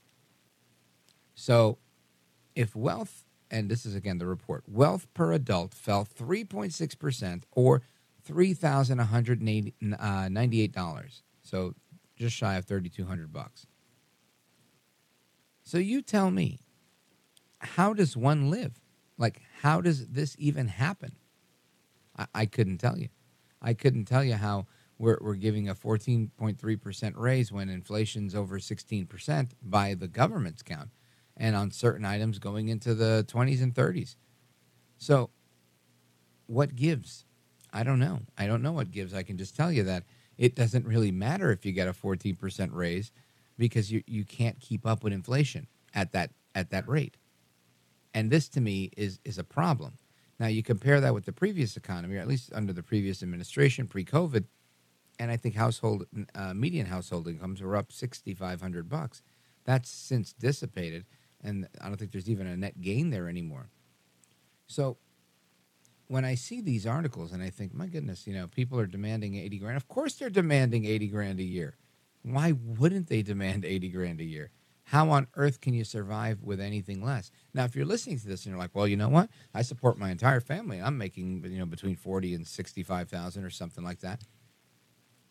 [1.36, 1.78] So,
[2.56, 7.82] if wealth, and this is again the report, wealth per adult fell 3.6% or
[8.28, 10.78] $3,198.
[10.78, 11.02] Uh,
[11.42, 11.74] so,
[12.16, 13.66] just shy of 3200 bucks.
[15.74, 16.60] So, you tell me,
[17.58, 18.80] how does one live?
[19.18, 21.16] Like, how does this even happen?
[22.16, 23.10] I, I couldn't tell you.
[23.60, 24.68] I couldn't tell you how
[25.00, 30.92] we're, we're giving a 14.3% raise when inflation's over 16% by the government's count
[31.36, 34.16] and on certain items going into the 20s and 30s.
[35.00, 35.32] So,
[36.46, 37.26] what gives?
[37.74, 38.20] I don't know.
[38.38, 39.12] I don't know what gives.
[39.12, 40.04] I can just tell you that
[40.38, 43.12] it doesn't really matter if you get a 14% raise
[43.58, 47.18] because you, you can't keep up with inflation at that at that rate.
[48.14, 49.98] And this to me is is a problem.
[50.40, 53.88] Now you compare that with the previous economy, or at least under the previous administration,
[53.88, 54.46] pre-COVID,
[55.20, 56.06] and I think household
[56.36, 59.22] uh, median household incomes were up 6,500 bucks.
[59.66, 61.06] That's since dissipated
[61.44, 63.70] and I don't think there's even a net gain there anymore.
[64.68, 64.98] So
[66.08, 69.36] when I see these articles and I think, my goodness, you know, people are demanding
[69.36, 69.78] 80 grand.
[69.78, 71.76] Of course they're demanding 80 grand a year.
[72.24, 74.52] Why wouldn't they demand 80 grand a year?
[74.86, 77.32] How on earth can you survive with anything less?
[77.54, 79.30] Now, if you're listening to this and you're like, well, you know what?
[79.54, 80.80] I support my entire family.
[80.80, 84.22] I'm making, you know, between 40 and 65,000 or something like that.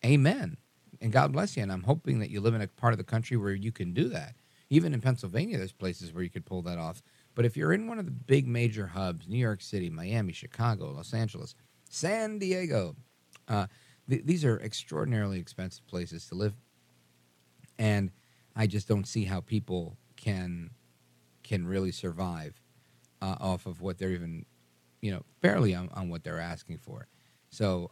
[0.05, 0.57] Amen.
[1.01, 1.63] And God bless you.
[1.63, 3.93] And I'm hoping that you live in a part of the country where you can
[3.93, 4.37] do that.
[4.71, 7.03] Even in Pennsylvania, there's places where you could pull that off.
[7.35, 10.91] But if you're in one of the big major hubs, New York City, Miami, Chicago,
[10.91, 11.55] Los Angeles,
[11.91, 12.97] San Diego,
[13.49, 13.67] uh,
[14.09, 16.55] th- these are extraordinarily expensive places to live.
[17.79, 18.11] And
[18.55, 20.71] I just don't see how people can
[21.43, 22.61] can really survive
[23.21, 24.47] uh, off of what they're even,
[25.01, 27.09] you know, barely on, on what they're asking for.
[27.51, 27.91] So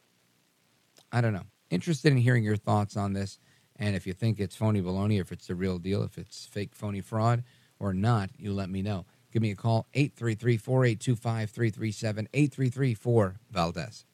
[1.13, 1.47] I don't know.
[1.71, 3.39] Interested in hearing your thoughts on this.
[3.77, 6.75] And if you think it's phony baloney, if it's the real deal, if it's fake
[6.75, 7.45] phony fraud
[7.79, 9.07] or not, you let me know.
[9.33, 14.05] Give me a call, 833 482 5337 833 4 Valdez.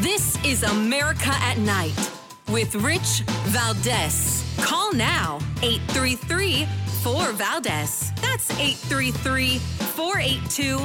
[0.00, 2.17] This is America at Night
[2.48, 4.44] with Rich Valdez.
[4.58, 6.66] Call now, 833
[7.02, 8.12] 4 Valdez.
[8.22, 10.78] That's 833 482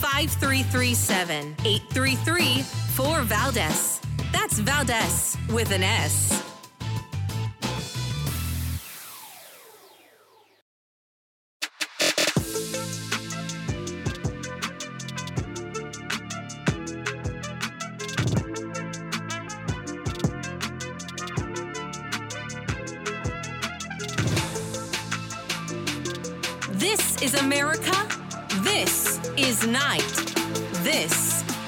[0.00, 1.56] 5337.
[1.64, 4.00] 833 4 Valdez.
[4.32, 6.55] That's Valdez with an S.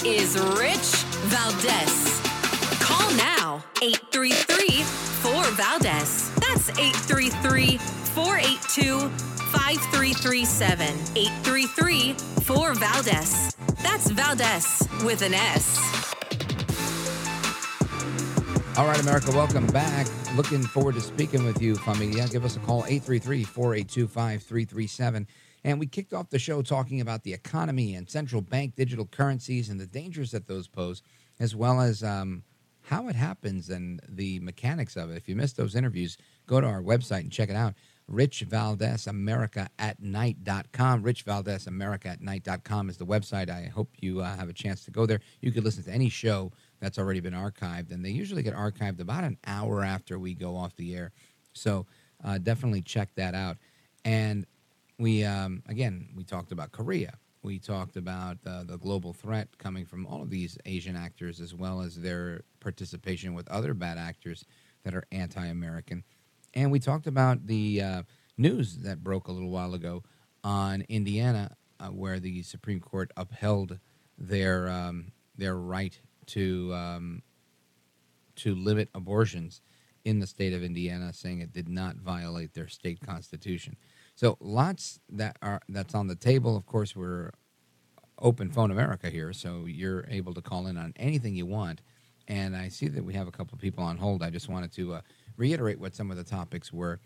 [0.08, 2.20] is Rich Valdez.
[2.80, 6.30] Call now 833 4 Valdez.
[6.36, 9.08] That's 833 482
[9.52, 10.86] 5337.
[11.14, 12.12] 833
[12.42, 13.56] 4 Valdez.
[13.82, 15.78] That's Valdez with an S.
[18.78, 20.06] All right, America, welcome back.
[20.36, 22.28] Looking forward to speaking with you, familia.
[22.28, 25.26] Give us a call, 833 482 5337.
[25.64, 29.68] And we kicked off the show talking about the economy and central bank digital currencies
[29.68, 31.02] and the dangers that those pose,
[31.40, 32.42] as well as um,
[32.82, 35.16] how it happens and the mechanics of it.
[35.16, 36.16] If you missed those interviews,
[36.46, 37.74] go to our website and check it out.
[38.08, 41.02] Rich Valdez America at night.com.
[41.02, 43.50] Rich Valdez America at night.com is the website.
[43.50, 45.20] I hope you uh, have a chance to go there.
[45.42, 49.00] You can listen to any show that's already been archived, and they usually get archived
[49.00, 51.12] about an hour after we go off the air.
[51.52, 51.86] So
[52.24, 53.58] uh, definitely check that out.
[54.06, 54.46] And
[54.98, 57.14] we, um, again, we talked about Korea.
[57.42, 61.54] We talked about uh, the global threat coming from all of these Asian actors, as
[61.54, 64.44] well as their participation with other bad actors
[64.82, 66.02] that are anti American.
[66.54, 68.02] And we talked about the uh,
[68.36, 70.02] news that broke a little while ago
[70.42, 73.78] on Indiana, uh, where the Supreme Court upheld
[74.18, 77.22] their um, their right to um,
[78.36, 79.62] to limit abortions
[80.04, 83.76] in the state of Indiana, saying it did not violate their state constitution.
[84.18, 86.56] So lots that are that's on the table.
[86.56, 87.30] Of course, we're
[88.20, 91.82] open phone America here, so you're able to call in on anything you want.
[92.26, 94.24] And I see that we have a couple of people on hold.
[94.24, 95.00] I just wanted to uh,
[95.36, 96.98] reiterate what some of the topics were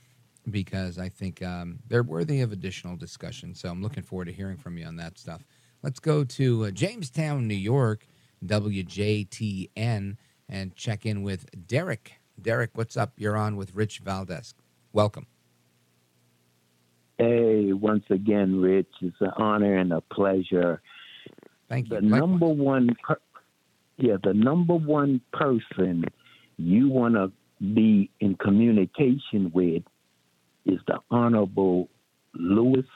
[0.51, 3.55] because I think um, they're worthy of additional discussion.
[3.55, 5.45] So I'm looking forward to hearing from you on that stuff.
[5.83, 8.07] Let's go to uh, Jamestown, New York,
[8.47, 10.17] WJTN,
[10.49, 12.15] and check in with Derek.
[12.41, 13.13] Derek, what's up?
[13.19, 14.55] You're on with Rich Valdez.
[14.95, 15.27] Welcome.
[17.19, 20.83] Hey, once again, Rich, it's an honor and a pleasure.
[21.69, 21.97] Thank you.
[21.97, 23.21] The number one, per-
[23.97, 26.05] yeah, the number one person
[26.57, 27.31] you want to
[27.75, 29.83] be in communication with
[30.65, 31.89] is the Honorable
[32.35, 32.87] Louis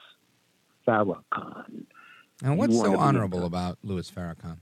[0.87, 1.85] Farrakhan.
[2.43, 4.59] And what's so honorable about Louis Farrakhan?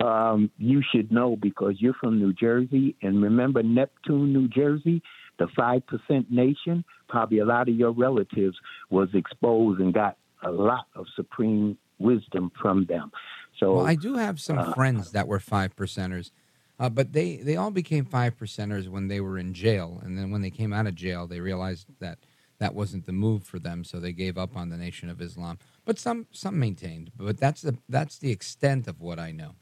[0.00, 5.02] Um, you should know because you're from New Jersey, and remember Neptune, New Jersey,
[5.38, 6.84] the five percent nation.
[7.08, 8.56] Probably a lot of your relatives
[8.90, 13.10] was exposed and got a lot of supreme wisdom from them.
[13.58, 16.30] So well, I do have some uh, friends that were five percenters,
[16.78, 20.30] uh, but they they all became five percenters when they were in jail, and then
[20.30, 22.18] when they came out of jail, they realized that
[22.58, 25.58] that wasn't the move for them, so they gave up on the Nation of Islam.
[25.84, 27.12] But some some maintained.
[27.16, 29.52] But that's the that's the extent of what I know.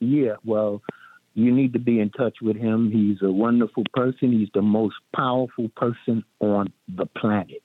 [0.00, 0.82] Yeah, well,
[1.34, 2.90] you need to be in touch with him.
[2.90, 4.32] He's a wonderful person.
[4.32, 7.62] He's the most powerful person on the planet.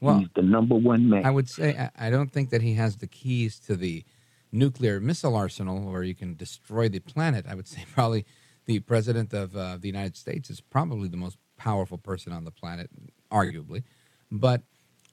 [0.00, 1.26] Well, He's the number one man.
[1.26, 4.04] I would say I, don't think that he has the keys to the
[4.50, 7.44] nuclear missile arsenal where you can destroy the planet.
[7.48, 8.24] I would say probably
[8.64, 12.50] the president of uh, the United States is probably the most powerful person on the
[12.50, 12.88] planet,
[13.30, 13.82] arguably.
[14.30, 14.62] But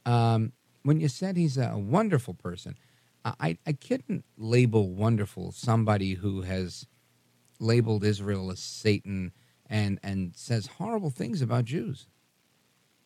[0.05, 0.53] um,
[0.83, 2.77] when you said he's a wonderful person,
[3.25, 6.87] I, I couldn't label wonderful somebody who has
[7.59, 9.31] labeled Israel as Satan
[9.69, 12.07] and, and says horrible things about Jews.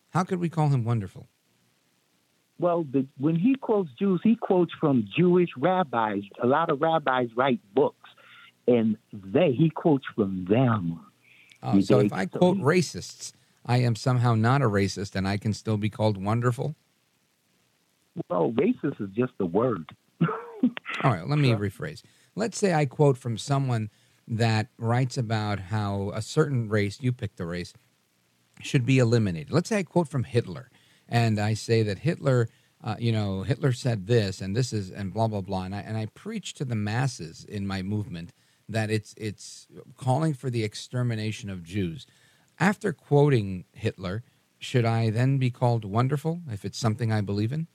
[0.09, 1.27] How could we call him wonderful?
[2.59, 6.21] Well, the, when he quotes Jews, he quotes from Jewish rabbis.
[6.43, 8.09] A lot of rabbis write books,
[8.67, 10.99] and they he quotes from them.
[11.63, 13.33] Oh, so if I quote racists,
[13.65, 16.75] I am somehow not a racist, and I can still be called wonderful.
[18.29, 19.89] Well, racist is just a word.
[20.21, 22.03] All right, let me rephrase.
[22.35, 23.89] Let's say I quote from someone
[24.27, 27.73] that writes about how a certain race, you pick the race,
[28.61, 29.51] should be eliminated.
[29.51, 30.69] Let's say I quote from Hitler,
[31.09, 32.47] and I say that Hitler,
[32.83, 35.79] uh, you know, Hitler said this, and this is, and blah blah blah, and I
[35.79, 38.31] and I preach to the masses in my movement
[38.69, 39.67] that it's it's
[39.97, 42.05] calling for the extermination of Jews.
[42.59, 44.23] After quoting Hitler,
[44.59, 47.67] should I then be called wonderful if it's something I believe in?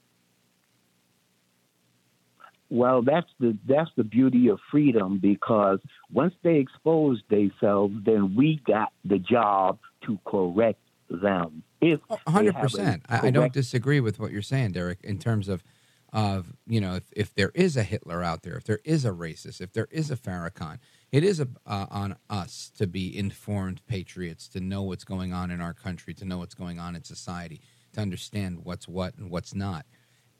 [2.69, 5.79] Well, that's the that's the beauty of freedom because
[6.11, 10.79] once they expose themselves, then we got the job to correct
[11.09, 11.63] them.
[11.79, 14.99] If hundred percent, I, I don't disagree with what you're saying, Derek.
[15.03, 15.63] In terms of
[16.11, 19.11] of you know, if, if there is a Hitler out there, if there is a
[19.11, 20.79] racist, if there is a Farrakhan,
[21.11, 25.51] it is a, uh, on us to be informed patriots, to know what's going on
[25.51, 27.61] in our country, to know what's going on in society,
[27.93, 29.85] to understand what's what and what's not,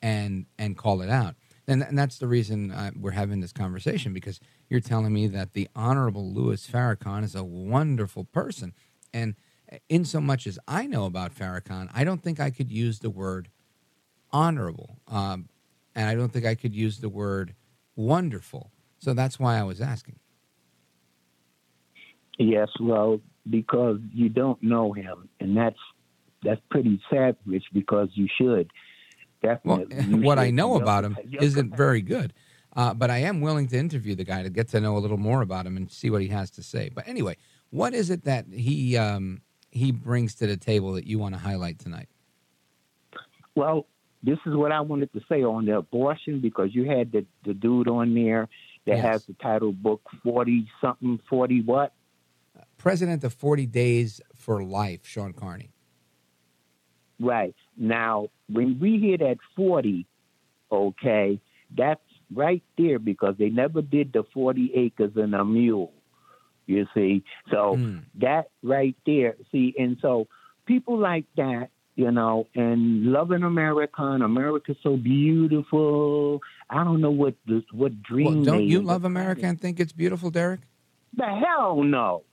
[0.02, 1.36] and and call it out
[1.68, 4.40] and, and that's the reason uh, we're having this conversation because
[4.70, 8.74] you're telling me that the Honorable Louis Farrakhan is a wonderful person.
[9.14, 9.36] And
[9.90, 13.10] in so much as I know about Farrakhan, I don't think I could use the
[13.10, 13.50] word
[14.32, 15.00] honorable.
[15.08, 15.50] Um,
[15.94, 17.54] and I don't think I could use the word
[17.96, 18.72] wonderful.
[19.00, 20.20] So that's why I was asking.
[22.40, 23.20] Yes, well,
[23.50, 25.80] because you don't know him, and that's
[26.44, 28.70] that's pretty sad, Rich, because you should
[29.42, 29.96] definitely.
[30.14, 32.34] Well, what I know about him isn't very good,
[32.76, 35.18] uh, but I am willing to interview the guy to get to know a little
[35.18, 36.90] more about him and see what he has to say.
[36.94, 37.38] But anyway,
[37.70, 39.42] what is it that he um,
[39.72, 42.10] he brings to the table that you want to highlight tonight?
[43.56, 43.88] Well,
[44.24, 47.54] this is what I wanted to say on the abortion because you had the, the
[47.54, 48.50] dude on there
[48.86, 49.06] that Yes.
[49.06, 51.94] has the title book 40 something, 40 what?
[52.78, 55.72] President of 40 Days for Life, Shawn Carney.
[57.20, 57.56] Right.
[57.78, 60.06] Now, when we hit at 40,
[60.72, 61.40] okay,
[61.76, 62.02] that's
[62.34, 65.94] right there because they never did the 40 acres and a mule.
[66.66, 67.24] You see?
[67.50, 67.98] So hmm.
[68.16, 70.28] that right there, see, and so
[70.66, 76.42] people like that, you know, and loving America and America's so beautiful.
[76.70, 79.94] I don't know what this, what dream Well, don't you love America and think it's
[79.94, 80.60] beautiful, Derek?
[81.16, 82.24] The hell no.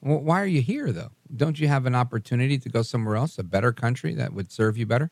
[0.00, 1.12] Well, why are you here, though?
[1.34, 4.76] Don't you have an opportunity to go somewhere else, a better country that would serve
[4.76, 5.10] you better?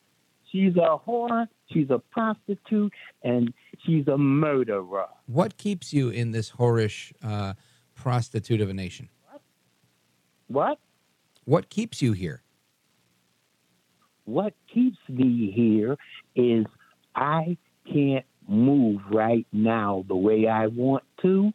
[0.50, 2.92] She's a whore, she's a prostitute,
[3.22, 3.54] and
[3.86, 5.06] she's a murderer.
[5.26, 7.54] What keeps you in this whorish uh,
[7.94, 9.08] prostitute of a nation?
[10.48, 10.78] What?
[11.44, 12.42] What keeps you here?
[14.24, 15.96] What keeps me here
[16.34, 16.66] is
[17.14, 17.56] I
[17.90, 21.52] can't move right now the way I want to.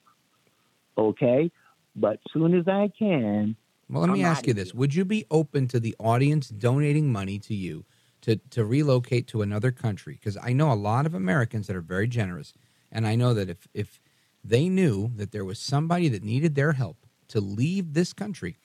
[0.97, 1.51] Okay?
[1.95, 3.55] But soon as I can,
[3.89, 7.11] Well, let me I'm ask you this: Would you be open to the audience donating
[7.11, 7.85] money to you
[8.21, 10.15] to to relocate to another country?
[10.15, 12.53] Because I know a lot of Americans that are very generous,
[12.91, 13.99] and I know that if if
[14.43, 18.57] they knew that there was somebody that needed their help to leave this country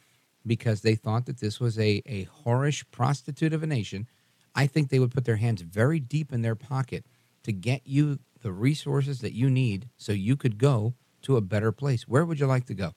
[0.46, 4.06] because they thought that this was a a whorish prostitute of a nation,
[4.54, 7.06] I think they would put their hands very deep in their pocket
[7.44, 11.72] to get you the resources that you need so you could go to a better
[11.72, 12.08] place.
[12.08, 12.94] Where would you like to go?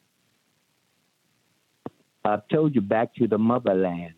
[2.26, 4.14] I've told you back to the motherland.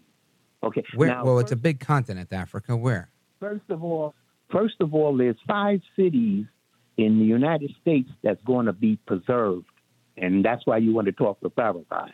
[0.64, 0.84] Okay.
[0.96, 2.76] Where, now, well, it's a big continent, Africa.
[2.76, 3.10] Where?
[3.40, 4.14] First of all,
[4.52, 6.46] first of all, there's five cities
[6.98, 9.66] in the United States that's going to be preserved,
[10.18, 12.12] and that's why you want to talk with Paraguay.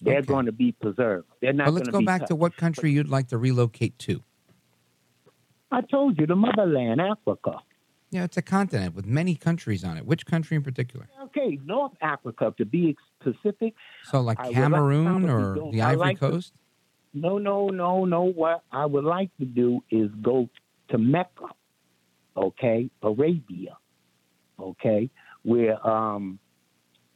[0.00, 1.28] They're going to be preserved.
[1.40, 2.28] They're not Well, let's to go back touched.
[2.28, 4.22] to what country you'd like to relocate to.
[5.70, 7.58] I told you the motherland, Africa.
[8.14, 10.06] Yeah, it's a continent with many countries on it.
[10.06, 11.08] Which country in particular?
[11.20, 13.74] Okay, North Africa to be specific.
[14.04, 16.52] So, like Cameroon probably or go- the Ivory like to- Coast?
[17.12, 18.22] No, no, no, no.
[18.22, 20.48] What I would like to do is go
[20.90, 21.46] to Mecca,
[22.36, 23.78] okay, Arabia,
[24.60, 25.10] okay,
[25.42, 26.38] where um,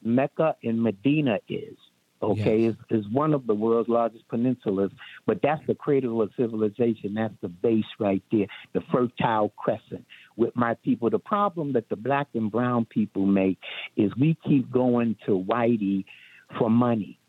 [0.02, 1.76] Mecca and Medina is.
[2.20, 4.90] Okay, is is one of the world's largest peninsulas,
[5.24, 7.14] but that's the cradle of civilization.
[7.14, 10.04] That's the base right there, the fertile crescent
[10.36, 11.10] with my people.
[11.10, 13.58] The problem that the black and brown people make
[13.96, 16.06] is we keep going to Whitey
[16.58, 17.20] for money.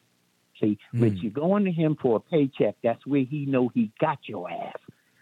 [0.60, 1.04] See, hmm.
[1.04, 2.76] Rich, you're going to him for a paycheck.
[2.84, 4.76] That's where he know he got your ass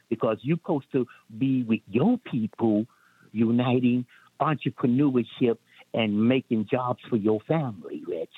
[0.09, 1.05] because you're supposed to
[1.37, 2.85] be with your people,
[3.33, 4.05] uniting
[4.39, 5.57] entrepreneurship
[5.93, 8.29] and making jobs for your family, Rich.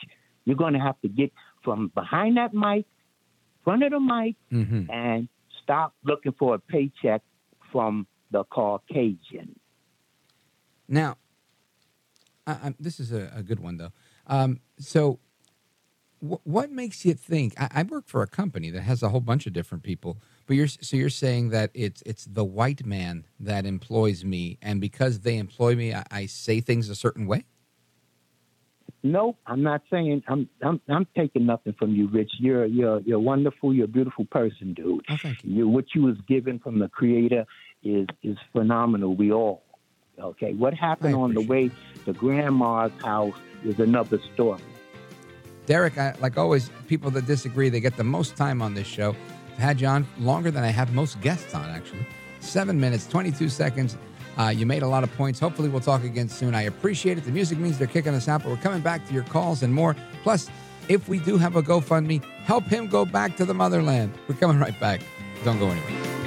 [0.49, 1.31] You're going to have to get
[1.63, 2.85] from behind that mic,
[3.63, 4.89] front of the mic, Mm-hmm.
[4.89, 5.29] and
[5.61, 7.21] stop looking for a paycheck
[7.71, 9.59] from the Caucasian.
[10.87, 11.17] Now,
[12.47, 13.91] I, I, this is a, a good one though.
[14.25, 15.19] Um, so,
[16.19, 17.53] wh- what makes you think?
[17.61, 20.17] I, I work for a company that has a whole bunch of different people,
[20.47, 24.81] but you're so you're saying that it's it's the white man that employs me, and
[24.81, 27.45] because they employ me, I, I say things a certain way.
[29.01, 32.31] No, I'm not saying I'm I'm I'm taking nothing from you, Rich.
[32.39, 33.73] You're you're you're wonderful.
[33.73, 35.05] You're a beautiful person, dude.
[35.09, 35.67] Oh, thank you.
[35.67, 37.45] what you was given from the Creator
[37.83, 39.15] is is phenomenal.
[39.15, 39.63] We all
[40.19, 40.53] okay.
[40.53, 41.71] What happened on the way
[42.05, 44.61] to Grandma's house is another story.
[45.65, 49.15] Derek, I, like always, people that disagree, they get the most time on this show.
[49.53, 52.07] I've had you on longer than I have most guests on, actually.
[52.39, 53.95] Seven minutes, 22 seconds.
[54.39, 55.37] Uh, you made a lot of points.
[55.39, 56.55] Hopefully, we'll talk again soon.
[56.55, 57.25] I appreciate it.
[57.25, 59.73] The music means they're kicking us out, but we're coming back to your calls and
[59.73, 59.97] more.
[60.23, 60.49] Plus,
[60.87, 64.13] if we do have a GoFundMe, help him go back to the motherland.
[64.29, 65.01] We're coming right back.
[65.43, 66.18] Don't go anywhere.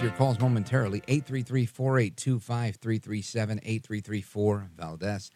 [0.00, 1.02] To your calls momentarily.
[1.08, 5.30] 833 482 5337 8334 Valdez.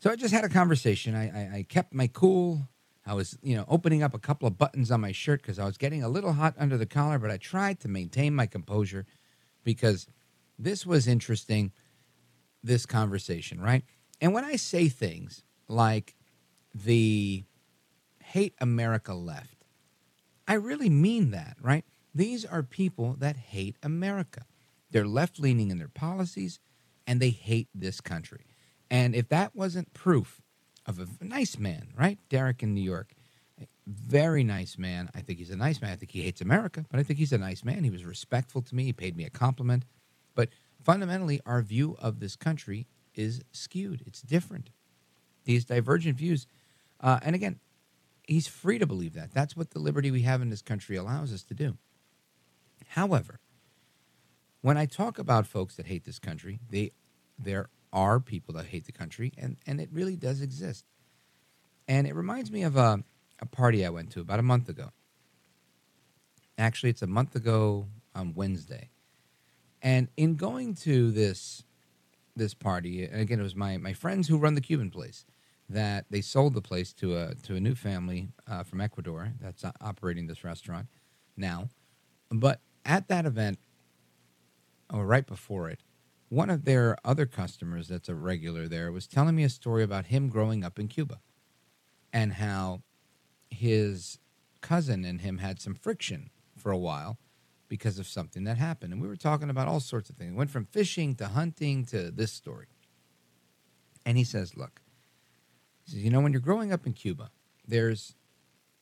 [0.00, 1.14] So I just had a conversation.
[1.14, 2.68] I, I, I kept my cool.
[3.06, 5.64] I was, you know, opening up a couple of buttons on my shirt because I
[5.64, 9.06] was getting a little hot under the collar, but I tried to maintain my composure
[9.62, 10.08] because
[10.58, 11.70] this was interesting,
[12.64, 13.84] this conversation, right?
[14.20, 16.16] And when I say things like
[16.74, 17.44] the
[18.20, 19.64] hate America left,
[20.48, 21.84] I really mean that, right?
[22.16, 24.46] These are people that hate America.
[24.90, 26.60] They're left leaning in their policies
[27.06, 28.46] and they hate this country.
[28.90, 30.40] And if that wasn't proof
[30.86, 32.18] of a nice man, right?
[32.30, 33.12] Derek in New York,
[33.86, 35.10] very nice man.
[35.14, 35.92] I think he's a nice man.
[35.92, 37.84] I think he hates America, but I think he's a nice man.
[37.84, 38.84] He was respectful to me.
[38.84, 39.84] He paid me a compliment.
[40.34, 40.48] But
[40.82, 44.02] fundamentally, our view of this country is skewed.
[44.06, 44.70] It's different.
[45.44, 46.46] These divergent views.
[46.98, 47.60] Uh, and again,
[48.26, 49.34] he's free to believe that.
[49.34, 51.76] That's what the liberty we have in this country allows us to do.
[52.96, 53.40] However,
[54.62, 56.92] when I talk about folks that hate this country, they
[57.38, 60.86] there are people that hate the country, and, and it really does exist.
[61.86, 63.04] And it reminds me of a,
[63.38, 64.92] a party I went to about a month ago.
[66.56, 68.88] Actually, it's a month ago on Wednesday.
[69.82, 71.64] And in going to this
[72.34, 75.26] this party, and again, it was my, my friends who run the Cuban place
[75.68, 79.64] that they sold the place to a to a new family uh, from Ecuador that's
[79.82, 80.86] operating this restaurant
[81.36, 81.68] now.
[82.30, 83.58] But at that event,
[84.92, 85.82] or right before it,
[86.28, 90.06] one of their other customers that's a regular there was telling me a story about
[90.06, 91.20] him growing up in Cuba
[92.12, 92.82] and how
[93.50, 94.18] his
[94.60, 97.18] cousin and him had some friction for a while
[97.68, 98.92] because of something that happened.
[98.92, 100.32] And we were talking about all sorts of things.
[100.32, 102.66] It went from fishing to hunting to this story.
[104.04, 104.80] And he says, Look,
[105.84, 107.30] he says, you know, when you're growing up in Cuba,
[107.66, 108.14] there's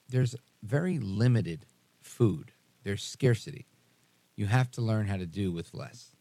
[0.09, 1.66] there's very limited
[2.02, 2.52] food.
[2.82, 3.66] There's scarcity.
[4.36, 6.15] You have to learn how to do with less.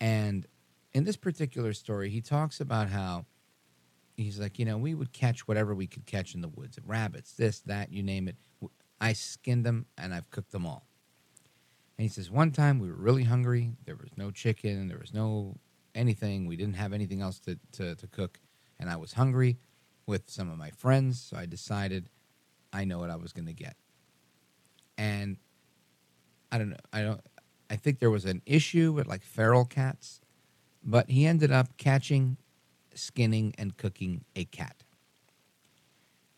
[0.00, 0.46] And
[0.92, 3.26] in this particular story, he talks about how
[4.16, 7.32] he's like, you know, we would catch whatever we could catch in the woods rabbits,
[7.32, 8.36] this, that, you name it.
[9.00, 10.86] I skinned them and I've cooked them all.
[11.96, 13.72] And he says, one time we were really hungry.
[13.84, 15.56] There was no chicken, there was no
[15.94, 16.46] anything.
[16.46, 18.38] We didn't have anything else to, to, to cook.
[18.78, 19.58] And I was hungry
[20.06, 21.20] with some of my friends.
[21.20, 22.08] So I decided
[22.72, 23.76] I know what I was going to get.
[24.96, 25.36] And
[26.52, 26.76] I don't know.
[26.92, 27.20] I don't.
[27.68, 30.20] I think there was an issue with like feral cats,
[30.82, 32.36] but he ended up catching,
[32.94, 34.82] skinning, and cooking a cat.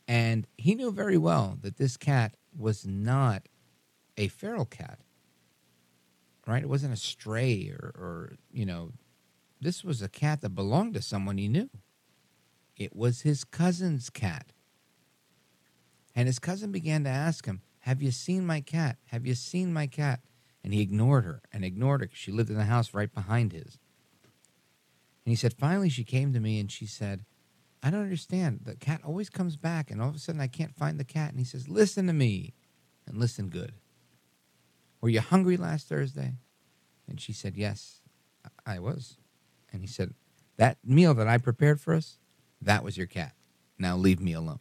[0.06, 3.48] And he knew very well that this cat was not
[4.18, 4.98] a feral cat,
[6.46, 6.62] right?
[6.62, 8.92] It wasn't a stray or, or you know,
[9.60, 11.70] this was a cat that belonged to someone he knew.
[12.76, 14.52] It was his cousin's cat.
[16.14, 18.96] And his cousin began to ask him, Have you seen my cat?
[19.06, 20.20] Have you seen my cat?
[20.64, 23.52] And he ignored her and ignored her because she lived in the house right behind
[23.52, 23.78] his.
[25.24, 27.24] And he said, Finally, she came to me and she said,
[27.82, 28.60] I don't understand.
[28.64, 31.30] The cat always comes back, and all of a sudden I can't find the cat.
[31.30, 32.54] And he says, Listen to me
[33.06, 33.72] and listen good.
[35.00, 36.34] Were you hungry last Thursday?
[37.08, 38.00] And she said, Yes,
[38.64, 39.16] I was.
[39.72, 40.14] And he said,
[40.56, 42.18] That meal that I prepared for us,
[42.60, 43.32] that was your cat.
[43.76, 44.60] Now leave me alone.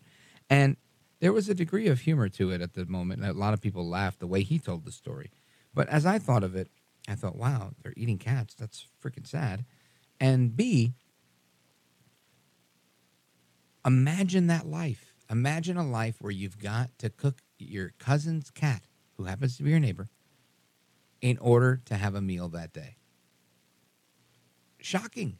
[0.49, 0.77] And
[1.22, 3.23] there was a degree of humor to it at the moment.
[3.23, 5.31] A lot of people laughed the way he told the story.
[5.73, 6.68] But as I thought of it,
[7.07, 8.56] I thought, wow, they're eating cats.
[8.56, 9.64] That's freaking sad.
[10.19, 10.93] And B,
[13.85, 15.14] imagine that life.
[15.30, 18.84] Imagine a life where you've got to cook your cousin's cat,
[19.15, 20.10] who happens to be your neighbor,
[21.22, 22.98] in order to have a meal that day.
[24.80, 25.38] Shocking,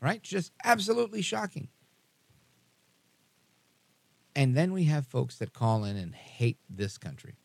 [0.00, 0.22] right?
[0.22, 1.68] Just absolutely shocking.
[4.36, 7.36] And then we have folks that call in and hate this country.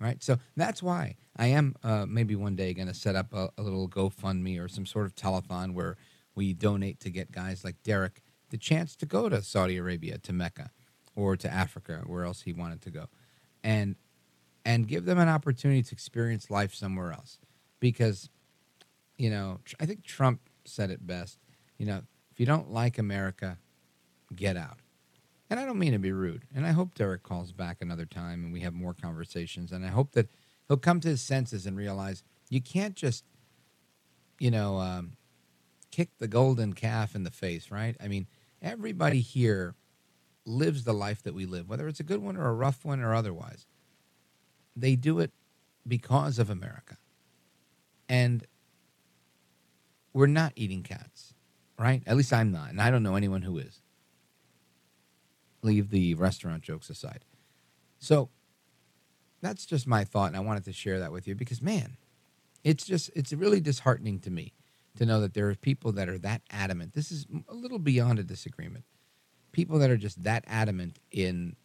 [0.00, 0.22] Right?
[0.22, 3.62] So that's why I am uh, maybe one day going to set up a, a
[3.62, 5.96] little GoFundMe or some sort of telethon where
[6.34, 10.32] we donate to get guys like Derek the chance to go to Saudi Arabia, to
[10.32, 10.70] Mecca,
[11.14, 13.06] or to Africa, where else he wanted to go,
[13.62, 13.96] and
[14.64, 17.38] and give them an opportunity to experience life somewhere else.
[17.80, 18.28] Because,
[19.16, 21.38] you know, I think Trump said it best.
[21.78, 23.58] You know, if you don't like America,
[24.34, 24.78] get out.
[25.50, 26.44] And I don't mean to be rude.
[26.54, 29.72] And I hope Derek calls back another time and we have more conversations.
[29.72, 30.28] And I hope that
[30.66, 33.24] he'll come to his senses and realize you can't just,
[34.38, 35.12] you know, um,
[35.90, 37.96] kick the golden calf in the face, right?
[38.02, 38.26] I mean,
[38.60, 39.74] everybody here
[40.44, 43.00] lives the life that we live, whether it's a good one or a rough one
[43.00, 43.66] or otherwise.
[44.76, 45.32] They do it
[45.86, 46.98] because of America.
[48.08, 48.46] And
[50.12, 51.34] we're not eating cats,
[51.78, 52.02] right?
[52.06, 52.70] At least I'm not.
[52.70, 53.82] And I don't know anyone who is.
[55.68, 57.24] Leave the restaurant jokes aside.
[57.98, 58.30] So
[59.40, 61.96] that's just my thought, and I wanted to share that with you because, man,
[62.64, 64.52] it's just it's really disheartening to me
[64.96, 66.94] to know that there are people that are that adamant.
[66.94, 68.84] This is a little beyond a disagreement.
[69.52, 71.56] People that are just that adamant in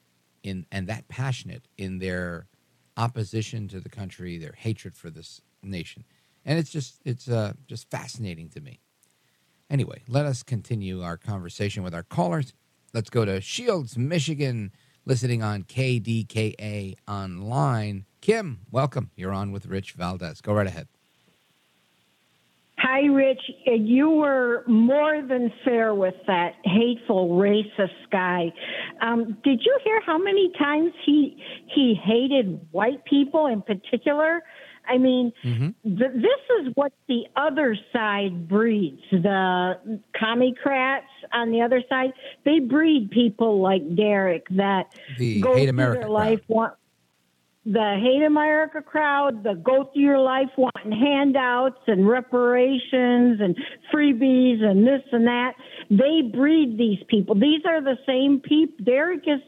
[0.44, 2.48] in and that passionate in their
[2.96, 6.04] opposition to the country, their hatred for this nation,
[6.46, 8.80] and it's just it's uh, just fascinating to me.
[9.70, 12.54] Anyway, let us continue our conversation with our callers.
[12.94, 14.72] Let's go to Shields, Michigan,
[15.04, 18.06] listening on KDKA online.
[18.22, 19.10] Kim, welcome.
[19.16, 20.42] You're on with Rich Valdez.
[20.42, 20.88] Go right ahead.
[22.78, 23.40] Hi, Rich.
[23.66, 28.54] You were more than fair with that hateful, racist guy.
[29.02, 31.42] Um, did you hear how many times he
[31.74, 34.44] he hated white people in particular?
[34.88, 35.70] I mean, mm-hmm.
[35.84, 39.02] th- this is what the other side breeds.
[39.12, 42.14] The commie-crats on the other side,
[42.46, 46.74] they breed people like Derek that the go hate through America their life want
[47.66, 53.58] the hate America crowd, the go through your life wanting handouts and reparations and
[53.94, 55.54] freebies and this and that.
[55.90, 57.36] They breed these people.
[57.36, 58.84] These are the same people.
[58.84, 59.40] Derek is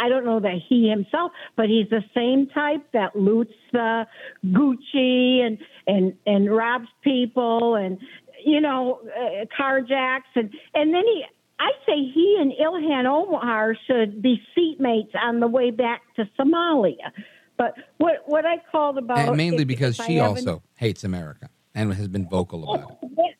[0.00, 4.06] I don't know that he himself, but he's the same type that loots the
[4.46, 7.98] Gucci and and and robs people and
[8.44, 11.24] you know uh, carjacks and and then he.
[11.60, 17.10] I say he and Ilhan Omar should be seatmates on the way back to Somalia.
[17.56, 21.50] But what what I called about and mainly if, because if she also hates America
[21.74, 23.34] and has been vocal about it.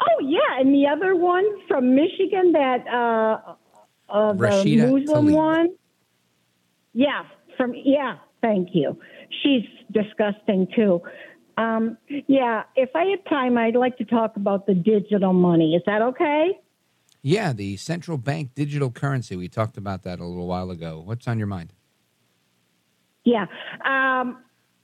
[0.00, 3.54] Oh yeah, and the other one from Michigan that uh,
[4.12, 5.34] the Rashida Muslim Tlaib.
[5.34, 5.68] one.
[6.92, 7.24] Yeah,
[7.56, 8.18] from yeah.
[8.40, 8.98] Thank you.
[9.42, 11.00] She's disgusting too.
[11.56, 15.74] Um, yeah, if I had time, I'd like to talk about the digital money.
[15.74, 16.58] Is that okay?
[17.22, 19.36] Yeah, the central bank digital currency.
[19.36, 21.00] We talked about that a little while ago.
[21.04, 21.72] What's on your mind?
[23.24, 23.46] Yeah.
[23.84, 24.38] Um,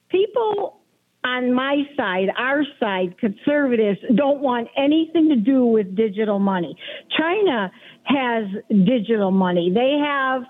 [0.08, 0.80] people
[1.24, 6.76] on my side, our side, conservatives, don't want anything to do with digital money.
[7.16, 7.70] China
[8.04, 8.44] has
[8.84, 9.70] digital money.
[9.72, 10.42] They have.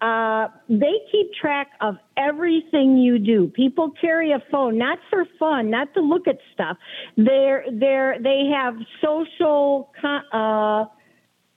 [0.00, 3.46] Uh, they keep track of everything you do.
[3.54, 6.76] People carry a phone not for fun, not to look at stuff.
[7.16, 10.86] They're they're they have social uh,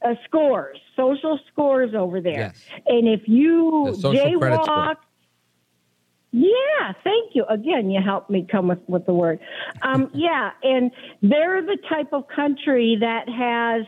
[0.06, 2.54] uh, scores, social scores over there.
[2.54, 2.64] Yes.
[2.86, 4.76] And if you The social credit score.
[4.76, 4.96] jaywalk,
[6.36, 7.46] yeah, thank you.
[7.46, 9.40] Again, you helped me come with, with the word.
[9.82, 10.92] Um, yeah, and
[11.22, 13.86] they're the type of country that has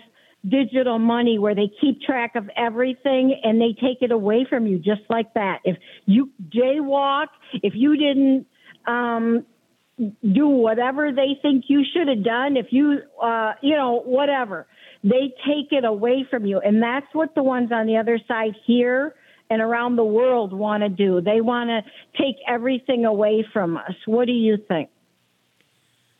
[0.47, 4.77] digital money where they keep track of everything and they take it away from you
[4.77, 5.59] just like that.
[5.65, 5.75] If
[6.05, 7.27] you jaywalk,
[7.63, 8.47] if you didn't
[8.87, 9.45] um,
[9.97, 14.67] do whatever they think you should have done, if you, uh, you know, whatever,
[15.03, 16.59] they take it away from you.
[16.59, 19.15] And that's what the ones on the other side here
[19.49, 21.21] and around the world want to do.
[21.21, 21.81] They want to
[22.21, 23.93] take everything away from us.
[24.05, 24.89] What do you think?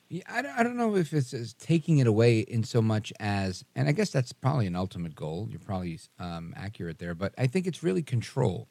[0.09, 3.89] Yeah, I don't, know if it's, it's taking it away in so much as, and
[3.89, 5.47] I guess that's probably an ultimate goal.
[5.49, 8.69] You're probably um, accurate there, but I think it's really control.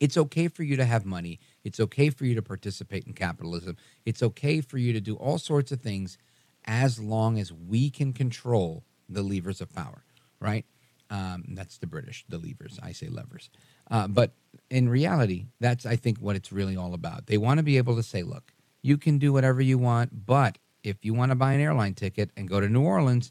[0.00, 1.38] It's okay for you to have money.
[1.62, 3.76] It's okay for you to participate in capitalism.
[4.04, 6.18] It's okay for you to do all sorts of things
[6.64, 10.02] as long as we can control the levers of power,
[10.40, 10.64] right?
[11.12, 12.80] Um, that's the British, the levers.
[12.82, 13.50] I say levers.
[13.90, 14.32] Uh, but
[14.70, 17.26] in reality, that's, I think, what it's really all about.
[17.26, 20.56] They want to be able to say, look, you can do whatever you want, but
[20.82, 23.30] if you want to buy an airline ticket and go to New Orleans,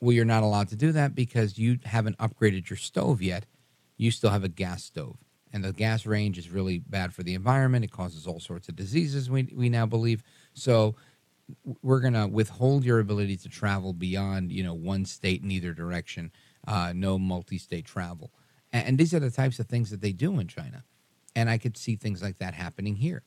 [0.00, 3.46] well, you're not allowed to do that because you haven't upgraded your stove yet.
[3.96, 5.18] You still have a gas stove.
[5.52, 7.84] And the gas range is really bad for the environment.
[7.84, 10.24] It causes all sorts of diseases, we, we now believe.
[10.52, 10.96] So
[11.82, 15.72] we're going to withhold your ability to travel beyond, you know, one state in either
[15.72, 16.30] direction,
[16.68, 18.30] uh, no multi-state travel.
[18.72, 20.84] And, and these are the types of things that they do in China.
[21.34, 23.22] And I could see things like that happening here.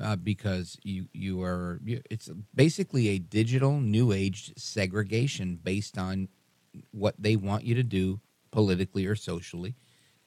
[0.00, 6.28] Uh, because you you are you, it's basically a digital new age segregation based on
[6.92, 8.20] what they want you to do
[8.52, 9.74] politically or socially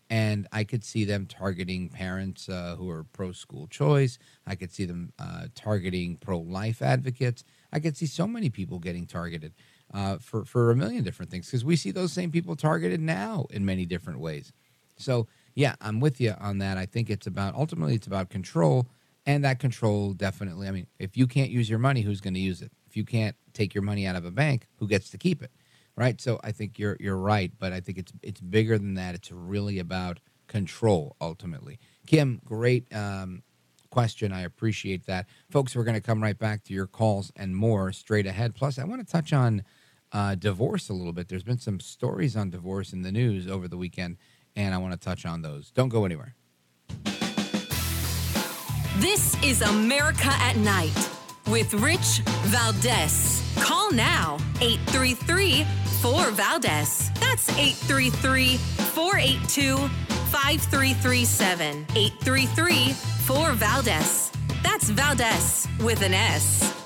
[0.09, 4.73] and i could see them targeting parents uh, who are pro school choice i could
[4.73, 9.53] see them uh, targeting pro life advocates i could see so many people getting targeted
[9.93, 13.45] uh, for for a million different things because we see those same people targeted now
[13.49, 14.53] in many different ways.
[14.97, 16.77] So yeah i'm with you on that.
[16.77, 18.88] I think it's about ultimately it's about control
[19.26, 22.39] and that control definitely i mean if you can't use your money who's going to
[22.39, 22.72] use it?
[22.88, 25.51] If you can't take your money out of a bank who gets to keep it
[25.95, 26.19] right?
[26.22, 29.15] So i think you're you're right but i think it's it's bigger than that.
[29.15, 31.80] It's really about control ultimately.
[32.07, 33.43] Kim great um,
[33.89, 34.31] question.
[34.31, 35.27] I appreciate that.
[35.49, 38.55] Folks we're going to come right back to your calls and more straight ahead.
[38.55, 39.63] Plus i want to touch on
[40.11, 41.27] uh, divorce a little bit.
[41.27, 44.17] There's been some stories on divorce in the news over the weekend,
[44.55, 45.71] and I want to touch on those.
[45.71, 46.35] Don't go anywhere.
[48.97, 51.09] This is America at Night
[51.47, 53.41] with Rich Valdez.
[53.57, 55.65] Call now 833
[56.01, 57.09] 4 Valdez.
[57.19, 61.85] That's 833 482 5337.
[61.95, 64.31] 833 4 Valdez.
[64.63, 66.80] That's Valdez with an S.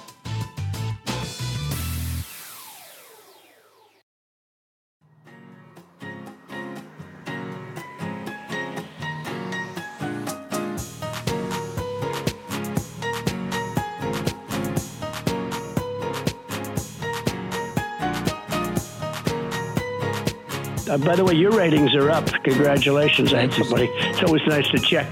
[20.96, 22.26] Uh, by the way, your ratings are up.
[22.46, 23.34] Congratulations.
[23.34, 23.88] I had somebody.
[23.88, 25.12] It's always nice to check.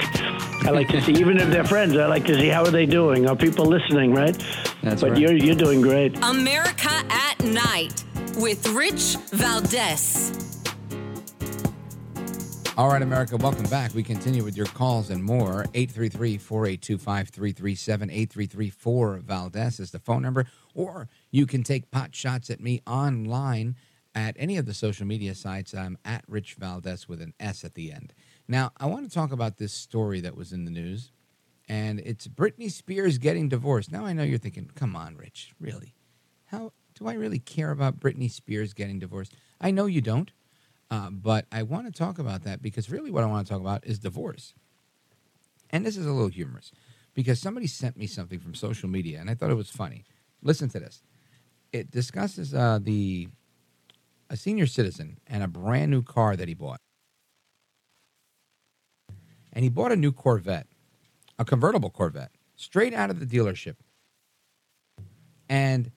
[0.66, 2.86] I like to see, even if they're friends, I like to see how are they
[2.86, 3.28] doing.
[3.28, 4.34] Are people listening, right?
[4.82, 5.20] That's but right.
[5.20, 6.16] you're you're doing great.
[6.24, 8.02] America at Night
[8.38, 10.32] with Rich Valdez.
[12.78, 13.94] All right, America, welcome back.
[13.94, 15.66] We continue with your calls and more.
[15.74, 18.10] 833 482 5337.
[18.10, 20.46] 833 4 Valdez is the phone number.
[20.74, 23.76] Or you can take pot shots at me online
[24.16, 25.74] at any of the social media sites.
[25.74, 28.14] I'm at Rich Valdez with an S at the end.
[28.48, 31.12] Now, I want to talk about this story that was in the news,
[31.68, 33.92] and it's Britney Spears getting divorced.
[33.92, 35.96] Now, I know you're thinking, come on, Rich, really?
[36.46, 39.34] How do I really care about Britney Spears getting divorced?
[39.60, 40.32] I know you don't.
[40.94, 43.62] Uh, but I want to talk about that because really what I want to talk
[43.62, 44.54] about is divorce.
[45.72, 46.72] And this is a little humorous
[47.16, 50.04] because somebody sent me something from social media and I thought it was funny.
[50.44, 51.02] Listen to this.
[51.72, 53.28] It discusses uh, the
[54.34, 56.82] a senior citizen and a brand new car that he bought.
[59.54, 60.68] And he bought a new Corvette,
[61.40, 63.76] a convertible Corvette, straight out of the dealership.
[65.48, 65.92] And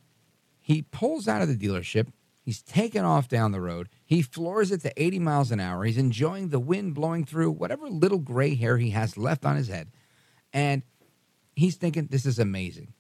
[0.61, 2.09] he pulls out of the dealership
[2.47, 3.89] He's taken off down the road.
[4.05, 5.83] He floors it to 80 miles an hour.
[5.83, 9.67] He's enjoying the wind blowing through whatever little gray hair he has left on his
[9.67, 9.91] head.
[10.53, 10.85] And
[11.57, 12.95] he's thinking, this is amazing.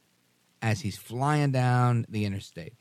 [0.60, 2.74] As he's flying down the interstate,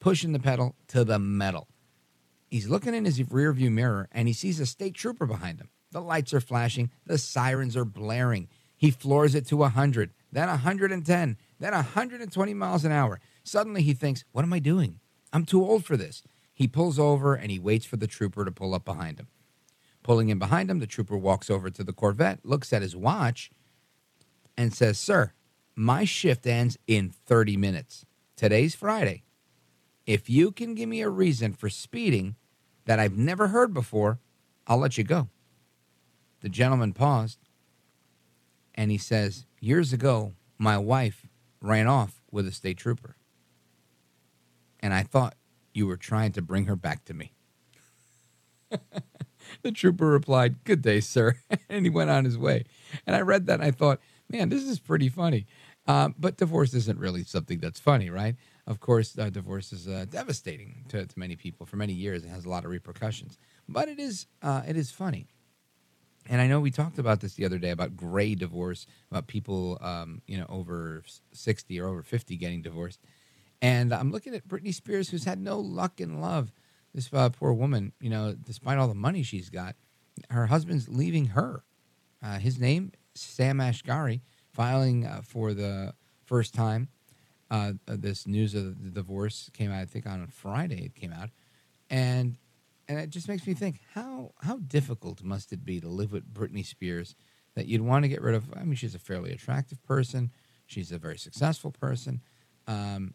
[0.00, 1.68] pushing the pedal to the metal.
[2.52, 5.70] He's looking in his rearview mirror and he sees a state trooper behind him.
[5.90, 8.46] The lights are flashing, the sirens are blaring.
[8.76, 13.20] He floors it to 100, then 110, then 120 miles an hour.
[13.42, 15.00] Suddenly he thinks, what am I doing?
[15.32, 16.22] I'm too old for this.
[16.52, 19.28] He pulls over and he waits for the trooper to pull up behind him.
[20.02, 23.50] Pulling in behind him, the trooper walks over to the Corvette, looks at his watch,
[24.58, 25.32] and says, Sir,
[25.74, 28.04] my shift ends in 30 minutes.
[28.36, 29.22] Today's Friday.
[30.04, 32.36] If you can give me a reason for speeding
[32.84, 34.18] that I've never heard before,
[34.66, 35.28] I'll let you go.
[36.40, 37.38] The gentleman paused
[38.74, 41.26] and he says, Years ago, my wife
[41.60, 43.16] ran off with a state trooper
[44.80, 45.36] and I thought
[45.72, 47.32] you were trying to bring her back to me.
[49.62, 51.36] the trooper replied, Good day, sir.
[51.68, 52.64] and he went on his way.
[53.06, 55.46] And I read that and I thought, man, this is pretty funny.
[55.86, 58.36] Um, but divorce isn't really something that's funny, right?
[58.66, 61.66] Of course, uh, divorce is uh, devastating to, to many people.
[61.66, 63.36] For many years, it has a lot of repercussions.
[63.68, 65.26] But it is, uh, it is funny.
[66.28, 69.78] And I know we talked about this the other day about gray divorce, about people,
[69.80, 71.02] um, you know, over
[71.32, 73.00] 60 or over 50 getting divorced.
[73.60, 76.52] And I'm looking at Britney Spears, who's had no luck in love.
[76.94, 79.74] This uh, poor woman, you know, despite all the money she's got,
[80.30, 81.64] her husband's leaving her.
[82.22, 84.20] Uh, his name, Sam Asghari,
[84.52, 85.94] filing uh, for the
[86.24, 86.88] first time.
[87.52, 90.86] Uh, this news of the divorce came out, I think, on Friday.
[90.86, 91.28] It came out,
[91.90, 92.38] and
[92.88, 96.32] and it just makes me think how how difficult must it be to live with
[96.32, 97.14] Britney Spears
[97.54, 98.46] that you'd want to get rid of.
[98.56, 100.30] I mean, she's a fairly attractive person.
[100.64, 102.22] She's a very successful person.
[102.66, 103.12] Um,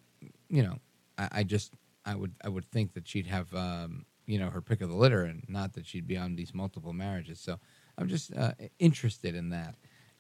[0.49, 0.77] you know,
[1.18, 1.73] I, I, just
[2.05, 4.95] I would I would think that she'd have um, you know her pick of the
[4.95, 7.39] litter, and not that she'd be on these multiple marriages.
[7.39, 7.57] So
[7.97, 9.77] I'm just uh, interested in that.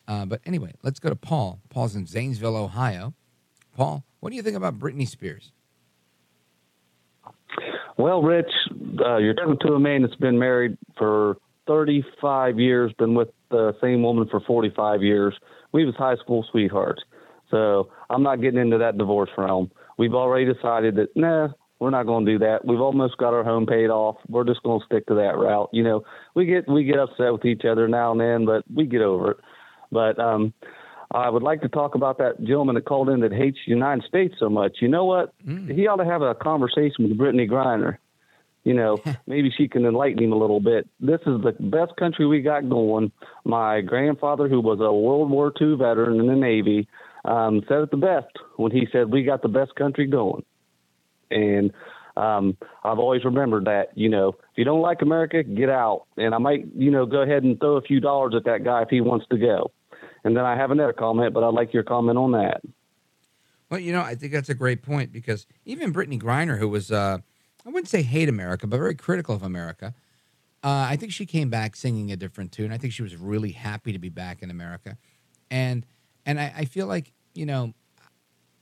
[0.07, 1.59] Uh, but anyway, let's go to Paul.
[1.69, 3.13] Paul's in Zanesville, Ohio.
[3.77, 5.51] Paul, what do you think about Britney Spears?
[7.95, 8.51] Well, Rich,
[8.99, 11.37] uh, you're talking to a man that's been married for
[11.67, 15.35] 35 years, been with the same woman for 45 years.
[15.73, 17.03] We was high school sweethearts.
[17.51, 19.71] So I'm not getting into that divorce realm.
[19.97, 21.49] We've already decided that, nah,
[21.79, 22.65] we're not going to do that.
[22.65, 24.17] We've almost got our home paid off.
[24.27, 25.69] We're just going to stick to that route.
[25.71, 28.87] You know, we get we get upset with each other now and then, but we
[28.87, 29.37] get over it.
[29.91, 30.53] But um,
[31.11, 34.05] I would like to talk about that gentleman that called in that hates the United
[34.07, 34.77] States so much.
[34.81, 35.33] You know what?
[35.45, 35.73] Mm.
[35.73, 37.97] He ought to have a conversation with Brittney Griner.
[38.65, 38.97] You know,
[39.27, 40.89] maybe she can enlighten him a little bit.
[40.99, 43.11] This is the best country we got going.
[43.45, 46.87] My grandfather, who was a World War II veteran in the Navy,
[47.23, 50.43] um, said it the best when he said, "We got the best country going."
[51.31, 51.71] And
[52.17, 56.05] um, I've always remembered that, you know, if you don't like America, get out.
[56.17, 58.81] And I might, you know, go ahead and throw a few dollars at that guy
[58.81, 59.71] if he wants to go.
[60.27, 62.59] And then I have another comment, but I'd like your comment on that.
[63.69, 66.91] Well, you know, I think that's a great point because even Brittney Griner, who was,
[66.91, 67.19] uh,
[67.65, 69.93] I wouldn't say hate America, but very critical of America,
[70.65, 72.73] uh, I think she came back singing a different tune.
[72.73, 74.97] I think she was really happy to be back in America,
[75.49, 75.85] and
[76.25, 77.73] and I, I feel like you know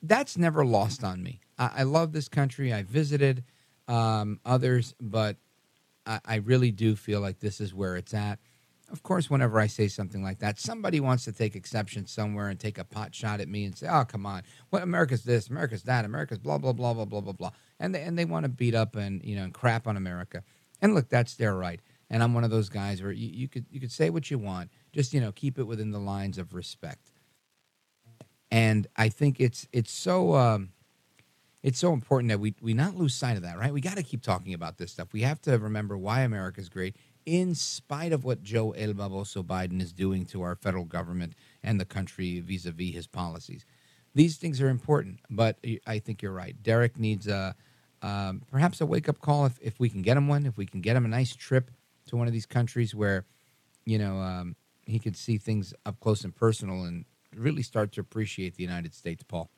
[0.04, 1.40] that's never lost on me.
[1.58, 2.74] I, I love this country.
[2.74, 3.44] I visited
[3.88, 5.38] um, others, but
[6.06, 8.40] I, I really do feel like this is where it's at.
[8.96, 12.58] Of course, whenever I say something like that, somebody wants to take exception somewhere and
[12.58, 15.84] take a pot shot at me and say, "Oh, come on, what America's this, America's
[15.84, 18.50] that, America's blah blah blah blah blah blah blah," and they, and they want to
[18.50, 20.44] beat up and you know and crap on America.
[20.82, 21.82] And look, that's their right.
[22.10, 24.40] And I'm one of those guys where you, you could you could say what you
[24.40, 27.12] want, just you know keep it within the lines of respect.
[28.50, 30.70] And I think it's it's so um,
[31.64, 33.74] it's so important that we we not lose sight of that, right?
[33.74, 35.12] We got to keep talking about this stuff.
[35.12, 36.96] We have to remember why America's great,
[37.26, 41.34] in spite of what Joe El Baboso Biden is doing to our federal government
[41.64, 43.66] and the country vis-a-vis his policies.
[44.14, 46.56] These things are important, but I think you're right.
[46.62, 47.56] Derek needs a
[48.02, 50.66] um, perhaps a wake up call if, if we can get him one, if we
[50.66, 51.72] can get him a nice trip
[52.08, 53.26] to one of these countries where,
[53.86, 58.02] you know, um, he could see things up close and personal and really start to
[58.02, 59.50] appreciate the United States, Paul.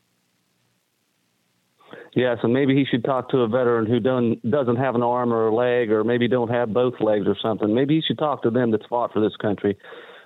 [2.14, 5.32] Yeah, so maybe he should talk to a veteran who doesn't doesn't have an arm
[5.32, 7.74] or a leg, or maybe don't have both legs or something.
[7.74, 9.76] Maybe he should talk to them that's fought for this country.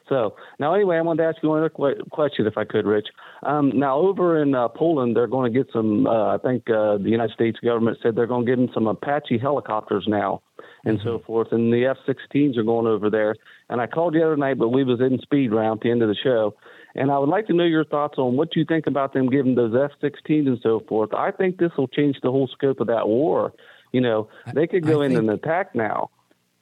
[0.08, 1.70] So now, anyway, I wanted to ask you another
[2.10, 3.08] question, if I could, Rich.
[3.44, 6.06] Um, now, over in uh, Poland, they're going to get some.
[6.06, 8.86] Uh, I think uh, the United States government said they're going to give them some
[8.86, 10.42] Apache helicopters now,
[10.84, 11.08] and mm-hmm.
[11.08, 11.48] so forth.
[11.52, 13.34] And the F-16s are going over there.
[13.68, 16.02] And I called the other night, but we was in speed round at the end
[16.02, 16.54] of the show,
[16.94, 19.54] and I would like to know your thoughts on what you think about them giving
[19.54, 21.14] those F-16s and so forth.
[21.14, 23.52] I think this will change the whole scope of that war.
[23.92, 26.10] You know, they could go I in think, and attack now.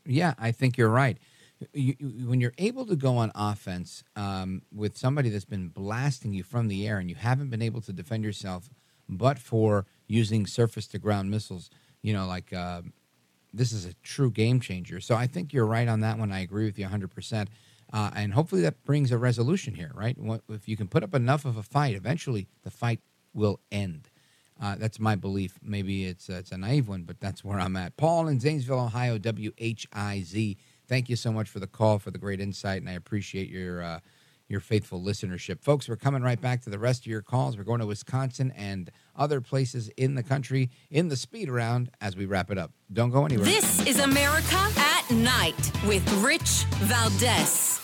[0.04, 1.18] Yeah, I think you're right.
[1.72, 6.32] You, you, when you're able to go on offense um, with somebody that's been blasting
[6.32, 8.70] you from the air and you haven't been able to defend yourself,
[9.08, 11.70] but for using surface to ground missiles,
[12.02, 12.82] you know, like uh,
[13.52, 15.00] this is a true game changer.
[15.00, 16.32] So I think you're right on that one.
[16.32, 17.48] I agree with you 100%.
[17.92, 20.16] Uh, and hopefully that brings a resolution here, right?
[20.48, 23.00] If you can put up enough of a fight, eventually the fight
[23.34, 24.10] will end.
[24.62, 25.58] Uh, that's my belief.
[25.62, 27.96] Maybe it's uh, it's a naive one, but that's where I'm at.
[27.96, 30.56] Paul in Zanesville, Ohio, WHIZ.
[30.86, 33.82] Thank you so much for the call, for the great insight, and I appreciate your
[33.82, 34.00] uh,
[34.50, 35.88] your faithful listenership, folks.
[35.88, 37.56] We're coming right back to the rest of your calls.
[37.56, 42.16] We're going to Wisconsin and other places in the country in the speed round as
[42.16, 42.72] we wrap it up.
[42.92, 43.46] Don't go anywhere.
[43.46, 47.80] This is America at Night with Rich Valdez.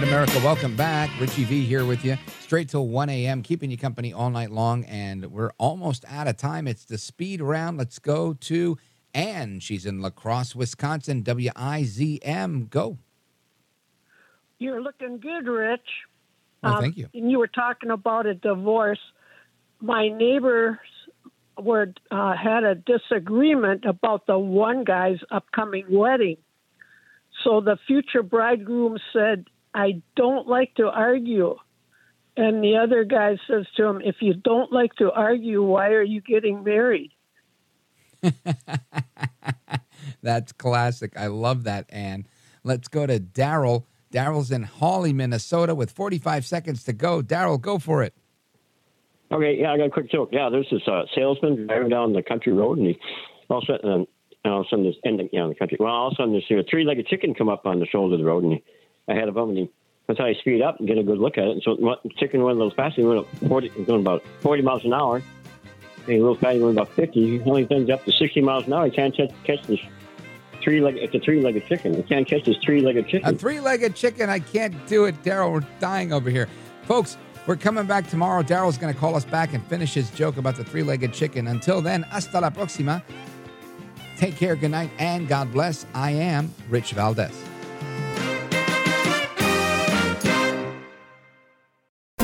[0.00, 1.10] Right, America, welcome back.
[1.18, 4.84] Richie V here with you, straight till 1 a.m., keeping you company all night long.
[4.84, 6.68] And we're almost out of time.
[6.68, 7.78] It's the speed round.
[7.78, 8.78] Let's go to
[9.12, 9.58] Ann.
[9.58, 11.24] She's in La Crosse, Wisconsin.
[11.24, 12.70] WIZM.
[12.70, 12.98] Go.
[14.60, 15.80] You're looking good, Rich.
[16.62, 17.08] Oh, um, thank you.
[17.12, 19.00] And you were talking about a divorce.
[19.80, 20.78] My neighbors
[21.60, 26.36] were uh, had a disagreement about the one guy's upcoming wedding.
[27.42, 31.56] So the future bridegroom said I don't like to argue.
[32.36, 36.02] And the other guy says to him, If you don't like to argue, why are
[36.02, 37.12] you getting married?
[40.22, 41.12] That's classic.
[41.16, 42.26] I love that, Anne.
[42.64, 43.84] Let's go to Daryl.
[44.12, 47.22] Daryl's in Hawley, Minnesota, with 45 seconds to go.
[47.22, 48.14] Daryl, go for it.
[49.30, 50.30] Okay, yeah, I got a quick joke.
[50.32, 52.98] Yeah, there's this uh, salesman driving down the country road, and he
[53.50, 54.06] all of a sudden, um,
[54.44, 55.76] all of a sudden, this ending, you know, the country.
[55.78, 58.14] Well, all of a sudden, this you know, three-legged chicken come up on the shoulder
[58.14, 58.64] of the road, and he
[59.08, 59.70] ahead of him, and he
[60.08, 61.50] that's how he speed up and get a good look at it.
[61.50, 64.84] And so taking one of those fast, he went up 40, going about 40 miles
[64.84, 65.22] an hour.
[66.06, 67.38] And a little fast, going about 50.
[67.38, 68.86] He only turns up to 60 miles an hour.
[68.86, 69.80] He can't catch, catch this
[70.62, 71.02] three-legged.
[71.02, 71.92] It's a three-legged chicken.
[71.92, 73.28] He can't catch this three-legged chicken.
[73.28, 74.30] A three-legged chicken.
[74.30, 75.52] I can't do it, Daryl.
[75.52, 76.48] We're dying over here,
[76.84, 77.18] folks.
[77.46, 78.42] We're coming back tomorrow.
[78.42, 81.48] Daryl's going to call us back and finish his joke about the three-legged chicken.
[81.48, 83.02] Until then, hasta la próxima.
[84.16, 85.84] Take care, good night, and God bless.
[85.92, 87.57] I am Rich Valdez.